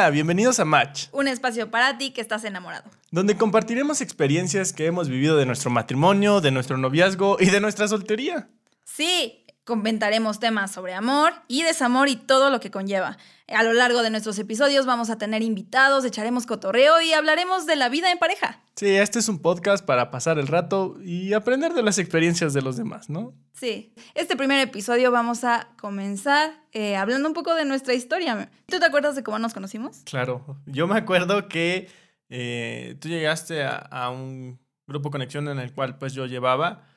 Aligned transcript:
Hola, 0.00 0.08
bienvenidos 0.08 0.58
a 0.60 0.64
Match, 0.64 1.08
Un 1.12 1.28
espacio 1.28 1.70
para 1.70 1.98
ti 1.98 2.10
que 2.10 2.22
estás 2.22 2.44
enamorado. 2.44 2.90
donde 3.10 3.36
compartiremos 3.36 4.00
experiencias 4.00 4.72
que 4.72 4.86
hemos 4.86 5.10
vivido 5.10 5.36
de 5.36 5.44
nuestro 5.44 5.68
matrimonio, 5.70 6.40
de 6.40 6.50
nuestro 6.50 6.78
noviazgo 6.78 7.36
y 7.38 7.50
de 7.50 7.60
nuestra 7.60 7.86
soltería. 7.86 8.48
Sí, 8.82 9.39
comentaremos 9.70 10.40
temas 10.40 10.72
sobre 10.72 10.94
amor 10.94 11.32
y 11.46 11.62
desamor 11.62 12.08
y 12.08 12.16
todo 12.16 12.50
lo 12.50 12.58
que 12.58 12.72
conlleva. 12.72 13.18
A 13.46 13.62
lo 13.62 13.72
largo 13.72 14.02
de 14.02 14.10
nuestros 14.10 14.36
episodios 14.40 14.84
vamos 14.84 15.10
a 15.10 15.16
tener 15.16 15.42
invitados, 15.42 16.04
echaremos 16.04 16.44
cotorreo 16.44 17.00
y 17.00 17.12
hablaremos 17.12 17.66
de 17.66 17.76
la 17.76 17.88
vida 17.88 18.10
en 18.10 18.18
pareja. 18.18 18.58
Sí, 18.74 18.88
este 18.88 19.20
es 19.20 19.28
un 19.28 19.38
podcast 19.38 19.86
para 19.86 20.10
pasar 20.10 20.40
el 20.40 20.48
rato 20.48 20.96
y 21.04 21.34
aprender 21.34 21.72
de 21.72 21.84
las 21.84 21.98
experiencias 21.98 22.52
de 22.52 22.62
los 22.62 22.76
demás, 22.76 23.08
¿no? 23.10 23.32
Sí, 23.52 23.94
este 24.14 24.36
primer 24.36 24.58
episodio 24.58 25.12
vamos 25.12 25.44
a 25.44 25.68
comenzar 25.78 26.50
eh, 26.72 26.96
hablando 26.96 27.28
un 27.28 27.34
poco 27.34 27.54
de 27.54 27.64
nuestra 27.64 27.94
historia. 27.94 28.50
¿Tú 28.66 28.80
te 28.80 28.86
acuerdas 28.86 29.14
de 29.14 29.22
cómo 29.22 29.38
nos 29.38 29.54
conocimos? 29.54 29.98
Claro, 30.04 30.58
yo 30.66 30.88
me 30.88 30.98
acuerdo 30.98 31.46
que 31.46 31.88
eh, 32.28 32.96
tú 33.00 33.06
llegaste 33.06 33.62
a, 33.62 33.76
a 33.76 34.10
un 34.10 34.58
grupo 34.88 35.12
conexión 35.12 35.46
en 35.46 35.60
el 35.60 35.72
cual 35.72 35.96
pues 35.96 36.12
yo 36.12 36.26
llevaba, 36.26 36.89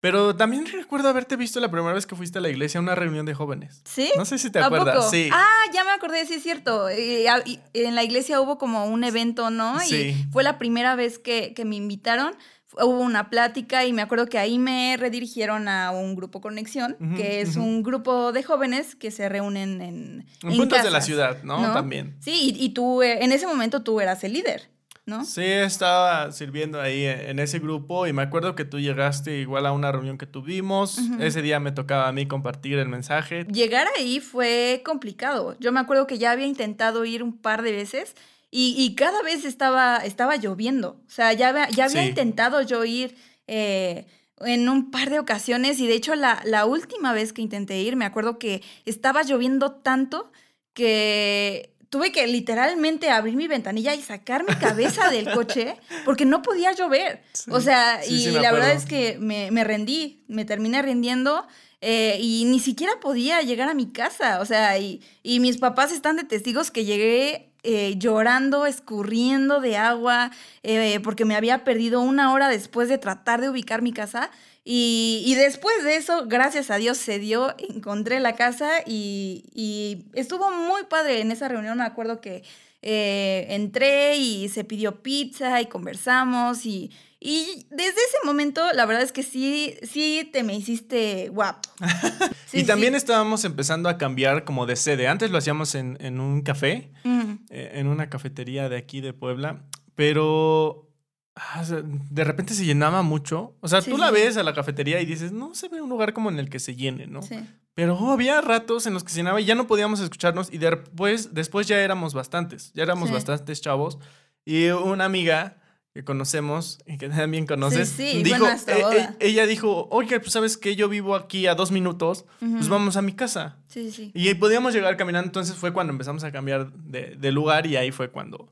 pero 0.00 0.34
también 0.34 0.66
recuerdo 0.66 1.08
haberte 1.08 1.36
visto 1.36 1.60
la 1.60 1.70
primera 1.70 1.92
vez 1.92 2.06
que 2.06 2.16
fuiste 2.16 2.38
a 2.38 2.40
la 2.40 2.48
iglesia 2.48 2.78
a 2.78 2.82
una 2.82 2.94
reunión 2.94 3.26
de 3.26 3.34
jóvenes. 3.34 3.82
¿Sí? 3.84 4.10
No 4.16 4.24
sé 4.24 4.38
si 4.38 4.50
te 4.50 4.58
¿A 4.58 4.66
acuerdas. 4.66 4.96
poco? 4.96 5.10
Sí. 5.10 5.28
Ah, 5.32 5.62
ya 5.74 5.84
me 5.84 5.90
acordé, 5.90 6.24
sí 6.26 6.34
es 6.34 6.42
cierto. 6.42 6.88
Eh, 6.88 7.26
en 7.74 7.94
la 7.94 8.02
iglesia 8.02 8.40
hubo 8.40 8.56
como 8.58 8.86
un 8.86 9.04
evento, 9.04 9.50
¿no? 9.50 9.78
Sí. 9.80 9.96
Y 9.96 10.32
fue 10.32 10.42
la 10.42 10.58
primera 10.58 10.94
vez 10.96 11.18
que, 11.18 11.52
que 11.54 11.64
me 11.64 11.76
invitaron. 11.76 12.34
Hubo 12.80 13.00
una 13.00 13.30
plática 13.30 13.84
y 13.84 13.92
me 13.92 14.00
acuerdo 14.00 14.26
que 14.26 14.38
ahí 14.38 14.60
me 14.60 14.96
redirigieron 14.96 15.66
a 15.66 15.90
un 15.90 16.14
grupo 16.14 16.40
Conexión, 16.40 16.96
que 17.16 17.40
es 17.40 17.56
un 17.56 17.82
grupo 17.82 18.30
de 18.30 18.44
jóvenes 18.44 18.94
que 18.94 19.10
se 19.10 19.28
reúnen 19.28 19.80
en, 19.82 20.26
En 20.44 20.56
puntos 20.56 20.80
de 20.84 20.90
la 20.92 21.00
ciudad, 21.00 21.42
¿no? 21.42 21.72
También. 21.72 22.16
Sí, 22.20 22.54
y, 22.56 22.64
y 22.64 22.68
tú, 22.68 23.02
eh, 23.02 23.24
en 23.24 23.32
ese 23.32 23.48
momento 23.48 23.82
tú 23.82 24.00
eras 24.00 24.22
el 24.22 24.34
líder, 24.34 24.70
¿no? 25.10 25.24
Sí, 25.26 25.42
estaba 25.44 26.32
sirviendo 26.32 26.80
ahí 26.80 27.04
en 27.04 27.38
ese 27.38 27.58
grupo 27.58 28.06
y 28.06 28.14
me 28.14 28.22
acuerdo 28.22 28.54
que 28.54 28.64
tú 28.64 28.78
llegaste 28.80 29.36
igual 29.38 29.66
a 29.66 29.72
una 29.72 29.92
reunión 29.92 30.16
que 30.16 30.24
tuvimos. 30.26 30.98
Ese 31.18 31.42
día 31.42 31.60
me 31.60 31.72
tocaba 31.72 32.08
a 32.08 32.12
mí 32.12 32.26
compartir 32.26 32.78
el 32.78 32.88
mensaje. 32.88 33.44
Llegar 33.52 33.86
ahí 33.98 34.20
fue 34.20 34.80
complicado. 34.84 35.56
Yo 35.60 35.72
me 35.72 35.80
acuerdo 35.80 36.06
que 36.06 36.16
ya 36.16 36.30
había 36.30 36.46
intentado 36.46 37.04
ir 37.04 37.22
un 37.22 37.36
par 37.36 37.60
de 37.62 37.72
veces 37.72 38.14
y, 38.50 38.74
y 38.78 38.94
cada 38.94 39.22
vez 39.22 39.44
estaba, 39.44 39.98
estaba 39.98 40.36
lloviendo. 40.36 41.00
O 41.06 41.10
sea, 41.10 41.32
ya, 41.34 41.50
había- 41.50 41.68
ya 41.68 41.84
había 41.84 42.02
Sí. 42.02 42.08
intentado 42.08 42.62
yo 42.62 42.84
ir 42.84 43.14
eh, 43.46 44.06
en 44.40 44.68
un 44.68 44.90
par 44.90 45.10
de 45.10 45.18
ocasiones 45.18 45.80
y 45.80 45.86
de 45.86 45.94
hecho 45.94 46.14
la, 46.14 46.40
la 46.44 46.64
última 46.64 47.12
vez 47.12 47.32
que 47.34 47.42
intenté 47.42 47.80
ir, 47.82 47.94
me 47.96 48.06
acuerdo 48.06 48.38
que 48.38 48.62
estaba 48.86 49.22
lloviendo 49.22 49.72
tanto 49.72 50.30
que 50.74 51.69
tuve 51.90 52.12
que 52.12 52.26
literalmente 52.26 53.10
abrir 53.10 53.36
mi 53.36 53.48
ventanilla 53.48 53.94
y 53.94 54.00
sacar 54.00 54.44
mi 54.48 54.54
cabeza 54.54 55.10
del 55.10 55.30
coche 55.34 55.76
porque 56.04 56.24
no 56.24 56.40
podía 56.40 56.72
llover. 56.72 57.22
Sí. 57.32 57.50
O 57.52 57.60
sea, 57.60 58.00
Sí, 58.02 58.14
y 58.14 58.24
sí, 58.24 58.30
la 58.30 58.52
verdad 58.52 58.72
es 58.72 58.86
que 58.86 59.18
me, 59.18 59.50
me 59.50 59.64
rendí, 59.64 60.24
me 60.28 60.44
terminé 60.44 60.80
rindiendo 60.80 61.46
eh, 61.80 62.18
y 62.20 62.44
ni 62.46 62.60
siquiera 62.60 62.92
podía 63.00 63.42
llegar 63.42 63.68
a 63.68 63.74
mi 63.74 63.90
casa. 63.90 64.40
O 64.40 64.46
sea, 64.46 64.78
y, 64.78 65.02
y 65.22 65.40
mis 65.40 65.58
papás 65.58 65.92
están 65.92 66.16
de 66.16 66.24
testigos 66.24 66.70
que 66.70 66.84
llegué 66.84 67.50
eh, 67.62 67.94
llorando, 67.98 68.64
escurriendo 68.66 69.60
de 69.60 69.76
agua, 69.76 70.30
eh, 70.62 70.98
porque 71.00 71.24
me 71.24 71.36
había 71.36 71.64
perdido 71.64 72.00
una 72.00 72.32
hora 72.32 72.48
después 72.48 72.88
de 72.88 72.98
tratar 72.98 73.40
de 73.40 73.50
ubicar 73.50 73.82
mi 73.82 73.92
casa. 73.92 74.30
Y, 74.72 75.24
y 75.26 75.34
después 75.34 75.82
de 75.82 75.96
eso, 75.96 76.26
gracias 76.28 76.70
a 76.70 76.76
Dios 76.76 76.96
se 76.96 77.18
dio, 77.18 77.56
encontré 77.74 78.20
la 78.20 78.36
casa 78.36 78.70
y, 78.86 79.46
y 79.52 80.04
estuvo 80.12 80.48
muy 80.52 80.84
padre 80.84 81.20
en 81.20 81.32
esa 81.32 81.48
reunión. 81.48 81.78
Me 81.78 81.82
acuerdo 81.82 82.20
que 82.20 82.44
eh, 82.80 83.46
entré 83.50 84.14
y 84.18 84.48
se 84.48 84.62
pidió 84.62 85.02
pizza 85.02 85.60
y 85.60 85.66
conversamos 85.66 86.66
y, 86.66 86.92
y 87.18 87.66
desde 87.70 87.88
ese 88.00 88.18
momento 88.24 88.62
la 88.72 88.86
verdad 88.86 89.02
es 89.02 89.10
que 89.10 89.24
sí, 89.24 89.74
sí 89.82 90.30
te 90.32 90.44
me 90.44 90.54
hiciste 90.54 91.30
guapo. 91.30 91.68
Sí, 92.46 92.60
y 92.60 92.64
también 92.64 92.92
sí. 92.92 92.98
estábamos 92.98 93.44
empezando 93.44 93.88
a 93.88 93.98
cambiar 93.98 94.44
como 94.44 94.66
de 94.66 94.76
sede. 94.76 95.08
Antes 95.08 95.32
lo 95.32 95.38
hacíamos 95.38 95.74
en, 95.74 95.98
en 96.00 96.20
un 96.20 96.42
café, 96.42 96.92
eh, 97.04 97.72
en 97.74 97.86
una 97.88 98.08
cafetería 98.08 98.68
de 98.68 98.76
aquí 98.76 99.00
de 99.00 99.12
Puebla, 99.12 99.62
pero 99.94 100.89
ah, 101.36 101.60
o 101.60 101.64
sea, 101.64 101.82
de 101.84 102.24
repente 102.24 102.54
se 102.54 102.64
llenaba 102.64 103.02
mucho. 103.02 103.54
O 103.60 103.68
sea, 103.68 103.80
Sí, 103.82 103.90
tú 103.90 103.98
la 103.98 104.08
sí. 104.08 104.14
ves 104.14 104.36
a 104.36 104.42
la 104.42 104.54
cafetería 104.54 105.00
y 105.00 105.06
dices, 105.06 105.32
no 105.32 105.54
se 105.54 105.68
ve 105.68 105.80
un 105.80 105.88
lugar 105.90 106.12
como 106.12 106.30
en 106.30 106.38
el 106.38 106.48
que 106.50 106.58
se 106.58 106.74
llene, 106.76 107.06
¿no? 107.06 107.22
sí. 107.22 107.38
Pero 107.74 107.96
había 108.10 108.40
ratos 108.42 108.86
en 108.86 108.92
los 108.94 109.04
que 109.04 109.10
se 109.10 109.18
llenaba 109.18 109.40
y 109.40 109.44
ya 109.46 109.54
no 109.54 109.66
podíamos 109.66 110.00
escucharnos 110.00 110.52
y 110.52 110.58
después, 110.58 111.32
después 111.32 111.66
ya 111.66 111.78
éramos 111.80 112.12
bastantes, 112.14 112.72
ya 112.74 112.82
éramos 112.82 113.10
bastantes 113.10 113.60
chavos. 113.62 113.98
Y 114.44 114.68
una 114.68 115.04
amiga 115.06 115.56
que 115.94 116.04
conocemos 116.04 116.78
y 116.84 116.98
que 116.98 117.08
también 117.08 117.46
conoces, 117.46 117.96
dijo, 117.96 118.46
eh, 118.46 118.58
eh, 118.68 119.08
ella 119.20 119.46
dijo, 119.46 119.88
oye, 119.90 120.20
pues 120.20 120.32
sabes 120.32 120.56
que 120.58 120.76
yo 120.76 120.88
vivo 120.88 121.14
aquí 121.14 121.46
a 121.46 121.54
dos 121.54 121.70
minutos, 121.70 122.26
pues 122.40 122.52
Ujú. 122.64 122.68
vamos 122.70 122.96
a 122.96 123.02
mi 123.02 123.12
casa. 123.12 123.56
Sí, 123.68 123.90
sí, 123.90 123.92
sí. 123.92 124.12
Y 124.14 124.34
podíamos 124.34 124.74
llegar 124.74 124.96
caminando, 124.96 125.26
entonces 125.28 125.54
fue 125.56 125.72
cuando 125.72 125.92
empezamos 125.92 126.22
a 126.24 126.32
cambiar 126.32 126.72
de, 126.72 127.16
de 127.16 127.32
lugar 127.32 127.66
y 127.66 127.76
ahí 127.76 127.92
fue 127.92 128.10
cuando... 128.10 128.48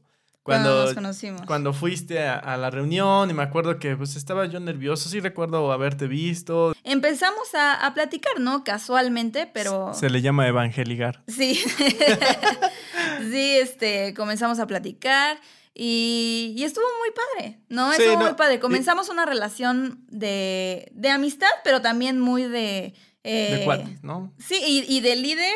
Cuando 0.48 0.68
Cuando, 0.70 0.84
nos 0.86 0.94
conocimos. 0.94 1.42
cuando 1.46 1.72
fuiste 1.74 2.26
a, 2.26 2.38
a 2.38 2.56
la 2.56 2.70
reunión 2.70 3.28
y 3.30 3.34
me 3.34 3.42
acuerdo 3.42 3.78
que 3.78 3.96
pues 3.96 4.16
estaba 4.16 4.46
yo 4.46 4.58
nervioso, 4.60 5.08
sí 5.10 5.20
recuerdo 5.20 5.70
haberte 5.72 6.06
visto. 6.06 6.74
Empezamos 6.84 7.54
a, 7.54 7.74
a 7.86 7.92
platicar, 7.92 8.40
¿no? 8.40 8.64
Casualmente, 8.64 9.46
pero... 9.52 9.92
Se 9.92 10.08
le 10.08 10.22
llama 10.22 10.48
evangeligar. 10.48 11.22
Sí. 11.28 11.54
sí, 13.30 13.58
este, 13.60 14.14
comenzamos 14.14 14.58
a 14.58 14.66
platicar 14.66 15.38
y, 15.74 16.54
y 16.56 16.64
estuvo 16.64 16.84
muy 16.98 17.10
padre, 17.14 17.60
¿no? 17.68 17.92
Sí, 17.92 18.02
Estuvo 18.02 18.18
no, 18.20 18.26
muy 18.26 18.34
padre. 18.34 18.54
y- 18.54 18.58
Comenzamos 18.58 19.08
una 19.08 19.26
relación 19.26 20.04
de, 20.08 20.90
de 20.94 21.10
amistad, 21.10 21.46
pero 21.64 21.80
también 21.82 22.18
muy 22.20 22.44
de... 22.44 22.94
eh, 23.22 23.56
De 23.58 23.64
cuates, 23.64 24.02
¿no? 24.02 24.32
Sí, 24.38 24.56
y, 24.66 24.96
y 24.96 25.00
de 25.00 25.16
líder 25.16 25.54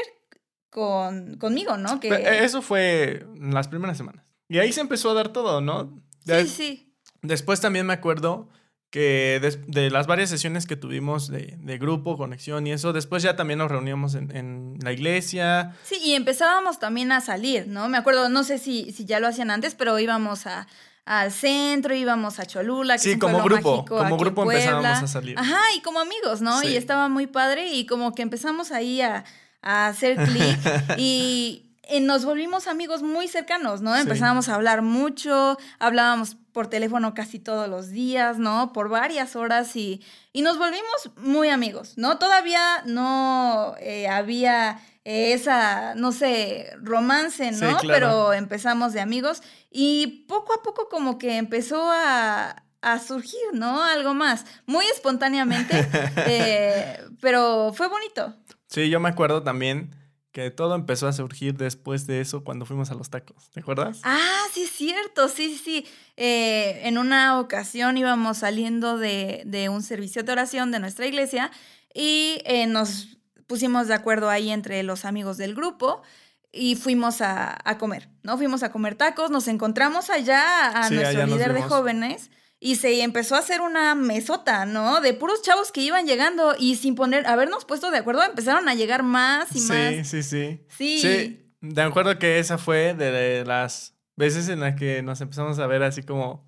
con, 0.70 1.36
conmigo, 1.38 1.76
¿no? 1.76 1.98
Que, 2.00 2.08
eh, 2.08 2.44
Eso 2.44 2.62
fue 2.62 3.26
en 3.36 3.52
las 3.54 3.68
primeras 3.68 3.96
semanas. 3.96 4.24
Y 4.52 4.58
ahí 4.58 4.72
se 4.72 4.80
empezó 4.80 5.10
a 5.10 5.14
dar 5.14 5.28
todo, 5.28 5.60
¿no? 5.60 5.98
De- 6.24 6.44
sí, 6.46 6.48
sí. 6.48 6.94
Después 7.22 7.60
también 7.60 7.86
me 7.86 7.92
acuerdo 7.92 8.48
que 8.90 9.40
de 9.68 9.90
las 9.90 10.06
varias 10.06 10.28
sesiones 10.28 10.66
que 10.66 10.76
tuvimos 10.76 11.28
de, 11.28 11.56
de 11.58 11.78
grupo, 11.78 12.18
conexión 12.18 12.66
y 12.66 12.72
eso, 12.72 12.92
después 12.92 13.22
ya 13.22 13.36
también 13.36 13.58
nos 13.58 13.70
reuníamos 13.70 14.14
en, 14.14 14.30
en 14.36 14.76
la 14.82 14.92
iglesia. 14.92 15.74
Sí, 15.84 15.96
y 16.04 16.12
empezábamos 16.12 16.78
también 16.78 17.10
a 17.12 17.22
salir, 17.22 17.66
¿no? 17.68 17.88
Me 17.88 17.96
acuerdo, 17.96 18.28
no 18.28 18.44
sé 18.44 18.58
si, 18.58 18.92
si 18.92 19.06
ya 19.06 19.18
lo 19.18 19.28
hacían 19.28 19.50
antes, 19.50 19.74
pero 19.74 19.98
íbamos 19.98 20.46
a, 20.46 20.66
al 21.06 21.32
centro, 21.32 21.94
íbamos 21.94 22.38
a 22.38 22.44
Cholula. 22.44 22.94
Que 22.96 22.98
Sí, 22.98 23.08
es 23.10 23.14
un 23.14 23.20
como 23.20 23.42
grupo, 23.42 23.76
mágico 23.78 23.96
como 23.96 24.16
grupo 24.18 24.42
empezábamos 24.42 25.02
a 25.02 25.06
salir. 25.06 25.38
Ajá, 25.38 25.58
y 25.74 25.80
como 25.80 25.98
amigos, 26.00 26.42
¿no? 26.42 26.60
Sí. 26.60 26.66
Y 26.68 26.76
estaba 26.76 27.08
muy 27.08 27.26
padre 27.26 27.72
y 27.72 27.86
como 27.86 28.14
que 28.14 28.20
empezamos 28.20 28.72
ahí 28.72 29.00
a, 29.00 29.24
a 29.62 29.86
hacer 29.86 30.18
clic 30.18 30.58
y 30.98 31.71
eh, 31.96 32.00
nos 32.00 32.24
volvimos 32.24 32.66
amigos 32.66 33.02
muy 33.02 33.28
cercanos, 33.28 33.80
¿no? 33.82 33.94
Sí. 33.94 34.00
Empezábamos 34.02 34.48
a 34.48 34.54
hablar 34.54 34.82
mucho, 34.82 35.58
hablábamos 35.78 36.36
por 36.52 36.68
teléfono 36.68 37.14
casi 37.14 37.38
todos 37.38 37.68
los 37.68 37.90
días, 37.90 38.38
¿no? 38.38 38.72
Por 38.72 38.88
varias 38.88 39.36
horas 39.36 39.74
y, 39.76 40.02
y 40.32 40.42
nos 40.42 40.58
volvimos 40.58 41.10
muy 41.16 41.48
amigos, 41.48 41.94
¿no? 41.96 42.18
Todavía 42.18 42.60
no 42.86 43.74
eh, 43.80 44.08
había 44.08 44.80
eh, 45.04 45.32
esa, 45.32 45.94
no 45.94 46.12
sé, 46.12 46.70
romance, 46.80 47.52
Sí, 47.52 47.60
¿no? 47.64 47.76
claro. 47.78 47.88
Pero 47.88 48.32
empezamos 48.32 48.92
de 48.92 49.00
amigos 49.00 49.42
y 49.70 50.26
poco 50.28 50.54
a 50.54 50.62
poco 50.62 50.88
como 50.88 51.18
que 51.18 51.36
empezó 51.36 51.90
a, 51.90 52.62
a 52.82 52.98
surgir, 53.00 53.40
¿no? 53.54 53.82
Algo 53.82 54.14
más, 54.14 54.44
muy 54.66 54.84
espontáneamente, 54.86 55.88
eh, 56.26 57.00
pero 57.20 57.72
fue 57.74 57.88
bonito. 57.88 58.34
Sí, 58.68 58.88
yo 58.88 59.00
me 59.00 59.08
acuerdo 59.08 59.42
también 59.42 59.90
que 60.32 60.50
todo 60.50 60.74
empezó 60.74 61.06
a 61.06 61.12
surgir 61.12 61.54
después 61.54 62.06
de 62.06 62.20
eso 62.20 62.42
cuando 62.42 62.64
fuimos 62.64 62.90
a 62.90 62.94
los 62.94 63.10
tacos. 63.10 63.50
¿Te 63.50 63.60
acuerdas? 63.60 64.00
Ah, 64.02 64.42
sí, 64.52 64.62
es 64.62 64.70
cierto, 64.70 65.28
sí, 65.28 65.54
sí, 65.54 65.62
sí. 65.62 65.86
Eh, 66.16 66.80
en 66.84 66.96
una 66.98 67.38
ocasión 67.38 67.96
íbamos 67.98 68.38
saliendo 68.38 68.96
de, 68.98 69.42
de 69.44 69.68
un 69.68 69.82
servicio 69.82 70.22
de 70.22 70.32
oración 70.32 70.70
de 70.70 70.80
nuestra 70.80 71.06
iglesia 71.06 71.50
y 71.94 72.40
eh, 72.46 72.66
nos 72.66 73.18
pusimos 73.46 73.88
de 73.88 73.94
acuerdo 73.94 74.30
ahí 74.30 74.50
entre 74.50 74.82
los 74.82 75.04
amigos 75.04 75.36
del 75.36 75.54
grupo 75.54 76.02
y 76.50 76.76
fuimos 76.76 77.20
a, 77.20 77.56
a 77.64 77.76
comer, 77.78 78.08
¿no? 78.22 78.38
Fuimos 78.38 78.62
a 78.62 78.72
comer 78.72 78.94
tacos, 78.94 79.30
nos 79.30 79.48
encontramos 79.48 80.08
allá 80.08 80.68
a 80.68 80.88
Sí, 80.88 80.94
nuestro 80.94 81.22
allá 81.22 81.26
líder 81.26 81.52
de 81.52 81.62
jóvenes 81.62 82.30
y 82.64 82.76
se 82.76 83.02
empezó 83.02 83.34
a 83.34 83.40
hacer 83.40 83.60
una 83.60 83.96
mesota, 83.96 84.66
¿no? 84.66 85.00
De 85.00 85.14
puros 85.14 85.42
chavos 85.42 85.72
que 85.72 85.80
iban 85.80 86.06
llegando 86.06 86.54
y 86.56 86.76
sin 86.76 86.94
poner, 86.94 87.26
habernos 87.26 87.64
puesto 87.64 87.90
de 87.90 87.98
acuerdo, 87.98 88.22
empezaron 88.22 88.68
a 88.68 88.74
llegar 88.74 89.02
más 89.02 89.50
y 89.56 89.58
sí, 89.58 89.72
más. 89.72 90.08
sí, 90.08 90.22
sí. 90.22 90.60
Sí. 90.68 90.98
Sí, 91.00 91.40
de 91.60 91.82
acuerdo 91.82 92.20
que 92.20 92.38
esa 92.38 92.58
fue 92.58 92.94
de, 92.94 93.44
las 93.44 93.96
veces 94.14 94.48
en 94.48 94.60
las 94.60 94.76
que 94.76 95.02
nos 95.02 95.20
empezamos 95.20 95.58
a 95.58 95.66
ver 95.66 95.82
así 95.82 96.04
como 96.04 96.46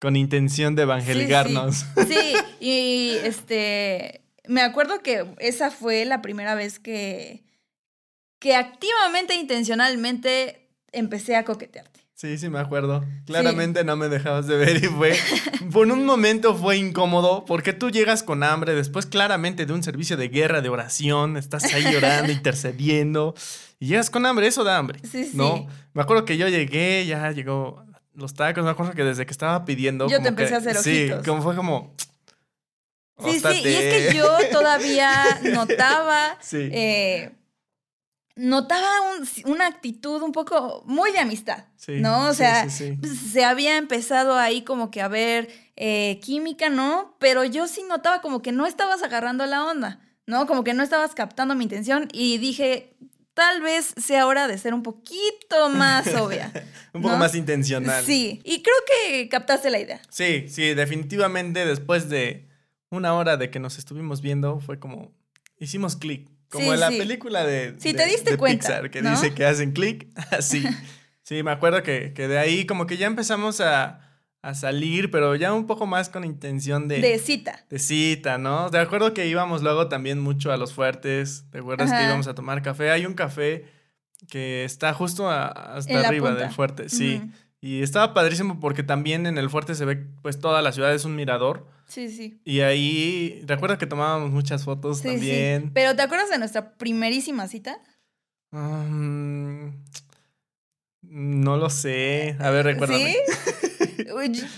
con 0.00 0.14
intención 0.14 0.76
de 0.76 0.82
evangeligarnos. 0.82 1.86
Sí, 2.06 2.34
y 2.60 3.16
este, 3.24 4.24
me 4.46 4.62
acuerdo 4.62 5.00
que 5.00 5.26
esa 5.38 5.72
fue 5.72 6.04
la 6.04 6.22
primera 6.22 6.54
vez 6.54 6.78
que, 6.78 7.42
que 8.38 8.54
activamente, 8.54 9.34
intencionalmente 9.34 10.68
empecé 10.92 11.34
a 11.34 11.44
coquetearte. 11.44 11.91
Sí, 12.22 12.38
sí, 12.38 12.48
me 12.48 12.60
acuerdo. 12.60 13.04
Claramente 13.26 13.82
no 13.82 13.96
me 13.96 14.08
dejabas 14.08 14.46
de 14.46 14.56
ver 14.56 14.76
y 14.76 14.86
fue. 14.86 15.12
por 15.72 15.88
un 15.90 16.06
momento 16.06 16.54
fue 16.54 16.76
incómodo 16.76 17.44
porque 17.44 17.72
tú 17.72 17.90
llegas 17.90 18.22
con 18.22 18.44
hambre, 18.44 18.76
después 18.76 19.06
claramente 19.06 19.66
de 19.66 19.72
un 19.72 19.82
servicio 19.82 20.16
de 20.16 20.28
guerra, 20.28 20.60
de 20.60 20.68
oración, 20.68 21.36
estás 21.36 21.64
ahí 21.74 21.82
llorando, 21.92 22.30
intercediendo 22.40 23.34
y 23.80 23.88
llegas 23.88 24.08
con 24.08 24.24
hambre, 24.24 24.46
eso 24.46 24.62
da 24.62 24.78
hambre. 24.78 25.00
Sí, 25.00 25.24
sí. 25.24 25.32
¿No? 25.34 25.66
Me 25.94 26.02
acuerdo 26.02 26.24
que 26.24 26.36
yo 26.36 26.46
llegué, 26.46 27.04
ya 27.06 27.32
llegó 27.32 27.84
los 28.14 28.34
tacos, 28.34 28.62
me 28.62 28.70
acuerdo 28.70 28.92
que 28.92 29.02
desde 29.02 29.26
que 29.26 29.32
estaba 29.32 29.64
pidiendo. 29.64 30.06
Yo 30.08 30.18
como 30.18 30.22
te 30.22 30.28
empecé 30.28 30.50
que- 30.50 30.54
a 30.54 30.58
hacer 30.58 30.76
Sí, 30.76 31.02
ojitos. 31.10 31.26
como 31.26 31.42
fue 31.42 31.56
como. 31.56 31.92
Sí, 33.18 33.40
sí, 33.40 33.62
y 33.64 33.68
es 33.68 34.12
que 34.12 34.16
yo 34.16 34.28
todavía 34.52 35.10
notaba, 35.52 36.38
Sí. 36.40 36.68
eh, 36.72 37.32
notaba 38.36 38.88
un- 39.12 39.52
una 39.52 39.66
actitud 39.66 40.22
un 40.22 40.32
poco 40.32 40.82
muy 40.86 41.12
de 41.12 41.18
amistad, 41.18 41.64
Sí, 41.76 42.00
¿no? 42.00 42.28
O 42.28 42.34
sea, 42.34 42.68
sí, 42.68 42.90
sí. 42.90 42.96
pues, 43.00 43.18
se 43.18 43.44
había 43.44 43.76
empezado 43.76 44.36
ahí 44.38 44.62
como 44.62 44.90
que 44.90 45.00
a 45.02 45.08
ver 45.08 45.48
eh, 45.76 46.20
química, 46.22 46.68
¿no? 46.68 47.16
Pero 47.18 47.44
yo 47.44 47.66
sí 47.66 47.82
notaba 47.88 48.20
como 48.20 48.42
que 48.42 48.52
no 48.52 48.66
estabas 48.66 49.02
agarrando 49.02 49.44
la 49.46 49.64
onda, 49.64 50.00
¿no? 50.26 50.46
Como 50.46 50.64
que 50.64 50.74
no 50.74 50.82
estabas 50.82 51.14
captando 51.14 51.54
mi 51.54 51.64
intención 51.64 52.08
y 52.12 52.38
dije, 52.38 52.94
tal 53.34 53.62
vez 53.62 53.94
sea 53.96 54.26
hora 54.26 54.46
de 54.48 54.58
ser 54.58 54.74
un 54.74 54.82
poquito 54.82 55.68
más 55.70 56.06
obvia. 56.14 56.52
Un 56.92 57.02
poco 57.02 57.14
¿no? 57.14 57.18
más 57.20 57.34
intencional. 57.34 58.04
Sí, 58.04 58.40
y 58.44 58.62
creo 58.62 58.76
que 58.86 59.28
captaste 59.28 59.70
la 59.70 59.78
idea. 59.80 60.00
Sí, 60.10 60.46
sí, 60.48 60.74
definitivamente 60.74 61.64
después 61.66 62.08
de 62.10 62.48
una 62.90 63.14
hora 63.14 63.36
de 63.38 63.50
que 63.50 63.58
nos 63.58 63.78
estuvimos 63.78 64.20
viendo, 64.20 64.60
fue 64.60 64.78
como, 64.78 65.10
hicimos 65.58 65.96
clic. 65.96 66.28
Como 66.52 66.66
Sí, 66.66 66.70
en 66.74 66.80
la 66.80 66.88
sí. 66.90 66.98
película 66.98 67.44
de, 67.46 67.74
Sí, 67.78 67.92
de- 67.92 67.98
te 67.98 68.06
diste 68.06 68.30
de 68.32 68.36
cuenta, 68.36 68.66
Pixar, 68.68 68.90
que 68.90 69.00
¿no? 69.02 69.10
dice 69.10 69.32
que 69.34 69.44
hacen 69.46 69.72
clic. 69.72 70.06
Así. 70.30 70.62
sí, 71.22 71.42
me 71.42 71.50
acuerdo 71.50 71.82
que, 71.82 72.12
que 72.12 72.28
de 72.28 72.38
ahí 72.38 72.66
como 72.66 72.86
que 72.86 72.96
ya 72.98 73.06
empezamos 73.06 73.60
a, 73.62 74.00
a 74.42 74.54
salir, 74.54 75.10
pero 75.10 75.34
ya 75.34 75.52
un 75.54 75.66
poco 75.66 75.86
más 75.86 76.08
con 76.10 76.24
intención 76.24 76.88
de, 76.88 77.00
De 77.00 77.18
cita. 77.18 77.64
de 77.70 77.78
cita, 77.78 78.36
¿no? 78.38 78.68
De 78.70 78.78
acuerdo 78.80 79.14
que 79.14 79.26
íbamos 79.26 79.62
luego 79.62 79.88
también 79.88 80.20
mucho 80.20 80.52
a 80.52 80.56
los 80.58 80.72
fuertes. 80.74 81.46
¿Te 81.50 81.58
acuerdas 81.58 81.90
que 81.90 82.04
íbamos 82.04 82.26
a 82.28 82.34
tomar 82.34 82.60
café? 82.62 82.90
Hay 82.90 83.06
un 83.06 83.14
café 83.14 83.64
que 84.28 84.64
está 84.64 84.92
justo 84.94 85.30
a- 85.30 85.46
hasta 85.48 86.00
arriba 86.06 86.28
punta. 86.28 86.44
del 86.44 86.52
fuerte, 86.52 86.88
sí. 86.88 87.22
Y 87.60 87.82
estaba 87.82 88.12
padrísimo 88.12 88.58
porque 88.60 88.82
también 88.82 89.24
en 89.26 89.38
el 89.38 89.48
fuerte 89.48 89.74
se 89.76 89.84
ve 89.84 89.96
pues 90.20 90.38
toda 90.40 90.60
la 90.62 90.72
ciudad, 90.72 90.92
es 90.92 91.04
un 91.04 91.14
mirador. 91.14 91.66
Sí, 91.92 92.08
sí. 92.08 92.40
Y 92.44 92.60
ahí, 92.60 93.42
recuerdo 93.46 93.76
que 93.76 93.86
tomábamos 93.86 94.30
muchas 94.30 94.64
fotos 94.64 94.98
Sí, 95.00 95.08
también. 95.08 95.64
sí. 95.64 95.70
Pero 95.74 95.94
¿te 95.94 96.00
acuerdas 96.00 96.30
de 96.30 96.38
nuestra 96.38 96.72
primerísima 96.78 97.48
cita? 97.48 97.78
Mm, 98.50 99.68
no 101.02 101.56
lo 101.56 101.68
sé. 101.70 102.36
A 102.40 102.50
ver, 102.50 102.64
recuérdame. 102.66 103.12
¿Sí? 103.12 103.18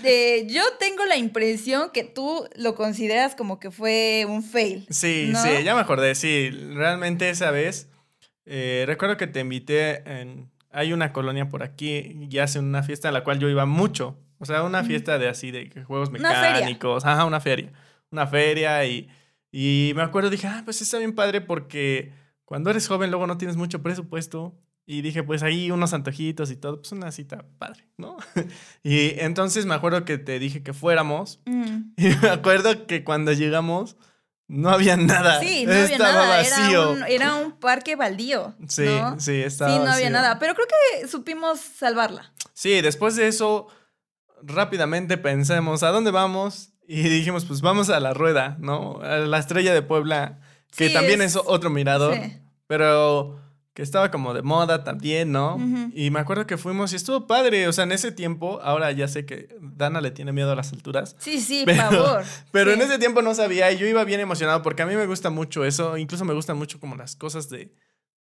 Eh, 0.03 0.47
yo 0.49 0.61
tengo 0.79 1.05
la 1.05 1.17
impresión 1.17 1.89
que 1.91 2.03
tú 2.03 2.47
lo 2.55 2.75
consideras 2.75 3.35
como 3.35 3.59
que 3.59 3.71
fue 3.71 4.25
un 4.27 4.43
fail. 4.43 4.85
Sí, 4.89 5.29
¿no? 5.31 5.41
sí, 5.41 5.63
ya 5.63 5.73
me 5.75 5.81
acordé. 5.81 6.13
Sí, 6.15 6.49
realmente 6.51 7.29
esa 7.29 7.51
vez. 7.51 7.87
eh, 8.45 8.83
recuerdo 8.85 9.17
que 9.17 9.27
te 9.27 9.39
invité 9.39 10.03
en. 10.09 10.51
Hay 10.71 10.93
una 10.93 11.13
colonia 11.13 11.47
por 11.49 11.63
aquí 11.63 12.27
y 12.29 12.37
hacen 12.39 12.65
una 12.65 12.83
fiesta 12.83 13.07
en 13.07 13.13
la 13.13 13.23
cual 13.23 13.39
yo 13.39 13.49
iba 13.49 13.65
mucho. 13.65 14.17
O 14.39 14.45
sea, 14.45 14.63
una 14.63 14.83
fiesta 14.83 15.17
de 15.17 15.29
así, 15.29 15.51
de 15.51 15.69
juegos 15.85 16.09
Una 16.09 16.19
mecánicos. 16.29 17.05
Ajá, 17.05 17.25
una 17.25 17.39
feria. 17.39 17.71
Una 18.11 18.27
feria 18.27 18.85
y, 18.85 19.09
y 19.51 19.93
me 19.95 20.01
acuerdo, 20.01 20.29
dije, 20.29 20.47
ah, 20.47 20.61
pues 20.65 20.81
está 20.81 20.97
bien 20.97 21.13
padre 21.15 21.41
porque 21.41 22.11
cuando 22.45 22.69
eres 22.69 22.87
joven 22.87 23.09
luego 23.11 23.27
no 23.27 23.37
tienes 23.37 23.57
mucho 23.57 23.81
presupuesto. 23.81 24.55
Y 24.87 25.01
dije, 25.01 25.23
pues 25.23 25.41
ahí 25.41 25.71
unos 25.71 25.93
antojitos 25.93 26.51
y 26.51 26.57
todo, 26.57 26.77
pues 26.77 26.91
una 26.91 27.11
cita 27.11 27.43
padre, 27.57 27.87
¿no? 27.97 28.17
y 28.83 29.19
entonces 29.19 29.65
me 29.65 29.73
acuerdo 29.73 30.05
que 30.05 30.19
te 30.19 30.37
dije 30.37 30.61
que 30.61 30.73
fuéramos. 30.73 31.39
Mm. 31.45 31.93
Y 31.97 32.09
me 32.21 32.29
acuerdo 32.29 32.85
que 32.85 33.03
cuando 33.03 33.33
llegamos 33.33 33.97
no 34.47 34.69
había 34.69 34.95
nada. 34.95 35.39
Sí, 35.39 35.65
no 35.65 35.71
había 35.71 35.85
Estaba 35.85 36.11
nada. 36.13 36.37
vacío. 36.37 36.67
Era 36.67 36.89
un, 36.91 37.03
era 37.07 37.35
un 37.35 37.51
parque 37.53 37.95
baldío. 37.95 38.53
Sí, 38.67 38.85
¿no? 38.85 39.19
sí, 39.19 39.41
estaba 39.41 39.71
Sí, 39.71 39.77
no 39.77 39.85
había 39.85 39.93
vacío. 39.93 40.09
nada. 40.11 40.37
Pero 40.37 40.53
creo 40.53 40.67
que 41.01 41.07
supimos 41.07 41.59
salvarla. 41.59 42.31
Sí, 42.53 42.79
después 42.81 43.15
de 43.15 43.27
eso, 43.27 43.67
rápidamente 44.45 45.17
pensamos, 45.17 45.83
¿a 45.83 45.89
dónde 45.89 46.11
vamos? 46.11 46.69
Y 46.87 47.01
dijimos, 47.03 47.45
pues 47.45 47.61
vamos 47.61 47.89
a 47.89 47.99
la 47.99 48.13
rueda, 48.13 48.57
¿no? 48.59 48.99
A 49.01 49.17
la 49.17 49.39
estrella 49.39 49.73
de 49.73 49.81
Puebla, 49.81 50.39
que 50.75 50.87
Sí, 50.89 50.93
también 50.93 51.21
es- 51.21 51.35
es, 51.35 51.41
otro 51.45 51.69
mirador, 51.69 52.13
Sí. 52.15 52.37
pero 52.67 53.39
que 53.73 53.81
estaba 53.81 54.09
como 54.09 54.33
de 54.33 54.41
moda 54.41 54.85
también, 54.85 55.33
¿no? 55.33 55.57
Y 55.93 56.09
me 56.09 56.19
acuerdo 56.19 56.47
que 56.47 56.55
fuimos 56.57 56.93
y 56.93 56.95
estuvo 56.95 57.27
padre, 57.27 57.67
o 57.67 57.73
sea, 57.73 57.83
en 57.83 57.91
ese 57.91 58.11
tiempo, 58.13 58.61
ahora 58.63 58.89
ya 58.93 59.07
sé 59.09 59.25
que 59.25 59.49
Dana 59.59 59.99
le 59.99 60.11
tiene 60.11 60.31
miedo 60.31 60.51
a 60.51 60.55
las 60.55 60.71
alturas. 60.71 61.15
Sí, 61.19 61.41
sí, 61.41 61.63
Pero- 61.65 61.81
favor. 61.81 62.23
Pero 62.53 62.71
Sí. 62.71 62.75
en 62.79 62.81
ese 62.83 62.99
tiempo 62.99 63.21
no 63.21 63.33
sabía 63.35 63.69
y 63.73 63.77
yo 63.77 63.85
iba 63.85 64.03
bien 64.05 64.21
emocionado 64.21 64.61
porque 64.61 64.83
a 64.83 64.85
mí 64.85 64.95
me 64.95 65.05
gusta 65.07 65.29
mucho 65.29 65.65
eso, 65.65 65.97
incluso 65.97 66.23
me 66.23 66.33
gustan 66.33 66.55
mucho 66.57 66.79
como 66.79 66.95
las 66.95 67.17
cosas 67.17 67.49
de, 67.49 67.73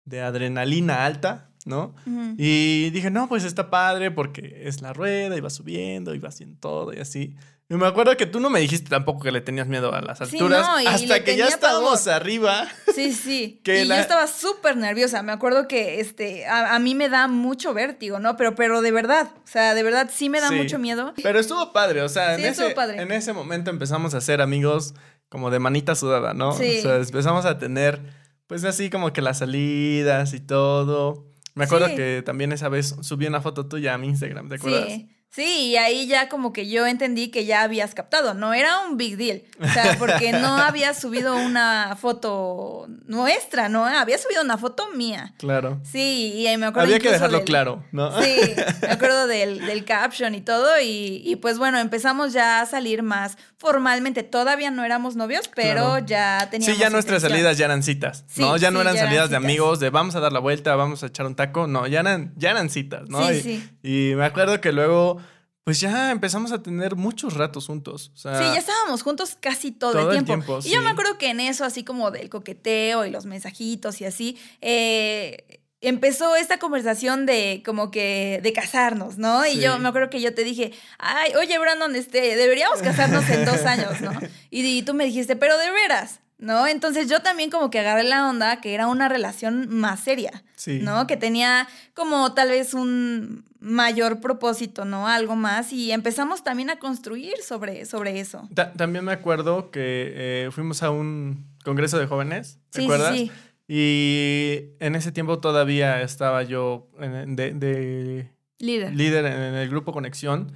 de 0.04 0.22
adrenalina 0.22 1.04
alta, 1.04 1.50
¿no? 1.64 1.94
Y 2.38 2.90
dije, 2.90 3.10
no, 3.10 3.28
pues 3.28 3.44
está 3.44 3.70
padre 3.70 4.10
porque 4.10 4.62
es 4.64 4.82
la 4.82 4.92
rueda 4.92 5.36
y 5.36 5.40
va 5.40 5.50
subiendo 5.50 6.14
y 6.14 6.18
va 6.18 6.28
haciendo 6.28 6.58
todo 6.60 6.92
y 6.92 6.98
así. 6.98 7.34
Y 7.70 7.76
me 7.76 7.86
acuerdo 7.86 8.14
que 8.18 8.26
tú 8.26 8.40
no 8.40 8.50
me 8.50 8.60
dijiste 8.60 8.90
tampoco 8.90 9.22
que 9.22 9.32
le 9.32 9.40
tenías 9.40 9.66
miedo 9.66 9.94
a 9.94 10.02
las 10.02 10.18
Sí, 10.18 10.24
alturas 10.36 10.66
no, 10.68 10.80
y 10.82 10.86
hasta 10.86 11.14
le 11.14 11.24
que 11.24 11.34
ya 11.38 11.46
estábamos 11.46 12.02
pavor. 12.02 12.20
arriba. 12.20 12.68
Sí, 12.94 13.12
sí. 13.14 13.60
Que 13.64 13.82
y 13.82 13.84
la- 13.86 13.96
yo 13.96 14.02
estaba 14.02 14.26
súper 14.26 14.76
nerviosa. 14.76 15.22
Me 15.22 15.32
acuerdo 15.32 15.66
que 15.66 15.98
este, 15.98 16.44
a, 16.44 16.74
a 16.74 16.78
mí 16.78 16.94
me 16.94 17.08
da 17.08 17.26
mucho 17.26 17.72
vértigo, 17.72 18.20
¿no? 18.20 18.36
Pero, 18.36 18.54
pero 18.54 18.82
de 18.82 18.92
verdad, 18.92 19.30
o 19.42 19.46
sea, 19.46 19.74
de 19.74 19.82
verdad 19.82 20.10
sí 20.12 20.28
me 20.28 20.42
da 20.42 20.50
Sí. 20.50 20.56
mucho 20.56 20.78
miedo. 20.78 21.14
Pero 21.22 21.38
estuvo 21.40 21.72
padre, 21.72 22.02
o 22.02 22.08
sea, 22.10 22.34
en, 22.34 22.40
Sí, 22.40 22.46
estuvo 22.48 22.66
ese, 22.66 22.74
padre. 22.74 23.00
en 23.00 23.10
ese 23.12 23.32
momento 23.32 23.70
empezamos 23.70 24.12
a 24.12 24.20
ser 24.20 24.42
amigos 24.42 24.94
como 25.30 25.50
de 25.50 25.58
manita 25.58 25.94
sudada, 25.94 26.34
¿no? 26.34 26.52
Sí. 26.52 26.80
O 26.80 26.82
sea, 26.82 26.96
empezamos 26.96 27.46
a 27.46 27.58
tener, 27.58 28.02
pues 28.46 28.62
así 28.64 28.90
como 28.90 29.14
que 29.14 29.22
las 29.22 29.38
salidas 29.38 30.34
y 30.34 30.40
todo. 30.40 31.32
Me 31.54 31.64
acuerdo 31.64 31.88
Sí. 31.88 31.96
que 31.96 32.22
también 32.24 32.52
esa 32.52 32.68
vez 32.68 32.96
subí 33.00 33.26
una 33.26 33.40
foto 33.40 33.66
tuya 33.68 33.94
a 33.94 33.98
mi 33.98 34.08
Instagram, 34.08 34.48
¿te 34.48 34.56
acuerdas? 34.56 34.86
Sí. 34.88 35.08
Sí, 35.34 35.70
y 35.70 35.76
ahí 35.76 36.06
ya 36.06 36.28
como 36.28 36.52
que 36.52 36.68
yo 36.68 36.86
entendí 36.86 37.28
que 37.28 37.44
ya 37.44 37.62
habías 37.62 37.92
captado, 37.94 38.34
no 38.34 38.54
era 38.54 38.80
un 38.86 38.96
big 38.96 39.16
deal, 39.16 39.42
o 39.60 39.66
sea, 39.66 39.96
porque 39.98 40.30
no 40.30 40.56
habías 40.58 41.00
subido 41.00 41.34
una 41.34 41.96
foto 42.00 42.86
nuestra, 43.06 43.68
¿no? 43.68 43.84
Había 43.84 44.16
subido 44.18 44.42
una 44.42 44.58
foto 44.58 44.88
mía. 44.94 45.34
Claro. 45.38 45.80
Sí, 45.82 46.32
y 46.36 46.46
ahí 46.46 46.56
me 46.56 46.66
acuerdo 46.66 46.86
Había 46.86 47.00
que 47.00 47.10
dejarlo 47.10 47.38
del- 47.38 47.46
claro, 47.46 47.82
¿no? 47.90 48.22
Sí, 48.22 48.36
me 48.82 48.88
acuerdo 48.92 49.26
del, 49.26 49.66
del 49.66 49.84
caption 49.84 50.36
y 50.36 50.40
todo, 50.40 50.78
y, 50.80 51.22
y 51.24 51.34
pues 51.36 51.58
bueno, 51.58 51.78
empezamos 51.80 52.32
ya 52.32 52.60
a 52.60 52.66
salir 52.66 53.02
más 53.02 53.36
formalmente. 53.58 54.22
Todavía 54.22 54.70
no 54.70 54.84
éramos 54.84 55.16
novios, 55.16 55.48
pero 55.54 55.64
Claro. 55.94 56.06
ya 56.06 56.48
teníamos. 56.50 56.76
Sí, 56.76 56.80
ya 56.80 56.90
nuestras 56.90 57.22
intención. 57.22 57.32
salidas 57.38 57.58
ya 57.58 57.64
eran 57.64 57.82
citas, 57.82 58.24
Sí, 58.28 58.40
¿no? 58.40 58.56
Ya 58.56 58.70
no 58.70 58.78
sí, 58.78 58.82
eran 58.82 58.94
ya 58.94 59.00
eran 59.00 59.08
salidas 59.10 59.30
de 59.30 59.36
amigos, 59.36 59.80
de 59.80 59.90
vamos 59.90 60.14
a 60.14 60.20
dar 60.20 60.32
la 60.32 60.38
vuelta, 60.38 60.76
vamos 60.76 61.02
a 61.02 61.06
echar 61.06 61.26
un 61.26 61.34
taco. 61.34 61.66
No, 61.66 61.86
ya 61.88 62.00
eran, 62.00 62.32
ya 62.36 62.50
eran 62.52 62.70
citas, 62.70 63.08
¿no? 63.08 63.26
Sí, 63.26 63.34
y, 63.34 63.40
sí. 63.40 63.70
y 63.82 64.14
me 64.14 64.24
acuerdo 64.26 64.60
que 64.60 64.70
luego, 64.72 65.18
pues 65.64 65.80
ya 65.80 66.10
empezamos 66.10 66.52
a 66.52 66.62
tener 66.62 66.94
muchos 66.94 67.34
ratos 67.34 67.66
juntos. 67.66 68.10
O 68.14 68.18
sea, 68.18 68.38
Sí, 68.38 68.44
ya 68.44 68.58
estábamos 68.58 69.02
juntos 69.02 69.36
casi 69.40 69.72
todo, 69.72 69.92
todo 69.92 70.10
el 70.12 70.18
el 70.18 70.24
tiempo. 70.24 70.58
y 70.62 70.70
yo 70.70 70.82
me 70.82 70.90
acuerdo 70.90 71.16
que 71.18 71.30
en 71.30 71.40
eso, 71.40 71.64
así 71.64 71.84
como 71.84 72.10
del 72.10 72.28
coqueteo 72.28 73.04
y 73.06 73.10
los 73.10 73.24
mensajitos 73.26 74.00
y 74.00 74.04
así, 74.04 74.38
eh, 74.60 75.60
empezó 75.80 76.34
esta 76.36 76.58
conversación 76.58 77.26
de 77.26 77.62
como 77.64 77.90
que 77.90 78.40
de 78.42 78.52
casarnos, 78.52 79.18
¿no? 79.18 79.44
Y 79.46 79.52
Sí. 79.54 79.60
yo 79.60 79.78
me 79.78 79.88
acuerdo 79.88 80.08
que 80.10 80.20
yo 80.20 80.34
te 80.34 80.42
dije, 80.44 80.72
ay, 80.98 81.32
oye, 81.36 81.58
Brandon, 81.58 81.94
este, 81.96 82.36
deberíamos 82.36 82.80
casarnos 82.80 83.28
en 83.30 83.44
dos 83.44 83.60
años, 83.66 84.00
¿no? 84.00 84.12
Y, 84.50 84.64
y 84.66 84.82
tú 84.82 84.94
me 84.94 85.04
dijiste, 85.04 85.36
pero 85.36 85.56
de 85.58 85.70
veras. 85.70 86.20
¿No? 86.36 86.66
Entonces 86.66 87.08
yo 87.08 87.20
también 87.20 87.48
como 87.50 87.70
que 87.70 87.78
agarré 87.78 88.02
la 88.02 88.28
onda 88.28 88.60
que 88.60 88.74
era 88.74 88.86
una 88.88 89.08
relación 89.08 89.68
más 89.70 90.00
seria, 90.00 90.42
Sí. 90.56 90.80
¿no? 90.82 91.06
Que 91.06 91.16
tenía 91.16 91.68
como 91.94 92.34
tal 92.34 92.48
vez 92.48 92.74
un 92.74 93.44
mayor 93.60 94.20
propósito, 94.20 94.84
¿no? 94.84 95.06
Algo 95.08 95.36
más 95.36 95.72
y 95.72 95.92
empezamos 95.92 96.42
también 96.44 96.70
a 96.70 96.78
construir 96.78 97.34
sobre, 97.42 97.86
sobre 97.86 98.18
eso. 98.20 98.48
Ta- 98.54 98.72
también 98.72 99.04
me 99.04 99.12
acuerdo 99.12 99.70
que 99.70 100.12
eh, 100.14 100.48
fuimos 100.52 100.82
a 100.82 100.90
un 100.90 101.46
congreso 101.64 101.98
de 101.98 102.06
jóvenes, 102.06 102.58
¿te 102.70 102.80
Sí, 102.80 102.84
acuerdas? 102.84 103.14
sí, 103.16 103.30
Y 103.68 104.74
en 104.80 104.94
ese 104.96 105.12
tiempo 105.12 105.38
todavía 105.38 106.02
estaba 106.02 106.42
yo 106.42 106.88
en- 107.00 107.36
de, 107.36 107.52
de 107.54 108.30
líder. 108.58 108.94
líder 108.94 109.24
en 109.24 109.54
el 109.54 109.68
grupo 109.70 109.92
Conexión 109.92 110.52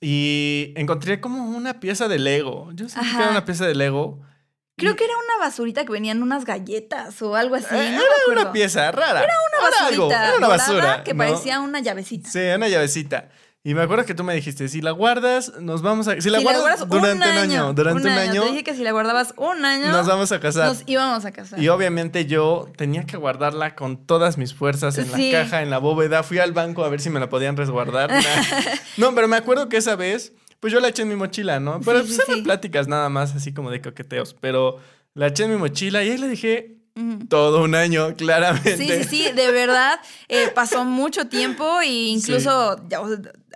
y 0.00 0.72
encontré 0.76 1.20
como 1.20 1.44
una 1.48 1.80
pieza 1.80 2.06
de 2.08 2.18
Lego. 2.18 2.70
Yo 2.74 2.88
sentí 2.88 3.08
que 3.10 3.16
era 3.16 3.30
una 3.30 3.44
pieza 3.44 3.66
de 3.66 3.74
Lego. 3.74 4.20
Creo 4.78 4.96
que 4.96 5.04
era 5.04 5.14
una 5.14 5.44
basurita 5.46 5.84
que 5.84 5.92
venían 5.92 6.22
unas 6.22 6.44
galletas 6.44 7.20
o 7.22 7.34
algo 7.36 7.54
así, 7.56 7.66
Eh, 7.70 7.90
no 7.92 8.00
era 8.00 8.12
me 8.28 8.32
una 8.34 8.52
pieza 8.52 8.90
rara. 8.92 9.20
Una 9.20 9.86
algo, 9.88 10.08
basurita 10.08 10.28
era 10.28 10.36
una 10.38 10.48
basura. 10.48 11.04
que 11.04 11.12
¿no? 11.14 11.18
parecía 11.18 11.60
una 11.60 11.80
llavecita. 11.80 12.30
Sí, 12.30 12.38
una 12.54 12.68
llavecita. 12.68 13.28
Y 13.64 13.74
me 13.74 13.82
acuerdo 13.82 14.06
que 14.06 14.14
tú 14.14 14.22
me 14.24 14.32
dijiste, 14.34 14.68
si 14.68 14.80
la 14.80 14.92
guardas, 14.92 15.52
nos 15.60 15.82
vamos 15.82 16.06
a... 16.08 16.18
Si 16.20 16.30
la, 16.30 16.38
Si 16.38 16.44
guardas, 16.44 16.88
durante 16.88 17.28
un 17.28 17.36
año, 17.36 17.72
durante 17.74 18.02
un 18.02 18.08
año, 18.08 18.42
Te 18.44 18.48
dije 18.50 18.64
que 18.64 18.74
si 18.74 18.82
la 18.82 18.92
guardabas 18.92 19.34
un 19.36 19.62
año, 19.64 19.88
nos 19.90 20.06
vamos 20.06 20.30
a 20.32 20.40
casar. 20.40 20.68
nos 20.68 20.84
íbamos 20.86 21.24
a 21.26 21.32
casar. 21.32 21.58
Y 21.60 21.68
obviamente 21.68 22.24
yo 22.24 22.70
tenía 22.76 23.04
que 23.04 23.16
guardarla 23.18 23.74
con 23.74 24.06
todas 24.06 24.38
mis 24.38 24.54
fuerzas 24.54 24.96
en 24.96 25.12
Sí. 25.12 25.32
la 25.32 25.42
caja, 25.42 25.62
en 25.62 25.70
la 25.70 25.78
bóveda. 25.78 26.22
Fui 26.22 26.38
al 26.38 26.52
banco 26.52 26.84
a 26.84 26.88
ver 26.88 27.00
si 27.00 27.10
me 27.10 27.20
la 27.20 27.28
podían 27.28 27.56
resguardar. 27.56 28.10
No, 28.96 29.14
pero 29.14 29.28
me 29.28 29.36
acuerdo 29.36 29.68
que 29.68 29.76
esa 29.76 29.96
vez, 29.96 30.32
pues 30.60 30.72
yo 30.72 30.80
la 30.80 30.88
eché 30.88 31.02
en 31.02 31.08
mi 31.08 31.16
mochila, 31.16 31.60
¿no? 31.60 31.80
Pero 31.84 32.04
Sí, 32.04 32.14
pues 32.26 32.36
sí, 32.36 32.42
pláticas 32.42 32.88
nada 32.88 33.08
más, 33.08 33.34
así 33.34 33.52
como 33.52 33.70
de 33.70 33.80
coqueteos. 33.80 34.34
Pero 34.40 34.78
la 35.14 35.28
eché 35.28 35.44
en 35.44 35.52
mi 35.52 35.56
mochila 35.56 36.02
y 36.02 36.10
ahí 36.10 36.18
le 36.18 36.28
dije 36.28 36.76
Ujú. 36.96 37.26
todo 37.28 37.62
un 37.62 37.74
año, 37.76 38.14
claramente. 38.16 38.76
Sí, 38.76 38.88
sí, 38.88 39.04
sí, 39.04 39.32
de 39.32 39.50
verdad, 39.52 40.00
eh, 40.28 40.48
pasó 40.54 40.84
mucho 40.84 41.28
tiempo 41.28 41.80
e 41.80 41.86
incluso 41.86 42.80
ya, 42.88 43.00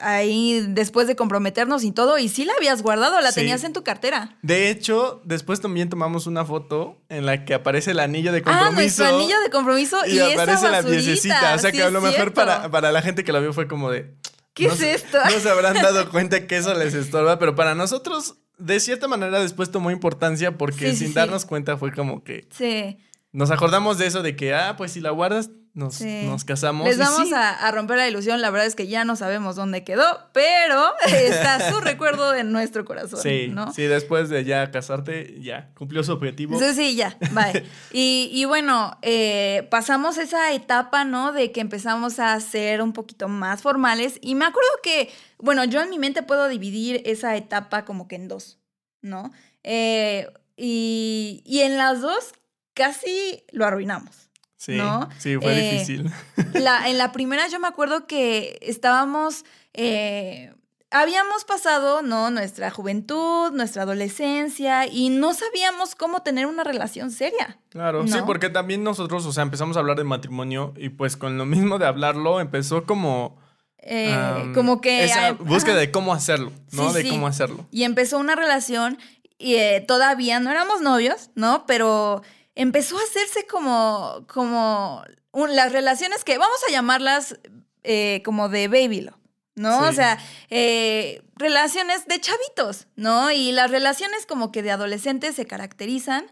ahí 0.00 0.64
después 0.68 1.06
de 1.06 1.16
comprometernos 1.16 1.84
y 1.84 1.92
todo, 1.92 2.18
y 2.18 2.28
sí 2.28 2.44
la 2.44 2.52
habías 2.56 2.82
guardado, 2.82 3.20
la 3.20 3.30
Sí. 3.32 3.40
tenías 3.40 3.64
en 3.64 3.72
tu 3.72 3.82
cartera. 3.82 4.36
De 4.42 4.70
hecho, 4.70 5.20
después 5.24 5.60
también 5.60 5.88
tomamos 5.88 6.26
una 6.26 6.44
foto 6.44 6.96
en 7.08 7.26
la 7.26 7.44
que 7.44 7.54
aparece 7.54 7.90
el 7.92 7.98
anillo 8.00 8.32
de 8.32 8.38
Ah, 8.38 8.42
compromiso. 8.44 8.74
nuestro 9.02 9.06
anillo 9.06 9.40
de 9.44 9.50
compromiso 9.50 9.98
y, 10.06 10.12
y 10.12 10.18
esa 10.18 10.32
aparece 10.34 10.64
la 10.64 10.70
basurita, 10.78 11.02
piececita. 11.04 11.54
O 11.54 11.58
sea 11.58 11.70
sí 11.70 11.76
que 11.76 11.82
a 11.82 11.90
lo 11.90 12.00
mejor 12.00 12.32
para, 12.32 12.70
para 12.70 12.92
la 12.92 13.02
gente 13.02 13.24
que 13.24 13.32
lo 13.32 13.40
vio 13.40 13.52
fue 13.52 13.66
como 13.68 13.90
de. 13.90 14.14
¿Qué 14.54 14.66
no 14.66 14.72
es 14.72 14.78
se- 14.78 14.94
esto? 14.94 15.18
No 15.24 15.40
se 15.40 15.48
habrán 15.50 15.74
dado 15.74 16.10
cuenta 16.10 16.46
que 16.46 16.56
eso 16.56 16.74
les 16.74 16.94
estorba, 16.94 17.38
pero 17.38 17.54
para 17.54 17.74
nosotros, 17.74 18.36
de 18.58 18.80
cierta 18.80 19.08
manera, 19.08 19.40
después 19.40 19.70
tomó 19.70 19.90
importancia 19.90 20.58
porque 20.58 20.90
Sí, 20.90 20.96
sin 20.96 21.08
sí. 21.08 21.14
darnos 21.14 21.44
cuenta 21.46 21.76
fue 21.76 21.92
como 21.92 22.22
que 22.22 22.46
Sí. 22.56 22.98
Nos 23.32 23.50
acordamos 23.50 23.98
de 23.98 24.06
eso, 24.06 24.22
de 24.22 24.36
que, 24.36 24.54
ah, 24.54 24.76
pues 24.76 24.92
si 24.92 25.00
la 25.00 25.10
guardas, 25.10 25.50
nos, 25.74 25.94
Sí. 25.94 26.24
nos 26.26 26.44
casamos. 26.44 26.86
Les 26.86 26.98
vamos 26.98 27.28
sí. 27.28 27.34
a, 27.34 27.50
a 27.50 27.70
romper 27.70 27.96
la 27.96 28.06
ilusión. 28.06 28.42
La 28.42 28.50
verdad 28.50 28.66
es 28.66 28.74
que 28.74 28.88
ya 28.88 29.06
no 29.06 29.16
sabemos 29.16 29.56
dónde 29.56 29.84
quedó, 29.84 30.04
pero 30.34 30.92
está 31.08 31.70
su 31.70 31.80
recuerdo 31.80 32.34
en 32.34 32.52
nuestro 32.52 32.84
corazón. 32.84 33.20
Sí, 33.22 33.48
¿no? 33.48 33.72
sí, 33.72 33.84
después 33.84 34.28
de 34.28 34.44
ya 34.44 34.70
casarte, 34.70 35.40
ya 35.40 35.70
cumplió 35.74 36.04
su 36.04 36.12
objetivo. 36.12 36.58
Sí, 36.58 36.74
sí, 36.74 36.94
ya, 36.94 37.16
bye. 37.32 37.64
Y, 37.90 38.28
y 38.34 38.44
bueno, 38.44 38.98
eh, 39.00 39.66
pasamos 39.70 40.18
esa 40.18 40.52
etapa, 40.52 41.04
¿no? 41.06 41.32
De 41.32 41.52
que 41.52 41.62
empezamos 41.62 42.18
a 42.18 42.38
ser 42.40 42.82
un 42.82 42.92
poquito 42.92 43.28
más 43.28 43.62
formales. 43.62 44.18
Y 44.20 44.34
me 44.34 44.44
acuerdo 44.44 44.68
que, 44.82 45.10
bueno, 45.38 45.64
yo 45.64 45.80
en 45.80 45.88
mi 45.88 45.98
mente 45.98 46.22
puedo 46.22 46.48
dividir 46.48 47.00
esa 47.06 47.34
etapa 47.34 47.86
como 47.86 48.08
que 48.08 48.16
en 48.16 48.28
dos, 48.28 48.58
¿no? 49.00 49.32
Eh, 49.62 50.26
y, 50.54 51.42
y 51.46 51.60
en 51.60 51.78
las 51.78 52.02
dos 52.02 52.34
casi 52.74 53.44
lo 53.52 53.66
arruinamos. 53.66 54.30
Sí, 54.56 54.76
¿no? 54.76 55.08
sí, 55.18 55.36
fue 55.38 55.58
Eh, 55.58 55.72
difícil. 55.72 56.10
La, 56.54 56.88
en 56.88 56.96
la 56.96 57.10
primera 57.10 57.48
yo 57.48 57.58
me 57.58 57.66
acuerdo 57.66 58.06
que 58.06 58.60
estábamos, 58.62 59.44
eh, 59.74 60.54
habíamos 60.92 61.44
pasado, 61.44 62.02
¿no? 62.02 62.30
Nuestra 62.30 62.70
juventud, 62.70 63.50
nuestra 63.52 63.82
adolescencia 63.82 64.86
y 64.86 65.08
no 65.08 65.34
sabíamos 65.34 65.96
cómo 65.96 66.22
tener 66.22 66.46
una 66.46 66.62
relación 66.62 67.10
seria. 67.10 67.58
Claro, 67.70 68.06
sí, 68.06 68.18
porque 68.24 68.50
también 68.50 68.84
nosotros, 68.84 69.26
o 69.26 69.32
sea, 69.32 69.42
empezamos 69.42 69.76
a 69.76 69.80
hablar 69.80 69.96
de 69.96 70.04
matrimonio 70.04 70.74
y 70.76 70.90
pues 70.90 71.16
con 71.16 71.38
lo 71.38 71.44
mismo 71.44 71.78
de 71.78 71.86
hablarlo 71.86 72.38
empezó 72.38 72.84
como... 72.84 73.40
Eh, 73.78 74.52
como 74.54 74.80
que... 74.80 75.02
Esa 75.02 75.28
ah, 75.28 75.32
búsqueda 75.32 75.74
ajá. 75.74 75.80
de 75.80 75.90
cómo 75.90 76.14
hacerlo, 76.14 76.52
¿no? 76.70 76.90
Sí, 76.90 76.98
de 76.98 77.02
sí. 77.02 77.08
cómo 77.08 77.26
hacerlo. 77.26 77.66
Y 77.72 77.82
empezó 77.82 78.18
una 78.18 78.36
relación 78.36 78.96
y 79.38 79.56
eh, 79.56 79.84
todavía 79.86 80.38
no 80.38 80.52
éramos 80.52 80.82
novios, 80.82 81.30
¿no? 81.34 81.66
Pero 81.66 82.22
empezó 82.54 82.98
a 82.98 83.02
hacerse 83.02 83.46
como, 83.46 84.24
como 84.32 85.02
un- 85.32 85.56
las 85.56 85.72
relaciones 85.72 86.24
que 86.24 86.38
vamos 86.38 86.58
a 86.68 86.70
llamarlas 86.70 87.38
eh, 87.84 88.22
como 88.24 88.48
de 88.48 88.68
baby 88.68 89.00
love, 89.02 89.16
¿no? 89.56 89.80
Sí. 89.80 89.88
O 89.88 89.92
sea, 89.92 90.18
eh, 90.50 91.22
relaciones 91.36 92.06
de 92.06 92.20
chavitos, 92.20 92.86
¿no? 92.96 93.30
Y 93.30 93.52
las 93.52 93.70
relaciones 93.70 94.26
como 94.26 94.52
que 94.52 94.62
de 94.62 94.70
adolescentes 94.70 95.34
se 95.36 95.46
caracterizan 95.46 96.30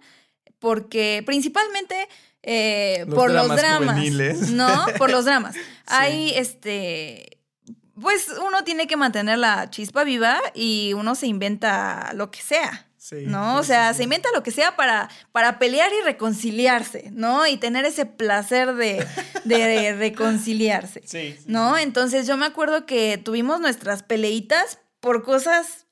porque 0.59 1.23
principalmente 1.27 2.09
eh, 2.43 3.05
Los 3.07 3.15
por 3.15 3.31
los 3.31 3.49
dramas 3.57 3.95
juveniles. 3.95 4.51
¿no? 4.51 4.87
Por 4.99 5.11
los 5.11 5.25
dramas. 5.25 5.57
Hay 5.87 6.33
este 6.37 7.39
pues 8.01 8.29
uno 8.47 8.65
tiene 8.65 8.87
que 8.87 8.97
mantener 8.97 9.37
la 9.39 9.69
chispa 9.69 10.05
viva 10.05 10.41
y 10.55 10.93
uno 10.95 11.15
se 11.15 11.27
inventa 11.27 12.13
lo 12.15 12.31
que 12.31 12.41
sea. 12.41 12.87
Sí, 13.11 13.25
¿No? 13.27 13.57
O 13.59 13.65
sea, 13.65 13.93
sí, 13.93 13.97
se 13.99 14.03
inventa 14.05 14.29
lo 14.33 14.45
que 14.45 14.53
sea 14.53 14.77
para, 14.77 15.09
para 15.33 15.59
pelear 15.59 15.91
y 16.01 16.05
reconciliarse, 16.05 17.11
¿no? 17.13 17.45
Y 17.47 17.57
tener 17.57 17.85
ese 17.85 18.07
placer 18.07 18.75
de, 18.77 19.05
de 19.45 19.93
reconciliarse, 19.99 21.03
¿no? 21.47 21.77
Entonces 21.77 22.29
yo 22.29 22.37
me 22.37 22.47
acuerdo 22.47 22.87
que 22.87 23.19
tuvimos 23.19 23.59
nuestras 23.61 24.05
peleitas 24.05 24.79
por 25.01 25.25
cosas 25.25 25.89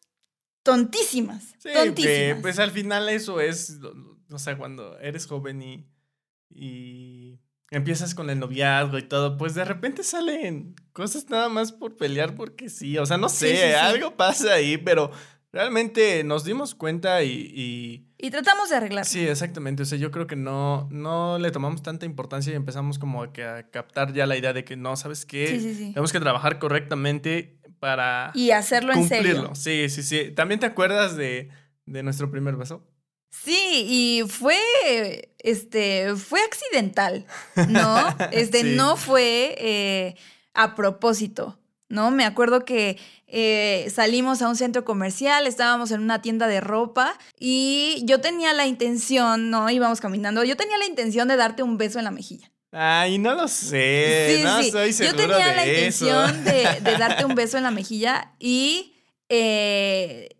tontísimas. 0.63 1.55
Que, 1.63 1.73
tontísimas. 1.73 2.39
pues 2.41 2.59
al 2.59 2.71
final 2.71 3.09
eso 3.09 3.41
es, 3.41 3.79
o 4.31 4.39
sea, 4.39 4.57
cuando 4.57 4.99
eres 5.01 5.27
joven 5.27 5.61
y, 5.63 5.87
y 6.51 7.41
empiezas 7.71 8.15
con 8.15 8.31
el 8.31 8.39
noviazgo 8.39 8.99
y 8.99 9.03
todo, 9.03 9.37
pues 9.39 9.55
de 9.55 9.65
repente 9.65 10.03
salen 10.05 10.75
cosas 10.93 11.29
nada 11.31 11.49
más 11.49 11.73
por 11.73 11.97
pelear 11.97 12.35
porque 12.35 12.69
sí, 12.69 12.97
o 12.99 13.07
sea, 13.07 13.17
no 13.19 13.29
Sí, 13.29 13.37
sé, 13.49 13.51
sí, 13.57 13.57
sí. 13.69 13.75
algo 13.75 14.17
pasa 14.17 14.55
ahí, 14.55 14.77
pero 14.79 15.11
realmente 15.53 16.25
nos 16.25 16.45
dimos 16.45 16.75
cuenta 16.75 17.23
y... 17.23 17.31
y 17.55 18.07
Y 18.19 18.31
tratamos 18.31 18.71
de 18.71 18.77
arreglar. 18.77 19.05
Sí, 19.05 19.27
exactamente. 19.27 19.83
O 19.83 19.87
sea, 19.87 19.99
yo 19.99 20.11
creo 20.11 20.27
que 20.27 20.37
no, 20.37 20.89
no 20.91 21.39
le 21.39 21.51
tomamos 21.51 21.83
tanta 21.83 22.07
importancia 22.07 22.53
y 22.53 22.57
empezamos 22.57 22.99
como 22.99 23.23
a, 23.23 23.33
que 23.33 23.45
a 23.45 23.71
captar 23.71 24.13
ya 24.13 24.27
la 24.27 24.37
idea 24.37 24.53
de 24.53 24.65
que 24.65 24.77
no, 24.77 24.97
¿sabes 24.97 25.25
qué? 25.27 25.47
Sí, 25.49 25.61
sí, 25.61 25.75
sí. 25.75 25.85
Tenemos 25.93 26.13
que 26.13 26.21
trabajar 26.21 26.59
correctamente 26.59 27.59
para 27.81 28.33
Y 28.35 28.51
hacerlo 28.51 28.93
en 28.93 29.09
serio. 29.09 29.33
cumplirlo. 29.33 29.55
Sí, 29.55 29.89
sí, 29.89 30.03
sí. 30.03 30.31
¿También 30.33 30.61
te 30.61 30.67
acuerdas 30.67 31.17
de, 31.17 31.49
de 31.87 32.03
nuestro 32.03 32.31
primer 32.31 32.57
beso? 32.57 32.85
Sí, 33.31 33.85
y 33.87 34.23
fue, 34.29 34.57
este, 35.39 36.15
fue 36.17 36.41
accidental, 36.41 37.27
¿no? 37.69 37.97
Este, 38.33 38.63
Sí. 38.63 38.75
no 38.75 38.97
fue 38.97 39.55
eh, 39.59 40.17
a 40.55 40.75
propósito, 40.75 41.58
¿no? 41.89 42.11
Me 42.11 42.25
acuerdo 42.25 42.65
que 42.65 42.99
eh, 43.27 43.91
salimos 43.95 44.43
a 44.43 44.49
un 44.49 44.57
centro 44.57 44.85
comercial, 44.85 45.47
estábamos 45.47 45.91
en 45.91 46.01
una 46.01 46.23
tienda 46.23 46.47
de 46.47 46.61
ropa 46.61 47.19
y 47.39 48.03
yo 48.05 48.21
tenía 48.21 48.53
la 48.55 48.67
intención, 48.67 49.51
¿no? 49.51 49.69
Íbamos 49.71 50.01
caminando, 50.01 50.45
yo 50.45 50.57
tenía 50.57 50.79
la 50.79 50.87
intención 50.87 51.29
de 51.29 51.37
darte 51.37 51.63
un 51.63 51.79
beso 51.79 51.99
en 51.99 52.05
la 52.05 52.11
mejilla. 52.11 52.51
Ay, 52.71 53.19
no 53.19 53.35
lo 53.35 53.49
sé. 53.49 54.37
Sí, 54.39 54.45
no 54.45 54.63
sí. 54.63 54.71
Yo 54.73 54.93
seguro 54.93 55.17
tenía 55.17 55.49
de 55.49 55.57
la 55.57 55.65
eso. 55.65 56.07
intención 56.07 56.45
de, 56.45 56.81
de 56.91 56.99
darte 56.99 57.25
un 57.25 57.35
beso 57.35 57.57
en 57.57 57.63
la 57.63 57.71
mejilla 57.71 58.35
y 58.39 58.95
eh, 59.29 60.37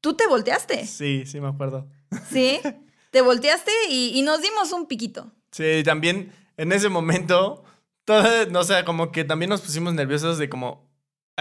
tú 0.00 0.14
te 0.14 0.26
volteaste. 0.26 0.86
Sí, 0.86 1.24
sí, 1.26 1.40
me 1.40 1.48
acuerdo. 1.48 1.88
Sí, 2.32 2.60
te 3.10 3.20
volteaste 3.20 3.70
y, 3.90 4.10
y 4.14 4.22
nos 4.22 4.42
dimos 4.42 4.72
un 4.72 4.86
piquito. 4.86 5.32
Sí, 5.52 5.82
también 5.84 6.32
en 6.56 6.72
ese 6.72 6.88
momento, 6.88 7.64
todo, 8.04 8.46
no 8.50 8.64
sé, 8.64 8.84
como 8.84 9.12
que 9.12 9.24
también 9.24 9.48
nos 9.50 9.60
pusimos 9.60 9.94
nerviosos 9.94 10.38
de 10.38 10.48
como, 10.48 10.87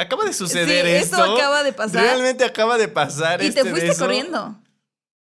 acaba 0.01 0.25
de 0.25 0.33
suceder 0.33 0.85
sí, 0.85 0.91
esto. 0.91 1.17
esto 1.17 1.35
acaba 1.35 1.63
de 1.63 1.73
pasar. 1.73 2.03
Realmente 2.03 2.45
acaba 2.45 2.77
de 2.77 2.87
pasar 2.87 3.41
y 3.41 3.47
este 3.47 3.63
te 3.63 3.69
fuiste 3.69 3.89
beso. 3.89 4.05
corriendo. 4.05 4.59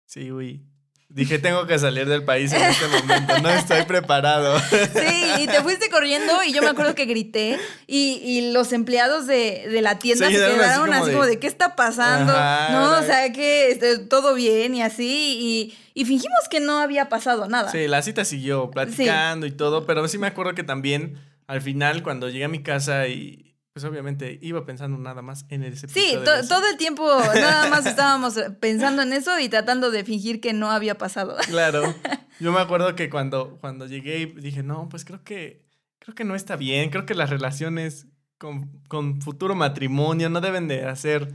Sí, 0.05 0.29
güey. 0.29 0.61
Dije, 1.07 1.39
tengo 1.39 1.65
que 1.65 1.79
salir 1.79 2.07
del 2.09 2.25
país 2.25 2.51
en 2.51 2.61
este 2.61 2.87
momento. 2.87 3.39
No 3.39 3.49
estoy 3.49 3.83
preparado. 3.83 4.59
Sí, 4.69 5.43
y 5.43 5.47
te 5.47 5.61
fuiste 5.61 5.89
corriendo 5.89 6.43
y 6.43 6.51
yo 6.53 6.61
me 6.61 6.69
acuerdo 6.69 6.93
que 6.95 7.05
grité 7.05 7.57
y, 7.87 8.19
y 8.23 8.51
los 8.51 8.73
empleados 8.73 9.27
de, 9.27 9.65
de 9.69 9.81
la 9.81 9.99
tienda 9.99 10.27
Se 10.27 10.33
se 10.33 10.37
quedaron 10.37 10.59
así 10.59 10.65
quedaron 10.69 10.93
así 10.93 10.99
como 11.03 11.11
como, 11.13 11.23
de- 11.25 11.31
de, 11.31 11.39
¿qué 11.39 11.47
está 11.47 11.75
pasando? 11.75 12.33
Ajá, 12.35 12.69
no, 12.73 12.99
o 12.99 13.03
sea, 13.03 13.31
que 13.31 13.71
este, 13.71 13.99
todo 13.99 14.33
bien 14.33 14.75
y 14.75 14.81
así 14.81 15.37
y, 15.39 15.77
y 16.01 16.05
fingimos 16.05 16.39
que 16.49 16.59
no 16.59 16.79
había 16.79 17.07
pasado 17.07 17.47
nada. 17.47 17.71
Sí, 17.71 17.87
la 17.87 18.01
cita 18.01 18.25
siguió 18.25 18.69
platicando 18.71 19.45
y 19.45 19.51
todo, 19.51 19.85
pero 19.85 20.07
sí 20.09 20.17
me 20.17 20.27
acuerdo 20.27 20.53
que 20.55 20.63
también 20.63 21.17
al 21.47 21.61
final 21.61 22.03
cuando 22.03 22.29
llegué 22.29 22.45
a 22.45 22.49
mi 22.49 22.63
casa 22.63 23.07
y 23.07 23.44
pues 23.75 23.83
obviamente 23.83 24.39
iba 24.41 24.65
pensando 24.65 24.97
nada 24.97 25.21
más 25.21 25.45
en 25.49 25.61
ese 25.63 25.89
Sí, 25.89 26.13
to- 26.23 26.47
todo 26.47 26.65
el 26.71 26.77
tiempo 26.77 27.05
nada 27.35 27.67
más 27.69 27.85
estábamos 27.85 28.35
pensando 28.61 29.01
en 29.01 29.11
eso 29.11 29.37
y 29.37 29.49
tratando 29.49 29.91
de 29.91 30.05
fingir 30.05 30.39
que 30.39 30.53
no 30.53 30.71
había 30.71 30.97
pasado. 30.97 31.35
Claro. 31.49 31.93
Yo 32.39 32.53
me 32.53 32.61
acuerdo 32.61 32.95
que 32.95 33.09
cuando, 33.09 33.57
cuando 33.59 33.85
llegué 33.85 34.19
y 34.19 34.25
dije, 34.27 34.63
no, 34.63 34.87
pues 34.87 35.03
creo 35.03 35.25
que, 35.25 35.65
creo 35.99 36.15
que 36.15 36.23
no 36.23 36.35
está 36.35 36.55
bien. 36.55 36.89
Creo 36.89 37.05
que 37.05 37.15
las 37.15 37.29
relaciones 37.29 38.07
con, 38.37 38.69
con 38.87 39.21
futuro 39.21 39.55
matrimonio 39.55 40.29
no 40.29 40.39
deben 40.39 40.69
de 40.69 40.85
hacer 40.85 41.33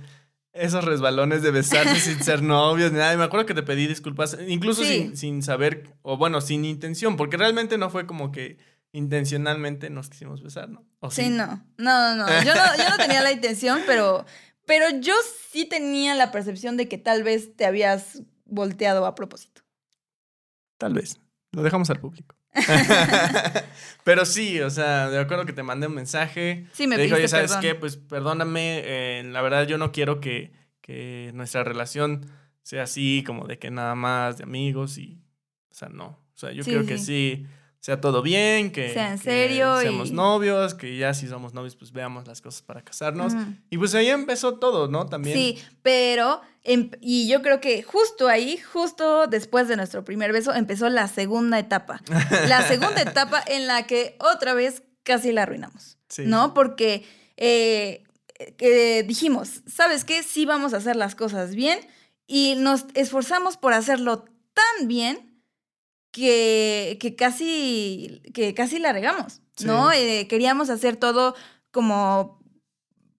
esos 0.55 0.83
resbalones 0.83 1.43
de 1.43 1.51
besarse 1.51 1.97
sin 2.01 2.21
ser 2.25 2.43
novios 2.43 2.91
ni 2.91 2.97
nada. 3.01 3.13
Y 3.13 3.19
me 3.19 3.25
acuerdo 3.25 3.45
que 3.45 3.55
te 3.55 3.63
pedí 3.63 3.87
disculpas, 3.87 4.39
incluso 4.49 4.83
Sí. 4.83 4.89
sin, 4.95 5.17
sin 5.19 5.43
saber, 5.43 5.93
o 6.01 6.17
bueno, 6.17 6.41
sin 6.41 6.65
intención, 6.65 7.17
porque 7.19 7.37
realmente 7.37 7.77
no 7.77 7.91
fue 7.91 8.07
como 8.07 8.33
que 8.33 8.57
intencionalmente 8.93 9.91
nos 9.91 10.09
quisimos 10.09 10.43
besar, 10.43 10.69
¿no? 10.69 10.85
¿O 11.01 11.11
Sí, 11.11 11.29
no. 11.29 11.47
No, 11.79 12.15
no, 12.15 12.27
no. 12.27 12.27
Yo 12.45 12.55
no, 12.55 12.77
yo 12.77 12.89
no 12.91 12.97
tenía 12.97 13.23
la 13.23 13.33
intención, 13.33 13.81
pero, 13.87 14.25
pero 14.67 14.87
yo 15.01 15.15
sí 15.51 15.65
tenía 15.67 16.15
la 16.15 16.31
percepción 16.33 16.77
de 16.77 16.89
que 16.89 16.99
tal 16.99 17.23
vez 17.23 17.57
te 17.57 17.65
habías 17.67 18.23
volteado 18.45 19.07
a 19.07 19.15
propósito. 19.15 19.63
Tal 20.79 20.95
vez. 20.95 21.21
Lo 21.53 21.63
dejamos 21.63 21.91
al 21.91 22.01
público. 22.01 22.35
Pero 24.05 24.25
sí, 24.25 24.61
o 24.61 24.71
sea, 24.71 25.09
de 25.09 25.19
acuerdo 25.21 25.47
que 25.47 25.53
te 25.53 25.63
mandé 25.63 25.87
un 25.87 25.95
mensaje. 25.95 26.67
Sí, 26.73 26.87
me 26.87 26.97
te 26.97 27.03
dijo, 27.03 27.17
oye, 27.17 27.29
¿sabes 27.29 27.53
perdón. 27.53 27.63
qué? 27.63 27.75
Pues 27.75 27.97
perdóname, 27.97 28.81
eh, 28.85 29.23
la 29.25 29.43
verdad 29.43 29.67
yo 29.67 29.79
no 29.79 29.93
quiero 29.93 30.21
que, 30.21 30.53
que 30.81 31.31
nuestra 31.35 31.65
relación 31.65 32.27
sea 32.63 32.85
así, 32.85 33.23
como 33.27 33.47
de 33.47 33.59
que 33.59 33.71
nada 33.71 33.95
más 33.95 34.39
de 34.39 34.45
amigos 34.45 34.99
y, 34.99 35.23
o 35.71 35.75
sea, 35.75 35.89
no. 35.89 36.07
O 36.35 36.39
sea, 36.39 36.53
yo 36.53 36.65
Sí, 36.65 36.71
quiero 36.71 36.87
que 36.87 36.99
sí. 36.99 37.47
Sea 37.81 38.01
todo 38.01 38.21
bien, 38.23 38.73
que, 38.73 38.93
Sea 38.93 39.13
en 39.13 39.19
que 39.19 39.25
serio 39.25 39.81
seamos 39.81 40.11
y- 40.11 40.13
novios, 40.13 40.75
que 40.75 40.97
ya 40.99 41.15
si 41.15 41.27
somos 41.27 41.55
novios, 41.55 41.77
pues 41.77 41.93
veamos 41.93 42.27
las 42.29 42.41
cosas 42.43 42.61
para 42.63 42.83
casarnos. 42.83 43.33
Y 43.71 43.79
pues 43.79 43.95
ahí 43.95 44.09
empezó 44.09 44.59
todo, 44.59 44.87
¿no? 44.89 45.07
También. 45.07 45.35
Sí, 45.37 45.59
pero, 45.83 46.43
em- 46.63 46.91
y 47.01 47.27
yo 47.27 47.41
creo 47.41 47.61
que 47.61 47.83
justo 47.83 48.29
ahí, 48.29 48.59
justo 48.59 49.27
después 49.27 49.67
de 49.67 49.77
nuestro 49.77 50.05
primer 50.05 50.31
beso, 50.33 50.53
empezó 50.55 50.89
la 50.91 51.09
segunda 51.09 51.59
etapa. 51.59 52.03
La 52.49 52.63
segunda 52.69 53.01
etapa 53.03 53.43
en 53.47 53.67
la 53.67 53.87
que 53.87 54.17
otra 54.21 54.53
vez 54.55 54.83
casi 55.03 55.33
la 55.33 55.45
arruinamos, 55.45 55.97
Sí. 56.09 56.25
¿no? 56.27 56.53
Porque 56.53 57.05
eh, 57.39 58.05
eh, 58.59 59.05
dijimos, 59.07 59.63
¿sabes 59.67 60.05
qué? 60.05 60.23
Sí 60.23 60.45
vamos 60.45 60.75
a 60.75 60.79
hacer 60.79 60.97
las 60.97 61.15
cosas 61.15 61.55
bien 61.55 61.79
y 62.27 62.57
nos 62.57 62.85
esforzamos 62.95 63.57
por 63.57 63.73
hacerlo 63.73 64.25
tan 64.53 64.87
bien 64.89 65.30
que, 66.11 66.99
que 67.01 67.15
casi, 67.17 68.23
que 68.35 68.55
casi 68.55 68.79
la 68.79 68.93
regamos, 68.93 69.43
¿no? 69.65 69.93
Eh, 69.93 70.27
queríamos 70.29 70.71
hacer 70.71 70.97
todo 70.97 71.35
como 71.71 72.41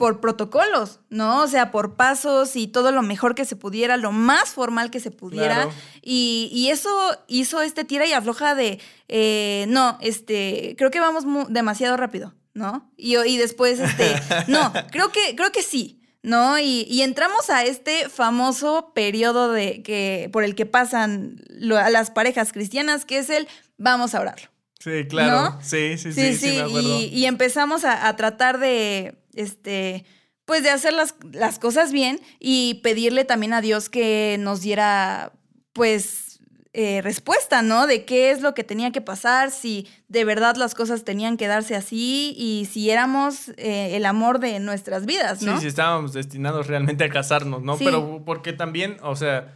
por 0.02 0.20
protocolos, 0.20 1.00
¿no? 1.10 1.44
O 1.44 1.48
sea, 1.48 1.70
por 1.70 1.96
pasos 1.96 2.56
y 2.56 2.66
todo 2.66 2.92
lo 2.92 3.04
mejor 3.04 3.36
que 3.36 3.46
se 3.46 3.56
pudiera, 3.56 3.98
lo 3.98 4.12
más 4.12 4.50
formal 4.50 4.90
que 4.90 5.00
se 5.00 5.12
pudiera. 5.12 5.54
Claro. 5.54 5.72
Y, 6.02 6.50
y 6.52 6.70
eso 6.70 6.90
hizo 7.28 7.62
este 7.62 7.84
tira 7.84 8.08
y 8.08 8.14
afloja 8.14 8.56
de, 8.56 8.80
eh, 9.08 9.66
no, 9.70 10.00
este, 10.02 10.74
creo 10.76 10.90
que 10.90 11.00
vamos 11.00 11.24
demasiado 11.50 11.98
rápido, 11.98 12.34
¿no? 12.56 12.92
Y, 12.98 13.16
y 13.16 13.38
después, 13.38 13.80
este, 13.80 14.16
no, 14.48 14.74
creo 14.90 15.12
que, 15.12 15.36
creo 15.36 15.52
que 15.52 15.62
sí. 15.62 16.01
¿No? 16.24 16.60
Y, 16.60 16.86
y 16.90 17.02
entramos 17.02 17.50
a 17.50 17.66
este 17.66 18.08
famoso 18.08 18.92
periodo 18.94 19.52
de 19.52 19.82
que, 19.82 20.30
por 20.32 20.44
el 20.44 20.54
que 20.54 20.68
pasan 20.68 21.42
lo- 21.50 21.78
a 21.78 21.90
las 21.90 22.12
parejas 22.12 22.54
cristianas, 22.54 23.06
que 23.06 23.18
es 23.18 23.30
el 23.32 23.48
vamos 23.78 24.14
a 24.14 24.22
orarlo. 24.22 24.48
Sí, 24.80 25.06
claro. 25.10 25.52
¿No? 25.52 25.60
Sí, 25.62 25.98
sí, 25.98 26.12
sí, 26.12 26.14
Sí, 26.14 26.34
sí, 26.38 26.50
sí, 26.52 26.56
me 26.58 26.62
acuerdo. 26.62 27.00
y, 27.00 27.06
y 27.06 27.26
empezamos 27.26 27.86
a, 27.86 28.08
a 28.08 28.16
tratar 28.16 28.60
de, 28.60 29.16
este, 29.34 30.06
pues 30.46 30.62
de 30.64 30.70
hacer 30.70 30.94
las, 30.94 31.16
las 31.32 31.58
cosas 31.60 31.92
bien 31.92 32.20
y 32.40 32.76
pedirle 32.84 33.26
también 33.26 33.54
a 33.54 33.62
Dios 33.62 33.90
que 33.90 34.38
nos 34.40 34.62
diera, 34.62 35.34
pues, 35.74 36.31
eh, 36.74 37.02
respuesta, 37.02 37.62
¿no? 37.62 37.86
De 37.86 38.06
qué 38.06 38.32
es 38.32 38.42
lo 38.42 38.54
que 38.54 38.64
tenía 38.64 38.92
que 38.92 39.02
pasar, 39.02 39.52
si 39.52 39.88
de 40.08 40.24
verdad 40.24 40.56
las 40.56 40.74
cosas 40.74 41.04
tenían 41.04 41.36
que 41.36 41.48
darse 41.48 41.76
así 41.76 42.34
y 42.38 42.66
si 42.72 42.90
éramos 42.90 43.50
eh, 43.58 43.98
el 43.98 44.06
amor 44.06 44.40
de 44.40 44.60
nuestras 44.62 45.06
vidas, 45.06 45.42
¿no? 45.42 45.56
Sí, 45.56 45.62
sí, 45.62 45.68
estábamos 45.68 46.14
destinados 46.14 46.68
realmente 46.68 47.04
a 47.04 47.10
casarnos, 47.10 47.62
¿no? 47.62 47.78
Sí. 47.78 47.84
Pero 47.84 48.22
porque 48.26 48.54
también, 48.54 48.98
o 49.04 49.16
sea, 49.18 49.54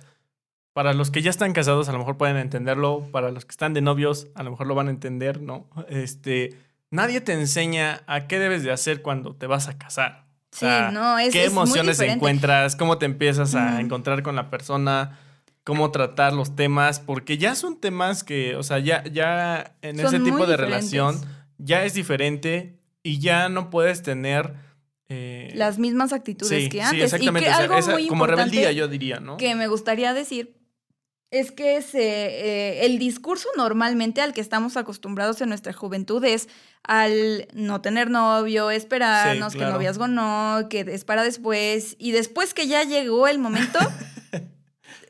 para 0.73 0.93
los 0.93 1.09
que 1.09 1.21
ya 1.21 1.29
están 1.29 1.53
casados 1.53 1.87
a 1.87 1.93
lo 1.93 1.99
mejor 1.99 2.17
pueden 2.17 2.35
entenderlo, 2.35 3.07
para 3.13 3.31
los 3.31 3.45
que 3.45 3.51
están 3.51 3.73
de 3.73 3.79
novios 3.81 4.27
a 4.35 4.43
lo 4.43 4.51
mejor 4.51 4.67
lo 4.67 4.75
van 4.75 4.87
a 4.89 4.91
entender, 4.91 5.39
¿no? 5.41 5.69
Este, 5.87 6.57
nadie 6.91 7.21
te 7.21 7.31
enseña 7.31 8.01
a 8.07 8.27
qué 8.27 8.39
debes 8.39 8.63
de 8.63 8.73
hacer 8.73 9.01
cuando 9.01 9.35
te 9.35 9.47
vas 9.47 9.69
a 9.69 9.77
casar. 9.77 10.25
O 10.51 10.57
Sí, 10.57 10.65
no, 10.91 11.17
es- 11.17 11.31
¿Qué 11.31 11.45
es 11.45 11.53
muy 11.53 11.63
emociones 11.63 11.97
diferente. 11.97 12.15
encuentras? 12.17 12.75
¿Cómo 12.75 12.97
te 12.97 13.05
empiezas 13.05 13.55
a 13.55 13.79
encontrar 13.79 14.21
con 14.21 14.35
la 14.35 14.49
persona? 14.49 15.19
¿Cómo 15.65 15.91
tratar 15.91 16.31
los 16.31 16.55
temas? 16.55 16.99
Porque 17.01 17.37
ya 17.37 17.55
son 17.55 17.81
temas 17.81 18.23
que, 18.23 18.55
o 18.55 18.63
sea, 18.63 18.79
ya, 18.79 19.03
ya 19.03 19.75
en 19.81 19.97
Son 19.97 20.05
ese 20.07 20.19
tipo 20.19 20.45
de 20.45 20.53
diferentes. 20.53 20.59
relación 20.59 21.21
ya 21.57 21.83
es 21.83 21.93
diferente 21.93 22.79
y 23.03 23.19
ya 23.19 23.49
no 23.49 23.69
puedes 23.69 24.01
tener... 24.03 24.53
eh, 25.09 25.51
Las 25.55 25.77
mismas 25.79 26.13
actitudes 26.13 26.63
sí, 26.65 26.69
que 26.69 26.77
sí, 26.77 26.83
antes. 26.83 27.03
exactamente. 27.13 27.41
Y 27.41 27.43
que 27.45 27.49
o 27.51 27.55
sea, 27.55 27.63
algo 27.65 27.77
esa- 27.77 27.91
muy 27.91 28.07
como 28.07 28.23
importante 28.25 28.51
rebeldía, 28.55 28.71
yo 28.73 28.87
diría, 28.87 29.19
¿no? 29.19 29.37
que 29.37 29.55
me 29.55 29.67
gustaría 29.67 30.13
decir 30.13 30.55
es 31.31 31.51
que 31.51 31.81
se, 31.81 31.99
eh, 32.01 32.85
el 32.85 32.97
discurso 32.99 33.49
normalmente 33.57 34.21
al 34.21 34.31
que 34.33 34.39
estamos 34.41 34.77
acostumbrados 34.77 35.41
en 35.41 35.49
nuestra 35.49 35.73
juventud 35.73 36.23
es 36.23 36.47
al 36.83 37.47
no 37.53 37.81
tener 37.81 38.09
novio, 38.09 38.69
esperarnos, 38.71 39.51
Sí, 39.51 39.57
que 39.57 39.63
claro. 39.63 39.73
noviazgo 39.73 40.07
no, 40.07 40.67
que 40.69 40.81
es 40.87 41.03
para 41.03 41.23
después, 41.23 41.95
y 41.99 42.11
después 42.11 42.53
que 42.53 42.67
ya 42.67 42.83
llegó 42.83 43.27
el 43.27 43.39
momento, 43.39 43.79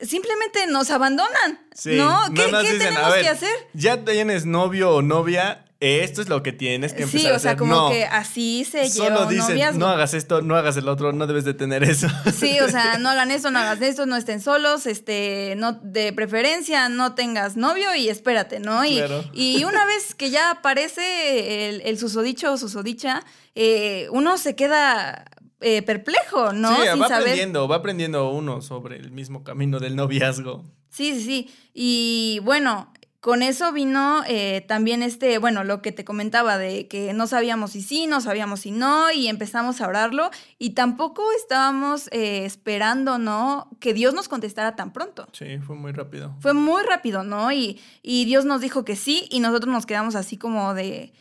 simplemente 0.02 0.66
nos 0.66 0.90
abandonan, 0.90 1.60
Sí, 1.74 1.96
¿no? 1.96 2.20
¿Qué, 2.34 2.50
nos 2.50 2.62
qué 2.62 2.72
dicen, 2.72 2.88
tenemos 2.88 3.04
"A 3.12 3.14
ver, 3.14 3.22
que 3.22 3.28
hacer? 3.28 3.54
Ya 3.74 4.04
tienes 4.04 4.46
novio 4.46 4.90
o 4.92 5.02
novia, 5.02 5.62
esto 5.78 6.22
es 6.22 6.30
lo 6.30 6.42
que 6.42 6.52
tienes 6.52 6.94
que 6.94 7.02
empezar 7.02 7.20
Sí, 7.20 7.26
a 7.28 7.36
o 7.36 7.38
sea, 7.38 7.50
hacer. 7.50 7.58
como 7.58 7.74
no, 7.74 7.90
que 7.90 8.04
así 8.06 8.64
se 8.64 8.88
lleva 8.88 9.08
solo 9.08 9.22
un 9.24 9.28
dicen, 9.28 9.48
noviazgo. 9.50 9.78
no 9.78 9.88
hagas 9.88 10.14
esto, 10.14 10.40
no 10.40 10.56
hagas 10.56 10.76
el 10.78 10.88
otro, 10.88 11.12
no 11.12 11.26
debes 11.26 11.44
de 11.44 11.52
tener 11.52 11.84
eso. 11.84 12.08
Sí, 12.34 12.58
o 12.60 12.68
sea, 12.70 12.96
no 12.98 13.10
hagan 13.10 13.30
eso, 13.30 13.50
no 13.50 13.58
hagas 13.58 13.82
esto, 13.82 14.06
no 14.06 14.16
estén 14.16 14.40
solos, 14.40 14.86
este, 14.86 15.52
no, 15.58 15.72
de 15.82 16.14
preferencia 16.14 16.88
no 16.88 17.14
tengas 17.14 17.56
novio 17.56 17.94
y 17.94 18.08
espérate, 18.08 18.58
¿no? 18.58 18.84
Y, 18.86 18.96
Claro. 18.96 19.22
y 19.34 19.64
una 19.64 19.84
vez 19.84 20.14
que 20.14 20.30
ya 20.30 20.50
aparece 20.50 21.68
el, 21.68 21.82
el 21.82 21.98
susodicho 21.98 22.52
o 22.52 22.56
susodicha, 22.56 23.22
eh, 23.54 24.08
uno 24.12 24.38
se 24.38 24.56
queda 24.56 25.26
eh, 25.60 25.82
perplejo, 25.82 26.52
¿no? 26.52 26.68
sí, 26.76 26.82
Sin 26.92 27.02
va 27.02 27.08
saber. 27.08 27.22
aprendiendo, 27.28 27.68
va 27.68 27.76
aprendiendo 27.76 28.30
uno 28.30 28.60
sobre 28.62 28.96
el 28.96 29.10
mismo 29.10 29.42
camino 29.44 29.78
del 29.80 29.96
noviazgo. 29.96 30.64
Sí, 30.90 31.14
sí, 31.14 31.20
sí. 31.24 31.54
Y 31.74 32.40
bueno, 32.42 32.92
con 33.20 33.42
eso 33.42 33.72
vino 33.72 34.22
eh, 34.28 34.64
también 34.68 35.02
este, 35.02 35.38
bueno, 35.38 35.64
lo 35.64 35.82
que 35.82 35.90
te 35.90 36.04
comentaba 36.04 36.58
de 36.58 36.86
que 36.86 37.12
no 37.12 37.26
sabíamos 37.26 37.72
si 37.72 37.82
sí, 37.82 38.06
no 38.06 38.20
sabíamos 38.20 38.60
si 38.60 38.70
no, 38.70 39.10
y 39.10 39.26
empezamos 39.26 39.80
a 39.80 39.88
orarlo, 39.88 40.30
y 40.58 40.70
tampoco 40.70 41.24
estábamos 41.32 42.08
eh, 42.12 42.44
esperando, 42.44 43.18
¿no? 43.18 43.68
Que 43.80 43.94
Dios 43.94 44.14
nos 44.14 44.28
contestara 44.28 44.76
tan 44.76 44.92
pronto. 44.92 45.26
Sí, 45.32 45.58
fue 45.58 45.74
muy 45.74 45.90
rápido. 45.90 46.36
Fue 46.40 46.52
muy 46.54 46.82
rápido, 46.84 47.24
¿no? 47.24 47.50
Y, 47.50 47.80
y 48.00 48.26
Dios 48.26 48.44
nos 48.44 48.60
dijo 48.60 48.84
que 48.84 48.94
sí, 48.94 49.26
y 49.30 49.40
nosotros 49.40 49.72
nos 49.72 49.86
quedamos 49.86 50.14
así 50.14 50.36
como 50.36 50.72
de, 50.74 51.12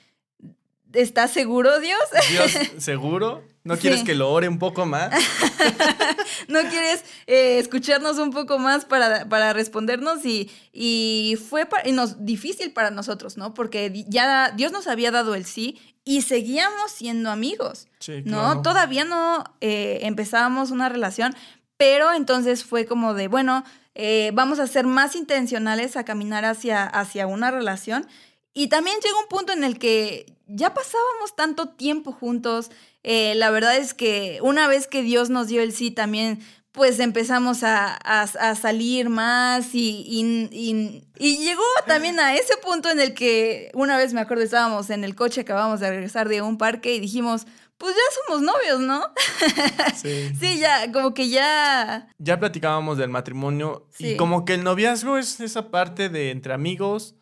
¿estás 0.93 1.31
seguro, 1.31 1.79
Dios? 1.79 1.99
Dios, 2.29 2.51
¿seguro? 2.77 3.43
¿No 3.65 3.77
quieres 3.77 3.99
Sí. 4.01 4.05
que 4.05 4.15
lo 4.15 4.31
ore 4.31 4.47
un 4.47 4.59
poco 4.59 4.85
más? 4.85 5.11
¿No 6.47 6.59
quieres 6.69 7.03
eh, 7.27 7.59
escucharnos 7.59 8.17
un 8.19 8.31
poco 8.31 8.59
más 8.59 8.85
para, 8.85 9.27
para 9.27 9.53
respondernos? 9.53 10.25
Y, 10.25 10.49
y 10.71 11.37
fue 11.49 11.65
pa- 11.65 11.81
y 11.85 11.91
nos, 11.91 12.25
difícil 12.25 12.71
para 12.71 12.91
nosotros, 12.91 13.37
¿no? 13.37 13.53
Porque 13.53 14.05
ya 14.07 14.51
Dios 14.51 14.71
nos 14.71 14.87
había 14.87 15.11
dado 15.11 15.35
el 15.35 15.45
sí 15.45 15.79
y 16.03 16.21
seguíamos 16.21 16.91
siendo 16.91 17.31
amigos, 17.31 17.87
Sí, 17.99 18.21
¿no? 18.23 18.37
claro. 18.43 18.61
Todavía 18.61 19.03
no 19.03 19.43
eh, 19.61 19.99
empezábamos 20.03 20.69
una 20.71 20.87
relación, 20.87 21.35
pero 21.77 22.13
entonces 22.13 22.63
fue 22.63 22.85
como 22.85 23.13
de, 23.15 23.27
bueno, 23.27 23.63
eh, 23.95 24.29
vamos 24.33 24.59
a 24.59 24.67
ser 24.67 24.85
más 24.85 25.15
intencionales 25.15 25.97
a 25.97 26.05
caminar 26.05 26.45
hacia, 26.45 26.85
hacia 26.85 27.25
una 27.27 27.49
relación. 27.51 28.07
Y 28.53 28.67
también 28.67 28.97
llegó 29.03 29.19
un 29.19 29.27
punto 29.27 29.51
en 29.53 29.63
el 29.63 29.79
que 29.79 30.27
ya 30.47 30.73
pasábamos 30.73 31.35
tanto 31.35 31.69
tiempo 31.69 32.11
juntos. 32.13 32.69
Eh, 33.07 33.35
la 33.35 33.51
verdad 33.51 33.77
es 33.77 33.93
que 33.93 34.39
una 34.41 34.67
vez 34.67 34.87
que 34.87 35.03
Dios 35.03 35.29
nos 35.29 35.47
dio 35.47 35.61
el 35.61 35.71
sí, 35.71 35.91
también 35.91 36.39
pues 36.71 36.99
empezamos 36.99 37.63
a, 37.63 37.97
a- 38.03 38.23
a 38.23 38.55
salir 38.55 39.07
más 39.09 39.73
y, 39.73 40.03
y- 40.07 40.49
y- 40.51 41.03
y 41.17 41.37
llegó 41.37 41.63
también 41.87 42.19
a 42.19 42.35
ese 42.35 42.57
punto 42.57 42.89
en 42.89 42.99
el 42.99 43.13
que 43.13 43.69
una 43.73 43.95
vez 43.97 44.11
me 44.13 44.19
acuerdo 44.21 44.43
estábamos 44.43 44.89
en 44.89 45.03
el 45.05 45.15
coche, 45.15 45.41
acabamos 45.41 45.79
de 45.79 45.89
regresar 45.91 46.27
de 46.27 46.41
un 46.41 46.57
parque 46.57 46.93
y 46.95 46.99
dijimos, 46.99 47.45
pues 47.77 47.93
ya 47.95 48.01
somos 48.25 48.41
novios, 48.41 48.79
¿no? 48.81 49.03
Sí. 49.95 50.31
Sí, 50.39 50.57
ya, 50.59 50.91
como 50.91 51.13
que 51.13 51.29
ya... 51.29 52.07
Ya 52.17 52.39
platicábamos 52.39 52.97
del 52.97 53.09
matrimonio 53.09 53.87
Sí. 53.93 54.09
y 54.13 54.17
como 54.17 54.43
que 54.45 54.55
el 54.55 54.63
noviazgo 54.63 55.17
es 55.17 55.39
esa 55.39 55.69
parte 55.71 56.09
de 56.09 56.31
entre 56.31 56.53
amigos 56.53 57.15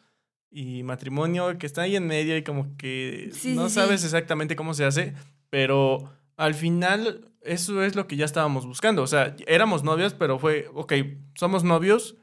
y 0.50 0.84
matrimonio 0.84 1.58
que 1.58 1.66
está 1.68 1.84
ahí 1.84 1.96
en 1.96 2.08
medio 2.08 2.38
y 2.38 2.44
como 2.44 2.76
que 2.78 3.30
Sí, 3.34 3.54
no 3.54 3.70
sabes 3.70 4.04
exactamente 4.04 4.56
cómo 4.56 4.74
se 4.74 4.86
hace, 4.86 5.14
pero 5.54 6.12
al 6.36 6.56
final 6.56 7.30
eso 7.42 7.84
es 7.84 7.96
lo 7.96 8.08
que 8.08 8.16
ya 8.16 8.26
estábamos 8.26 8.66
buscando. 8.66 9.04
O 9.04 9.08
sea, 9.08 9.36
éramos 9.46 9.84
novios, 9.84 10.16
pero 10.16 10.40
fue, 10.40 10.68
ok, 10.74 10.94
somos 11.36 11.64
novios, 11.64 12.16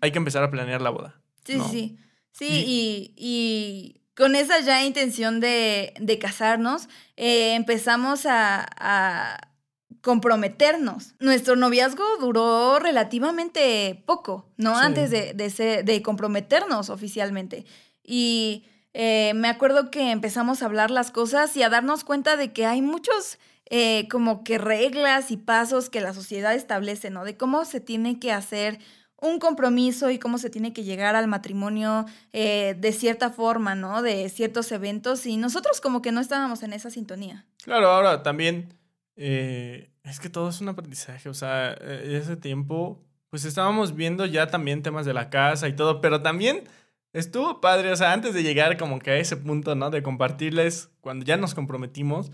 hay 0.00 0.10
que 0.10 0.18
empezar 0.18 0.42
a 0.42 0.50
planear 0.50 0.82
la 0.82 0.90
boda. 0.90 1.20
Sí, 1.44 1.58
¿no? 1.58 1.68
sí. 1.68 1.96
Sí, 2.32 2.48
y, 2.66 3.14
y 3.16 4.00
con 4.16 4.34
esa 4.34 4.58
ya 4.60 4.84
intención 4.84 5.38
de, 5.38 5.94
de 6.00 6.18
casarnos, 6.18 6.88
eh, 7.16 7.54
empezamos 7.54 8.26
a, 8.26 8.66
a 8.78 9.48
comprometernos. 10.00 11.14
Nuestro 11.20 11.54
noviazgo 11.54 12.02
duró 12.20 12.80
relativamente 12.80 14.02
poco, 14.06 14.50
¿no? 14.56 14.74
Sí. 14.76 14.80
Antes 14.86 15.10
de, 15.10 15.34
de, 15.34 15.50
ser- 15.50 15.84
de 15.84 16.02
comprometernos 16.02 16.90
oficialmente. 16.90 17.64
Y 18.02 18.64
eh, 18.94 19.32
me 19.34 19.48
acuerdo 19.48 19.90
que 19.90 20.10
empezamos 20.10 20.62
a 20.62 20.66
hablar 20.66 20.90
las 20.90 21.10
cosas 21.10 21.56
y 21.56 21.62
a 21.62 21.68
darnos 21.68 22.04
cuenta 22.04 22.36
de 22.36 22.52
que 22.52 22.66
hay 22.66 22.82
muchos 22.82 23.38
eh, 23.70 24.06
como 24.10 24.44
que 24.44 24.58
reglas 24.58 25.30
y 25.30 25.36
pasos 25.38 25.88
que 25.88 26.00
la 26.00 26.12
sociedad 26.12 26.54
establece, 26.54 27.10
¿no? 27.10 27.24
De 27.24 27.36
cómo 27.36 27.64
se 27.64 27.80
tiene 27.80 28.18
que 28.18 28.32
hacer 28.32 28.78
un 29.16 29.38
compromiso 29.38 30.10
y 30.10 30.18
cómo 30.18 30.36
se 30.36 30.50
tiene 30.50 30.72
que 30.72 30.82
llegar 30.82 31.16
al 31.16 31.28
matrimonio 31.28 32.04
eh, 32.32 32.76
de 32.78 32.92
cierta 32.92 33.30
forma, 33.30 33.74
¿no? 33.74 34.02
De 34.02 34.28
ciertos 34.28 34.70
eventos 34.72 35.24
y 35.26 35.36
nosotros 35.36 35.80
como 35.80 36.02
que 36.02 36.12
no 36.12 36.20
estábamos 36.20 36.62
en 36.62 36.72
esa 36.72 36.90
sintonía. 36.90 37.46
Claro, 37.62 37.88
ahora 37.88 38.22
también 38.22 38.74
es 39.14 40.18
que 40.20 40.28
todo 40.28 40.48
es 40.48 40.60
un 40.60 40.68
aprendizaje, 40.68 41.28
o 41.28 41.34
sea, 41.34 41.72
ese 41.72 42.36
tiempo 42.36 43.00
pues 43.32 43.46
estábamos 43.46 43.94
viendo 43.94 44.26
ya 44.26 44.48
también 44.48 44.82
temas 44.82 45.06
de 45.06 45.14
la 45.14 45.30
casa 45.30 45.66
y 45.66 45.74
todo, 45.74 46.02
pero 46.02 46.20
también 46.20 46.64
estuvo 47.12 47.60
padre, 47.60 47.90
o 47.92 47.96
sea, 47.96 48.12
antes 48.12 48.34
de 48.34 48.42
llegar 48.42 48.76
como 48.76 48.98
que 48.98 49.10
a 49.10 49.16
ese 49.16 49.36
punto, 49.36 49.74
¿no? 49.74 49.90
De 49.90 50.02
compartirles 50.02 50.90
cuando 51.00 51.24
ya 51.24 51.36
nos 51.36 51.54
comprometimos, 51.54 52.30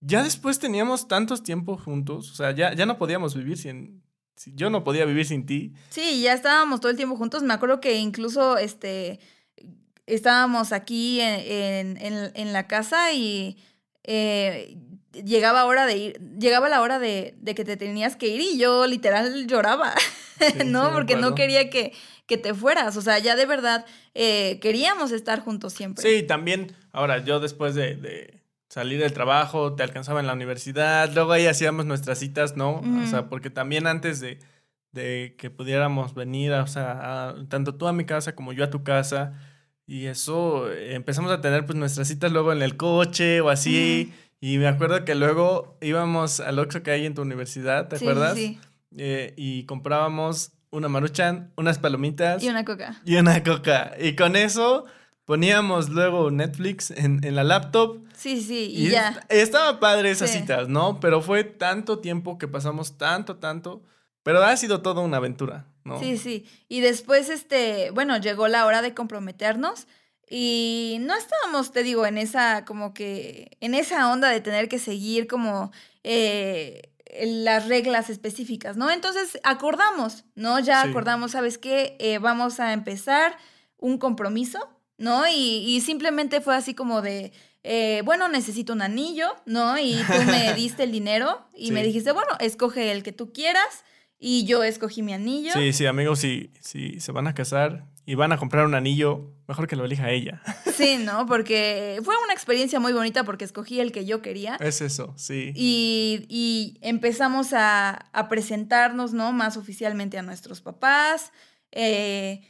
ya 0.00 0.22
después 0.22 0.58
teníamos 0.58 1.08
tantos 1.08 1.42
tiempos 1.42 1.82
juntos, 1.82 2.30
o 2.30 2.34
sea, 2.34 2.52
ya, 2.52 2.74
ya 2.74 2.86
no 2.86 2.98
podíamos 2.98 3.34
vivir 3.34 3.56
sin, 3.56 4.02
yo 4.46 4.70
no 4.70 4.84
podía 4.84 5.04
vivir 5.04 5.26
sin 5.26 5.46
ti. 5.46 5.72
Sí, 5.90 6.22
ya 6.22 6.32
estábamos 6.32 6.80
todo 6.80 6.90
el 6.90 6.96
tiempo 6.96 7.16
juntos. 7.16 7.42
Me 7.42 7.54
acuerdo 7.54 7.80
que 7.80 7.96
incluso 7.96 8.58
este 8.58 9.20
estábamos 10.06 10.72
aquí 10.72 11.20
en, 11.20 11.96
en, 11.96 12.52
la 12.52 12.66
casa 12.66 13.12
y 13.12 13.56
eh, 14.02 14.76
llegaba 15.12 15.64
hora 15.64 15.86
de 15.86 15.96
ir, 15.96 16.20
llegaba 16.38 16.68
la 16.68 16.82
hora 16.82 16.98
de, 16.98 17.34
que 17.44 17.64
te 17.64 17.76
tenías 17.76 18.16
que 18.16 18.28
ir 18.28 18.40
y 18.40 18.58
yo 18.58 18.86
literal 18.86 19.46
lloraba, 19.46 19.94
¿no? 20.66 20.92
Porque 20.92 21.16
no 21.16 21.34
quería 21.34 21.70
que, 21.70 21.92
que, 22.26 22.38
te 22.38 22.54
fueras. 22.54 22.96
O 22.96 23.02
sea, 23.02 23.18
ya 23.18 23.36
de 23.36 23.46
verdad 23.46 23.84
eh, 24.14 24.58
queríamos 24.60 25.12
estar 25.12 25.40
juntos 25.40 25.72
siempre. 25.72 26.02
Sí, 26.02 26.22
también, 26.22 26.72
ahora 26.92 27.24
yo 27.24 27.40
después 27.40 27.74
de 27.74 28.44
salir 28.74 28.98
del 28.98 29.12
trabajo, 29.12 29.74
te 29.74 29.84
alcanzaba 29.84 30.18
en 30.18 30.26
la 30.26 30.32
universidad, 30.32 31.08
luego 31.14 31.30
ahí 31.30 31.46
hacíamos 31.46 31.86
nuestras 31.86 32.18
citas, 32.18 32.56
¿no? 32.56 32.82
O 33.04 33.06
sea, 33.06 33.28
porque 33.28 33.48
también 33.48 33.86
antes 33.86 34.18
de, 34.18 34.40
de 34.90 35.36
que 35.38 35.48
pudiéramos 35.48 36.14
venir, 36.14 36.52
o 36.54 36.66
sea, 36.66 37.36
tanto 37.48 37.76
tú 37.76 37.86
a 37.86 37.92
mi 37.92 38.04
casa 38.04 38.34
como 38.34 38.52
yo 38.52 38.64
a 38.64 38.70
tu 38.70 38.82
casa, 38.82 39.34
y 39.86 40.06
eso, 40.06 40.72
empezamos 40.72 41.30
a 41.30 41.40
tener 41.40 41.66
pues 41.66 41.78
nuestras 41.78 42.08
citas 42.08 42.32
luego 42.32 42.52
en 42.52 42.62
el 42.62 42.76
coche 42.76 43.40
o 43.40 43.48
así, 43.48 44.12
y 44.40 44.58
me 44.58 44.66
acuerdo 44.66 45.04
que 45.04 45.14
luego 45.14 45.78
íbamos 45.80 46.40
al 46.40 46.58
Oxxo 46.58 46.82
que 46.82 46.90
hay 46.90 47.06
en 47.06 47.14
tu 47.14 47.22
universidad, 47.22 47.86
¿te 47.86 47.94
acuerdas? 47.94 48.34
Sí. 48.34 48.58
Eh, 48.96 49.34
y 49.36 49.66
comprábamos 49.66 50.50
una 50.74 50.88
maruchan, 50.88 51.52
unas 51.56 51.78
palomitas. 51.78 52.42
Y 52.42 52.48
una 52.48 52.64
coca. 52.64 53.00
Y 53.04 53.16
una 53.16 53.42
coca. 53.42 53.92
Y 53.98 54.16
con 54.16 54.36
eso 54.36 54.84
poníamos 55.24 55.88
luego 55.88 56.30
Netflix 56.30 56.90
en, 56.90 57.20
la 57.34 57.44
laptop. 57.44 58.00
Sí, 58.16 58.42
sí, 58.42 58.72
y, 58.74 58.90
ya. 58.90 59.24
estaba 59.28 59.80
padre 59.80 60.10
esas 60.10 60.30
citas, 60.30 60.68
¿no? 60.68 61.00
Pero 61.00 61.22
fue 61.22 61.44
tanto 61.44 62.00
tiempo 62.00 62.38
que 62.38 62.48
pasamos 62.48 62.98
tanto, 62.98 63.36
tanto. 63.36 63.82
Pero 64.22 64.42
ha 64.42 64.56
sido 64.56 64.82
toda 64.82 65.02
una 65.02 65.18
aventura, 65.18 65.66
¿no? 65.84 66.00
Sí, 66.00 66.18
sí. 66.18 66.46
Y 66.68 66.80
después, 66.80 67.28
este, 67.28 67.90
bueno, 67.90 68.16
llegó 68.18 68.48
la 68.48 68.66
hora 68.66 68.82
de 68.82 68.94
comprometernos. 68.94 69.86
Y 70.28 70.96
no 71.00 71.14
estábamos, 71.14 71.70
te 71.70 71.82
digo, 71.82 72.06
en 72.06 72.16
esa, 72.16 72.64
como 72.64 72.94
que, 72.94 73.56
en 73.60 73.74
esa 73.74 74.10
onda 74.10 74.30
de 74.30 74.40
tener 74.40 74.68
que 74.68 74.78
seguir 74.78 75.26
como 75.26 75.70
eh, 76.02 76.93
las 77.22 77.68
reglas 77.68 78.10
específicas, 78.10 78.76
¿no? 78.76 78.90
Entonces 78.90 79.38
acordamos, 79.44 80.24
¿no? 80.34 80.58
Ya 80.60 80.82
acordamos, 80.82 81.32
¿sabes 81.32 81.58
qué? 81.58 81.96
Eh, 82.00 82.18
vamos 82.18 82.60
a 82.60 82.72
empezar 82.72 83.36
un 83.78 83.98
compromiso 83.98 84.74
¿no? 84.98 85.24
Y, 85.28 85.80
simplemente 85.80 86.40
fue 86.40 86.54
así 86.54 86.74
como 86.74 87.02
de, 87.02 87.32
eh, 87.62 88.02
bueno, 88.04 88.28
necesito 88.28 88.72
un 88.72 88.82
anillo, 88.82 89.34
¿no? 89.46 89.78
Y 89.78 89.96
tú 90.06 90.22
me 90.26 90.52
diste 90.54 90.84
el 90.84 90.92
dinero 90.92 91.46
y 91.54 91.72
me 91.72 91.82
dijiste, 91.82 92.12
bueno, 92.12 92.32
escoge 92.40 92.92
el 92.92 93.02
que 93.02 93.12
tú 93.12 93.32
quieras. 93.32 93.84
Y 94.18 94.46
yo 94.46 94.62
escogí 94.62 95.02
mi 95.02 95.12
anillo. 95.12 95.52
Sí, 95.52 95.72
sí, 95.72 95.84
amigos, 95.84 96.20
si, 96.20 96.50
si 96.60 96.98
se 97.00 97.12
van 97.12 97.26
a 97.26 97.34
casar 97.34 97.84
y 98.06 98.14
van 98.14 98.32
a 98.32 98.38
comprar 98.38 98.66
un 98.66 98.74
anillo, 98.74 99.32
mejor 99.48 99.66
que 99.66 99.76
lo 99.76 99.84
elija 99.84 100.10
ella. 100.10 100.42
Sí, 100.74 100.96
¿no? 100.98 101.24
Porque 101.26 102.00
fue 102.02 102.16
una 102.24 102.32
experiencia 102.32 102.80
muy 102.80 102.92
bonita 102.92 103.22
porque 103.22 103.44
escogí 103.44 103.78
el 103.78 103.92
que 103.92 104.04
yo 104.04 104.22
quería. 104.22 104.56
Es 104.58 104.80
eso, 104.80 105.14
sí. 105.16 105.52
Y, 105.54 106.78
empezamos 106.80 107.52
a, 107.52 107.90
a, 108.12 108.28
presentarnos, 108.28 109.12
¿no? 109.12 109.32
Más 109.32 109.56
oficialmente 109.56 110.18
a 110.18 110.22
nuestros 110.22 110.60
papás. 110.60 111.30
Eh, 111.70 112.42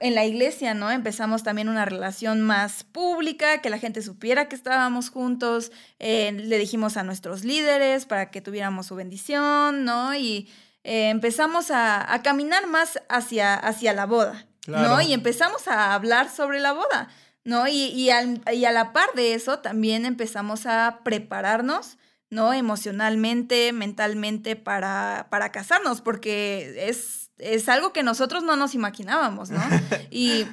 en 0.00 0.14
la 0.14 0.24
iglesia, 0.24 0.74
¿no? 0.74 0.90
Empezamos 0.90 1.42
también 1.42 1.68
una 1.68 1.84
relación 1.84 2.42
más 2.42 2.84
pública, 2.84 3.60
que 3.60 3.70
la 3.70 3.78
gente 3.78 4.02
supiera 4.02 4.48
que 4.48 4.54
estábamos 4.54 5.10
juntos, 5.10 5.72
eh, 5.98 6.32
le 6.32 6.58
dijimos 6.58 6.96
a 6.96 7.02
nuestros 7.02 7.44
líderes 7.44 8.06
para 8.06 8.30
que 8.30 8.40
tuviéramos 8.40 8.86
su 8.86 8.94
bendición, 8.94 9.84
¿no? 9.84 10.14
Y 10.14 10.48
eh, 10.86 11.10
empezamos 11.10 11.70
a, 11.70 12.20
caminar 12.22 12.66
más 12.66 13.00
hacia, 13.08 13.54
hacia 13.54 13.92
la 13.92 14.06
boda, 14.06 14.46
¿no? 14.66 15.00
Y 15.00 15.12
empezamos 15.12 15.68
a 15.68 15.94
hablar 15.94 16.30
sobre 16.30 16.60
la 16.60 16.72
boda, 16.72 17.08
¿no? 17.44 17.66
Y, 17.66 17.92
y, 17.94 18.08
y 18.52 18.64
a 18.64 18.72
la 18.72 18.92
par 18.92 19.08
de 19.14 19.34
eso 19.34 19.58
también 19.58 20.06
empezamos 20.06 20.64
a 20.66 21.00
prepararnos 21.04 21.98
¿no? 22.30 22.52
Emocionalmente, 22.52 23.72
mentalmente 23.72 24.56
para, 24.56 25.28
para 25.30 25.52
casarnos, 25.52 26.00
porque 26.00 26.88
es, 26.88 27.30
es 27.38 27.68
algo 27.68 27.92
que 27.92 28.02
nosotros 28.02 28.42
no 28.42 28.56
nos 28.56 28.74
imaginábamos, 28.74 29.50
¿no? 29.50 29.60
Y, 30.10 30.46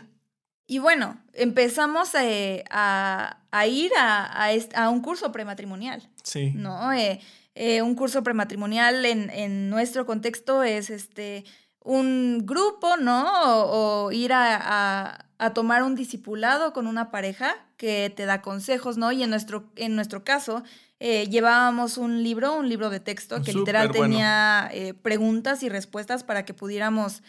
y 0.67 0.79
bueno, 0.79 1.21
empezamos 1.33 2.13
eh, 2.15 2.63
a, 2.69 3.37
ir 3.67 3.91
a, 3.97 4.49
a, 4.75 4.89
un 4.89 5.01
curso 5.01 5.31
prematrimonial. 5.31 6.07
Sí. 6.23 6.51
¿No? 6.55 6.93
Eh, 6.93 7.19
eh, 7.55 7.81
un 7.81 7.95
curso 7.95 8.23
prematrimonial 8.23 9.05
en, 9.05 9.29
en, 9.29 9.69
nuestro 9.69 10.05
contexto 10.05 10.63
es 10.63 10.89
este 10.89 11.45
un 11.79 12.45
grupo, 12.45 12.97
¿no? 12.97 13.25
O, 13.65 14.11
ir 14.11 14.31
a, 14.33 15.25
a, 15.37 15.53
tomar 15.53 15.83
un 15.83 15.95
discipulado 15.95 16.71
con 16.71 16.87
una 16.87 17.11
pareja 17.11 17.55
que 17.75 18.11
te 18.15 18.25
da 18.25 18.41
consejos, 18.41 18.97
¿no? 18.97 19.11
Y 19.11 19.23
en 19.23 19.29
nuestro, 19.29 19.69
en 19.75 19.95
nuestro 19.95 20.23
caso, 20.23 20.63
eh, 20.99 21.27
llevábamos 21.27 21.97
un 21.97 22.23
libro, 22.23 22.55
un 22.55 22.69
libro 22.69 22.89
de 22.89 23.01
texto 23.01 23.41
que 23.43 23.53
literal 23.53 23.91
tenía 23.91 24.69
eh, 24.71 24.93
preguntas 24.93 25.61
y 25.61 25.69
respuestas 25.69 26.23
para 26.23 26.45
que 26.45 26.53
pudiéramos 26.53 27.21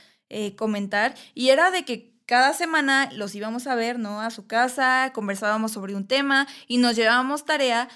comentar. 0.57 1.15
Y 1.35 1.51
era 1.51 1.71
de 1.71 1.85
que 1.85 2.14
cada 2.27 2.55
semana 2.55 3.11
los 3.13 3.35
íbamos 3.35 3.67
a 3.67 3.75
ver, 3.75 3.99
¿no? 3.99 4.21
A 4.21 4.31
su 4.31 4.47
casa, 4.47 5.13
conversábamos 5.15 5.73
sobre 5.73 5.95
un 5.95 6.07
tema 6.07 6.47
y 6.67 6.79
nos 6.79 6.97
llevábamos 6.97 7.45
tarea 7.45 7.89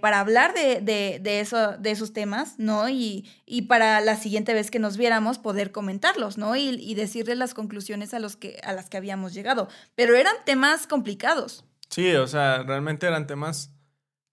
para 0.00 0.18
hablar 0.18 0.54
de, 0.54 0.80
de, 0.80 1.40
eso, 1.40 1.76
de 1.76 1.92
esos 1.92 2.12
temas, 2.12 2.58
¿no? 2.58 2.88
Y, 2.88 3.30
y, 3.46 3.62
para 3.62 4.00
la 4.00 4.16
siguiente 4.16 4.52
vez 4.52 4.72
que 4.72 4.80
nos 4.80 4.96
viéramos 4.96 5.38
poder 5.38 5.70
comentarlos, 5.70 6.36
¿no? 6.36 6.56
Y, 6.56 6.70
y 6.70 6.94
decirles 6.94 7.38
las 7.38 7.54
conclusiones 7.54 8.12
a, 8.12 8.18
los 8.18 8.36
que, 8.36 8.60
a 8.64 8.72
las 8.72 8.90
que 8.90 8.96
habíamos 8.96 9.34
llegado. 9.34 9.68
Pero 9.94 10.16
eran 10.16 10.34
temas 10.44 10.88
complicados. 10.88 11.64
Sí, 11.88 12.14
o 12.14 12.26
sea, 12.26 12.62
realmente 12.64 13.06
eran 13.06 13.26
temas 13.26 13.70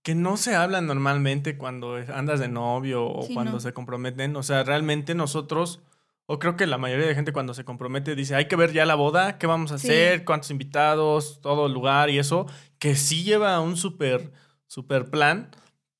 que 0.03 0.13
no 0.13 0.37
se 0.37 0.55
hablan 0.55 0.85
normalmente 0.85 1.57
cuando 1.57 1.95
andas 2.13 2.39
de 2.39 2.47
novio 2.47 3.05
o 3.05 3.27
cuando 3.33 3.59
se 3.59 3.73
comprometen. 3.73 4.35
O 4.35 4.43
sea, 4.43 4.63
realmente 4.63 5.15
nosotros, 5.15 5.81
o 6.27 6.39
creo 6.39 6.55
que 6.55 6.65
la 6.65 6.77
mayoría 6.77 7.05
de 7.07 7.15
gente 7.15 7.33
cuando 7.33 7.53
se 7.53 7.65
compromete 7.65 8.15
dice, 8.15 8.35
hay 8.35 8.47
que 8.47 8.55
ver 8.55 8.73
ya 8.73 8.85
la 8.85 8.95
boda, 8.95 9.37
qué 9.37 9.47
vamos 9.47 9.71
a 9.71 9.75
hacer, 9.75 10.25
cuántos 10.25 10.51
invitados, 10.51 11.39
todo 11.41 11.67
el 11.67 11.73
lugar 11.73 12.09
y 12.09 12.17
eso, 12.17 12.47
que 12.79 12.95
sí 12.95 13.23
lleva 13.23 13.59
un 13.59 13.77
súper, 13.77 14.31
súper 14.67 15.09
plan, 15.09 15.49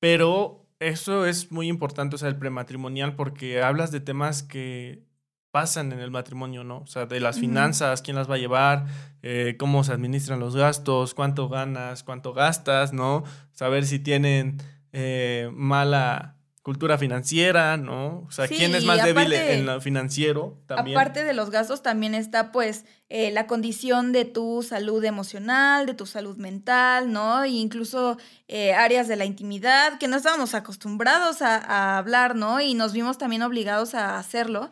pero 0.00 0.66
eso 0.78 1.26
es 1.26 1.52
muy 1.52 1.68
importante, 1.68 2.16
o 2.16 2.18
sea, 2.18 2.28
el 2.28 2.36
prematrimonial, 2.36 3.14
porque 3.14 3.62
hablas 3.62 3.90
de 3.92 4.00
temas 4.00 4.42
que 4.42 5.06
pasan 5.56 5.90
en 5.92 6.00
el 6.00 6.10
matrimonio, 6.10 6.64
¿no? 6.64 6.80
O 6.80 6.86
sea, 6.86 7.06
de 7.06 7.18
las 7.18 7.40
finanzas, 7.40 8.02
quién 8.02 8.14
las 8.14 8.28
va 8.28 8.34
a 8.34 8.38
llevar, 8.38 8.84
eh, 9.22 9.56
cómo 9.58 9.84
se 9.84 9.92
administran 9.92 10.38
los 10.38 10.54
gastos, 10.54 11.14
cuánto 11.14 11.48
ganas, 11.48 12.02
cuánto 12.02 12.34
gastas, 12.34 12.92
¿no? 12.92 13.24
Saber 13.52 13.86
si 13.86 13.98
tienen 13.98 14.58
eh, 14.92 15.48
mala 15.54 16.35
cultura 16.66 16.98
financiera, 16.98 17.76
¿no? 17.76 18.24
O 18.26 18.30
sea, 18.32 18.48
quién 18.48 18.74
es 18.74 18.84
más 18.84 19.00
débil 19.04 19.32
en 19.32 19.66
lo 19.66 19.80
financiero 19.80 20.58
también. 20.66 20.98
Aparte 20.98 21.22
de 21.22 21.32
los 21.32 21.50
gastos, 21.50 21.80
también 21.80 22.12
está 22.12 22.50
pues 22.50 22.84
eh, 23.08 23.30
la 23.30 23.46
condición 23.46 24.10
de 24.10 24.24
tu 24.24 24.64
salud 24.64 25.04
emocional, 25.04 25.86
de 25.86 25.94
tu 25.94 26.06
salud 26.06 26.36
mental, 26.38 27.12
¿no? 27.12 27.44
E 27.44 27.50
incluso 27.50 28.18
áreas 28.76 29.06
de 29.06 29.14
la 29.14 29.26
intimidad 29.26 29.96
que 30.00 30.08
no 30.08 30.16
estábamos 30.16 30.54
acostumbrados 30.54 31.40
a, 31.40 31.54
a 31.58 31.98
hablar, 31.98 32.34
¿no? 32.34 32.60
Y 32.60 32.74
nos 32.74 32.92
vimos 32.92 33.16
también 33.16 33.42
obligados 33.42 33.94
a 33.94 34.18
hacerlo. 34.18 34.68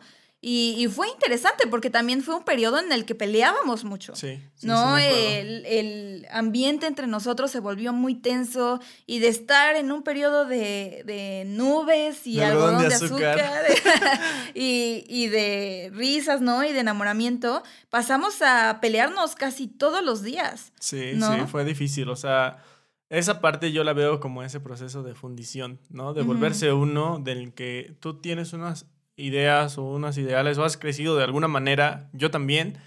Y, 0.47 0.87
fue 0.89 1.09
interesante 1.09 1.65
porque 1.65 1.89
también 1.89 2.21
fue 2.21 2.35
un 2.35 2.43
periodo 2.43 2.77
en 2.77 2.91
el 2.91 3.05
que 3.05 3.15
peleábamos 3.15 3.83
mucho. 3.83 4.15
Sí. 4.15 4.39
¿No? 4.61 4.95
el, 4.95 6.27
ambiente 6.29 6.85
entre 6.85 7.07
nosotros 7.07 7.49
se 7.49 7.59
volvió 7.59 7.93
muy 7.93 8.13
tenso 8.13 8.79
y 9.07 9.17
de 9.17 9.29
estar 9.29 9.75
en 9.75 9.91
un 9.91 10.03
periodo 10.03 10.45
de, 10.45 11.45
nubes 11.47 12.27
y 12.27 12.41
algodón, 12.41 12.87
de 12.87 12.93
azúcar, 12.93 13.63
y, 14.53 15.03
y, 15.09 15.29
de 15.29 15.89
risas, 15.95 16.41
¿no? 16.41 16.63
Y 16.63 16.73
de 16.73 16.79
enamoramiento, 16.81 17.63
pasamos 17.89 18.43
a 18.43 18.77
pelearnos 18.81 19.33
casi 19.33 19.65
todos 19.65 20.05
los 20.05 20.21
días. 20.21 20.73
Sí, 20.79 21.13
sí, 21.15 21.41
fue 21.47 21.65
difícil. 21.65 22.07
O 22.09 22.15
sea, 22.15 22.63
esa 23.09 23.41
parte 23.41 23.71
yo 23.71 23.83
la 23.83 23.93
veo 23.93 24.19
como 24.19 24.43
ese 24.43 24.59
proceso 24.59 25.01
de 25.01 25.15
fundición, 25.15 25.79
¿no? 25.89 26.13
De 26.13 26.21
volverse 26.21 26.71
uno 26.71 27.17
del 27.17 27.55
que 27.55 27.95
tú 27.99 28.21
tienes 28.21 28.53
unas 28.53 28.85
ideas 29.17 29.77
o 29.77 29.83
unos 29.83 30.17
ideales 30.17 30.57
o 30.57 30.63
has 30.65 30.77
crecido 30.77 31.15
de 31.17 31.23
alguna 31.23 31.47
manera, 31.47 32.09
yo 32.13 32.31
también, 32.31 32.77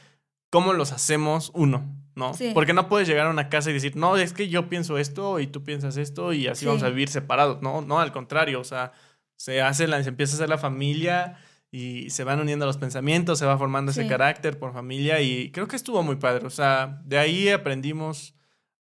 ¿cómo 0.50 0.72
los 0.72 0.92
hacemos 0.92 1.50
uno? 1.54 1.84
¿No? 2.14 2.34
Sí. 2.34 2.50
Porque 2.52 2.72
no 2.72 2.88
puedes 2.88 3.06
llegar 3.06 3.26
a 3.26 3.30
una 3.30 3.48
casa 3.48 3.70
y 3.70 3.72
decir, 3.74 3.94
no, 3.96 4.16
es 4.16 4.32
que 4.32 4.48
yo 4.48 4.68
pienso 4.68 4.98
esto 4.98 5.38
y 5.38 5.46
tú 5.46 5.62
piensas 5.62 5.96
esto 5.96 6.32
y 6.32 6.48
así 6.48 6.60
Sí. 6.60 6.66
vamos 6.66 6.82
a 6.82 6.88
vivir 6.88 7.08
separados. 7.08 7.62
No, 7.62 7.80
no, 7.80 8.00
al 8.00 8.10
contrario, 8.12 8.60
o 8.60 8.64
sea, 8.64 8.92
se 9.36 9.62
hace 9.62 9.86
la, 9.86 10.02
se 10.02 10.08
empieza 10.08 10.32
a 10.32 10.36
hacer 10.36 10.48
la 10.48 10.58
familia 10.58 11.38
y 11.70 12.10
se 12.10 12.24
van 12.24 12.40
uniendo 12.40 12.66
los 12.66 12.76
pensamientos, 12.78 13.38
se 13.38 13.46
va 13.46 13.56
formando 13.56 13.92
ese 13.92 14.06
carácter 14.08 14.58
por 14.58 14.72
familia 14.72 15.20
y 15.20 15.52
creo 15.52 15.68
que 15.68 15.76
estuvo 15.76 16.02
muy 16.02 16.16
padre. 16.16 16.44
O 16.46 16.50
sea, 16.50 17.00
de 17.04 17.18
ahí 17.18 17.48
aprendimos 17.50 18.34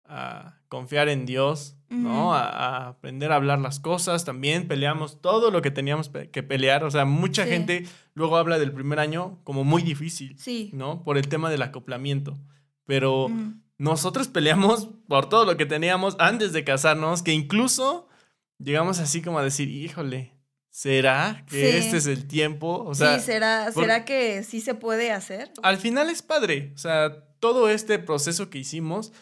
a 0.08 0.60
confiar 0.68 1.10
en 1.10 1.26
Dios, 1.26 1.76
¿no? 1.90 2.34
A, 2.36 2.44
a 2.48 2.88
aprender 2.90 3.32
a 3.32 3.36
hablar 3.36 3.60
las 3.60 3.80
cosas, 3.80 4.26
también 4.26 4.68
peleamos 4.68 5.22
todo 5.22 5.50
lo 5.52 5.62
que 5.62 5.72
teníamos 5.72 6.10
pe- 6.10 6.30
que 6.30 6.44
pelear. 6.44 6.84
O 6.84 6.92
sea, 6.92 7.06
mucha 7.06 7.44
Sí. 7.46 7.50
gente 7.50 7.86
luego 8.14 8.38
habla 8.38 8.60
del 8.60 8.72
primer 8.72 9.00
año 9.00 9.40
como 9.44 9.64
muy 9.64 9.82
difícil, 9.82 10.38
Sí. 10.38 10.70
¿no? 10.74 11.04
Por 11.04 11.18
el 11.18 11.28
tema 11.28 11.50
del 11.50 11.62
acoplamiento. 11.62 12.38
Pero 12.86 13.30
nosotros 13.78 14.28
peleamos 14.28 14.90
por 15.08 15.28
todo 15.30 15.46
lo 15.46 15.58
que 15.58 15.66
teníamos 15.66 16.16
antes 16.20 16.54
de 16.54 16.64
casarnos, 16.64 17.24
que 17.24 17.34
incluso 17.34 18.08
llegamos 18.60 19.00
así 19.00 19.22
como 19.22 19.40
a 19.40 19.44
decir, 19.44 19.70
híjole, 19.70 20.34
¿será 20.70 21.46
que 21.50 21.72
Sí. 21.72 21.78
este 21.78 21.98
es 21.98 22.06
el 22.08 22.28
tiempo? 22.28 22.84
O 22.86 22.94
sea, 22.96 23.18
sí, 23.20 23.26
¿será, 23.26 23.72
por- 23.74 23.84
¿será 23.84 24.06
que 24.06 24.44
sí 24.44 24.62
se 24.62 24.76
puede 24.76 25.12
hacer? 25.12 25.52
al 25.64 25.78
final 25.78 26.10
es 26.10 26.22
padre. 26.22 26.72
O 26.76 26.78
sea, 26.78 27.24
todo 27.40 27.70
este 27.70 28.00
proceso 28.00 28.50
que 28.50 28.60
hicimos 28.60 29.14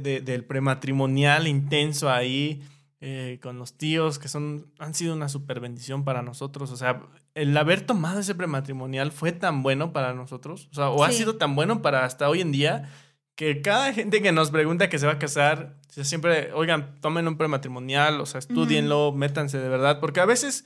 de- 0.00 0.20
del 0.20 0.44
prematrimonial 0.44 1.46
intenso 1.46 2.10
ahí, 2.10 2.62
eh, 3.00 3.38
con 3.42 3.58
los 3.58 3.76
tíos, 3.76 4.18
que 4.18 4.28
son, 4.28 4.66
han 4.78 4.94
sido 4.94 5.14
una 5.14 5.28
super 5.28 5.60
bendición 5.60 6.04
para 6.04 6.22
nosotros. 6.22 6.70
O 6.70 6.76
sea, 6.76 7.02
el 7.34 7.56
haber 7.56 7.82
tomado 7.82 8.20
ese 8.20 8.34
prematrimonial 8.34 9.12
fue 9.12 9.32
tan 9.32 9.62
bueno 9.62 9.92
para 9.92 10.14
nosotros. 10.14 10.68
O 10.70 10.74
sea, 10.74 10.88
o 10.90 11.04
ha 11.04 11.12
sido 11.12 11.36
tan 11.36 11.54
bueno 11.54 11.82
para 11.82 12.04
hasta 12.04 12.28
hoy 12.28 12.40
en 12.40 12.52
día. 12.52 12.90
Que 13.36 13.60
cada 13.62 13.92
gente 13.92 14.22
que 14.22 14.30
nos 14.30 14.50
pregunta 14.52 14.88
que 14.88 14.98
se 15.00 15.06
va 15.06 15.14
a 15.14 15.18
casar, 15.18 15.74
siempre, 15.88 16.52
oigan, 16.52 16.94
tomen 17.00 17.26
un 17.26 17.36
prematrimonial, 17.36 18.20
o 18.20 18.26
sea, 18.26 18.38
estudienlo, 18.38 19.10
métanse 19.12 19.58
de 19.58 19.68
verdad, 19.68 19.98
porque 19.98 20.20
a 20.20 20.24
veces 20.24 20.64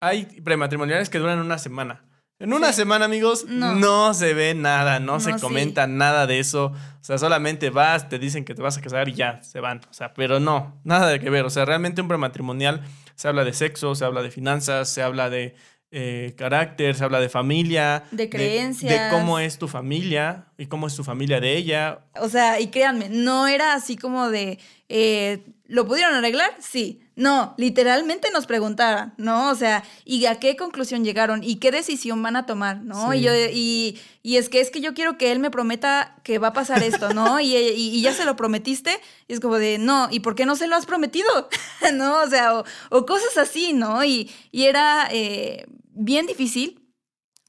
hay 0.00 0.24
prematrimoniales 0.42 1.10
que 1.10 1.18
duran 1.18 1.38
una 1.40 1.58
semana. 1.58 2.04
En 2.38 2.52
una 2.52 2.68
Sí. 2.68 2.74
semana, 2.74 3.06
amigos, 3.06 3.46
no. 3.48 3.74
No. 3.74 4.12
se 4.14 4.34
ve 4.34 4.54
nada, 4.54 5.00
no, 5.00 5.20
se 5.20 5.32
sí. 5.32 5.40
comenta 5.40 5.86
nada 5.86 6.26
de 6.26 6.38
eso. 6.38 6.66
O 6.66 7.04
sea, 7.04 7.16
solamente 7.18 7.70
vas, 7.70 8.08
te 8.10 8.18
dicen 8.18 8.44
que 8.44 8.54
te 8.54 8.60
vas 8.62 8.76
a 8.76 8.82
casar 8.82 9.08
y 9.08 9.14
ya, 9.14 9.42
se 9.42 9.60
van. 9.60 9.80
O 9.90 9.94
sea, 9.94 10.12
pero 10.12 10.38
no, 10.38 10.78
nada 10.84 11.08
de 11.08 11.18
que 11.20 11.30
ver. 11.30 11.44
O 11.46 11.50
sea, 11.50 11.64
realmente 11.64 12.02
un 12.02 12.08
prematrimonial 12.08 12.82
se 13.14 13.28
habla 13.28 13.44
de 13.44 13.52
sexo, 13.54 13.94
se 13.94 14.04
habla 14.04 14.22
de 14.22 14.30
finanzas, 14.30 14.90
se 14.90 15.02
habla 15.02 15.30
de 15.30 15.54
eh, 15.92 16.34
carácter, 16.36 16.94
se 16.94 17.04
habla 17.04 17.20
de 17.20 17.28
familia. 17.30 18.02
De 18.10 18.24
De, 18.24 18.28
creencias. 18.28 19.10
cómo 19.12 19.38
es 19.38 19.56
tu 19.56 19.66
familia 19.68 20.46
y 20.58 20.66
cómo 20.66 20.88
es 20.88 20.94
tu 20.96 21.04
familia 21.04 21.40
de 21.40 21.56
ella. 21.56 22.00
O 22.20 22.28
sea, 22.28 22.60
y 22.60 22.66
créanme, 22.66 23.08
no 23.08 23.46
era 23.46 23.72
así 23.72 23.96
como 23.96 24.28
de, 24.28 24.58
eh, 24.90 25.42
¿lo 25.66 25.86
pudieron 25.86 26.12
arreglar? 26.14 26.50
Sí. 26.60 27.00
No, 27.18 27.54
literalmente 27.56 28.30
nos 28.30 28.44
preguntaron, 28.46 29.14
¿no? 29.16 29.48
O 29.50 29.54
sea, 29.54 29.82
¿y 30.04 30.26
a 30.26 30.38
qué 30.38 30.54
conclusión 30.54 31.02
llegaron? 31.02 31.42
¿Y 31.42 31.56
qué 31.56 31.70
decisión 31.70 32.22
van 32.22 32.36
a 32.36 32.44
tomar? 32.44 32.82
¿no? 32.82 33.10
Sí. 33.10 33.18
Y, 33.18 33.22
yo, 33.22 33.32
y, 33.34 33.98
y 34.22 34.36
es 34.36 34.50
que 34.50 34.60
es 34.60 34.70
que 34.70 34.82
yo 34.82 34.92
quiero 34.92 35.16
que 35.16 35.32
él 35.32 35.38
me 35.38 35.50
prometa 35.50 36.16
que 36.24 36.38
va 36.38 36.48
a 36.48 36.52
pasar 36.52 36.82
esto, 36.82 37.14
¿no? 37.14 37.40
Y, 37.40 37.56
y- 37.56 38.02
ya 38.02 38.12
se 38.12 38.26
lo 38.26 38.36
prometiste. 38.36 39.00
Y 39.28 39.32
es 39.32 39.40
como 39.40 39.56
de, 39.56 39.78
no, 39.78 40.08
¿y 40.10 40.20
por 40.20 40.34
qué 40.34 40.44
no 40.44 40.56
se 40.56 40.66
lo 40.66 40.76
has 40.76 40.84
prometido? 40.84 41.48
¿No? 41.94 42.20
O 42.20 42.28
sea, 42.28 42.58
o, 42.58 42.64
o 42.90 43.06
cosas 43.06 43.38
así, 43.38 43.72
¿no? 43.72 44.04
Y, 44.04 44.30
y 44.52 44.64
era 44.64 45.08
eh, 45.10 45.64
bien 45.92 46.26
difícil, 46.26 46.82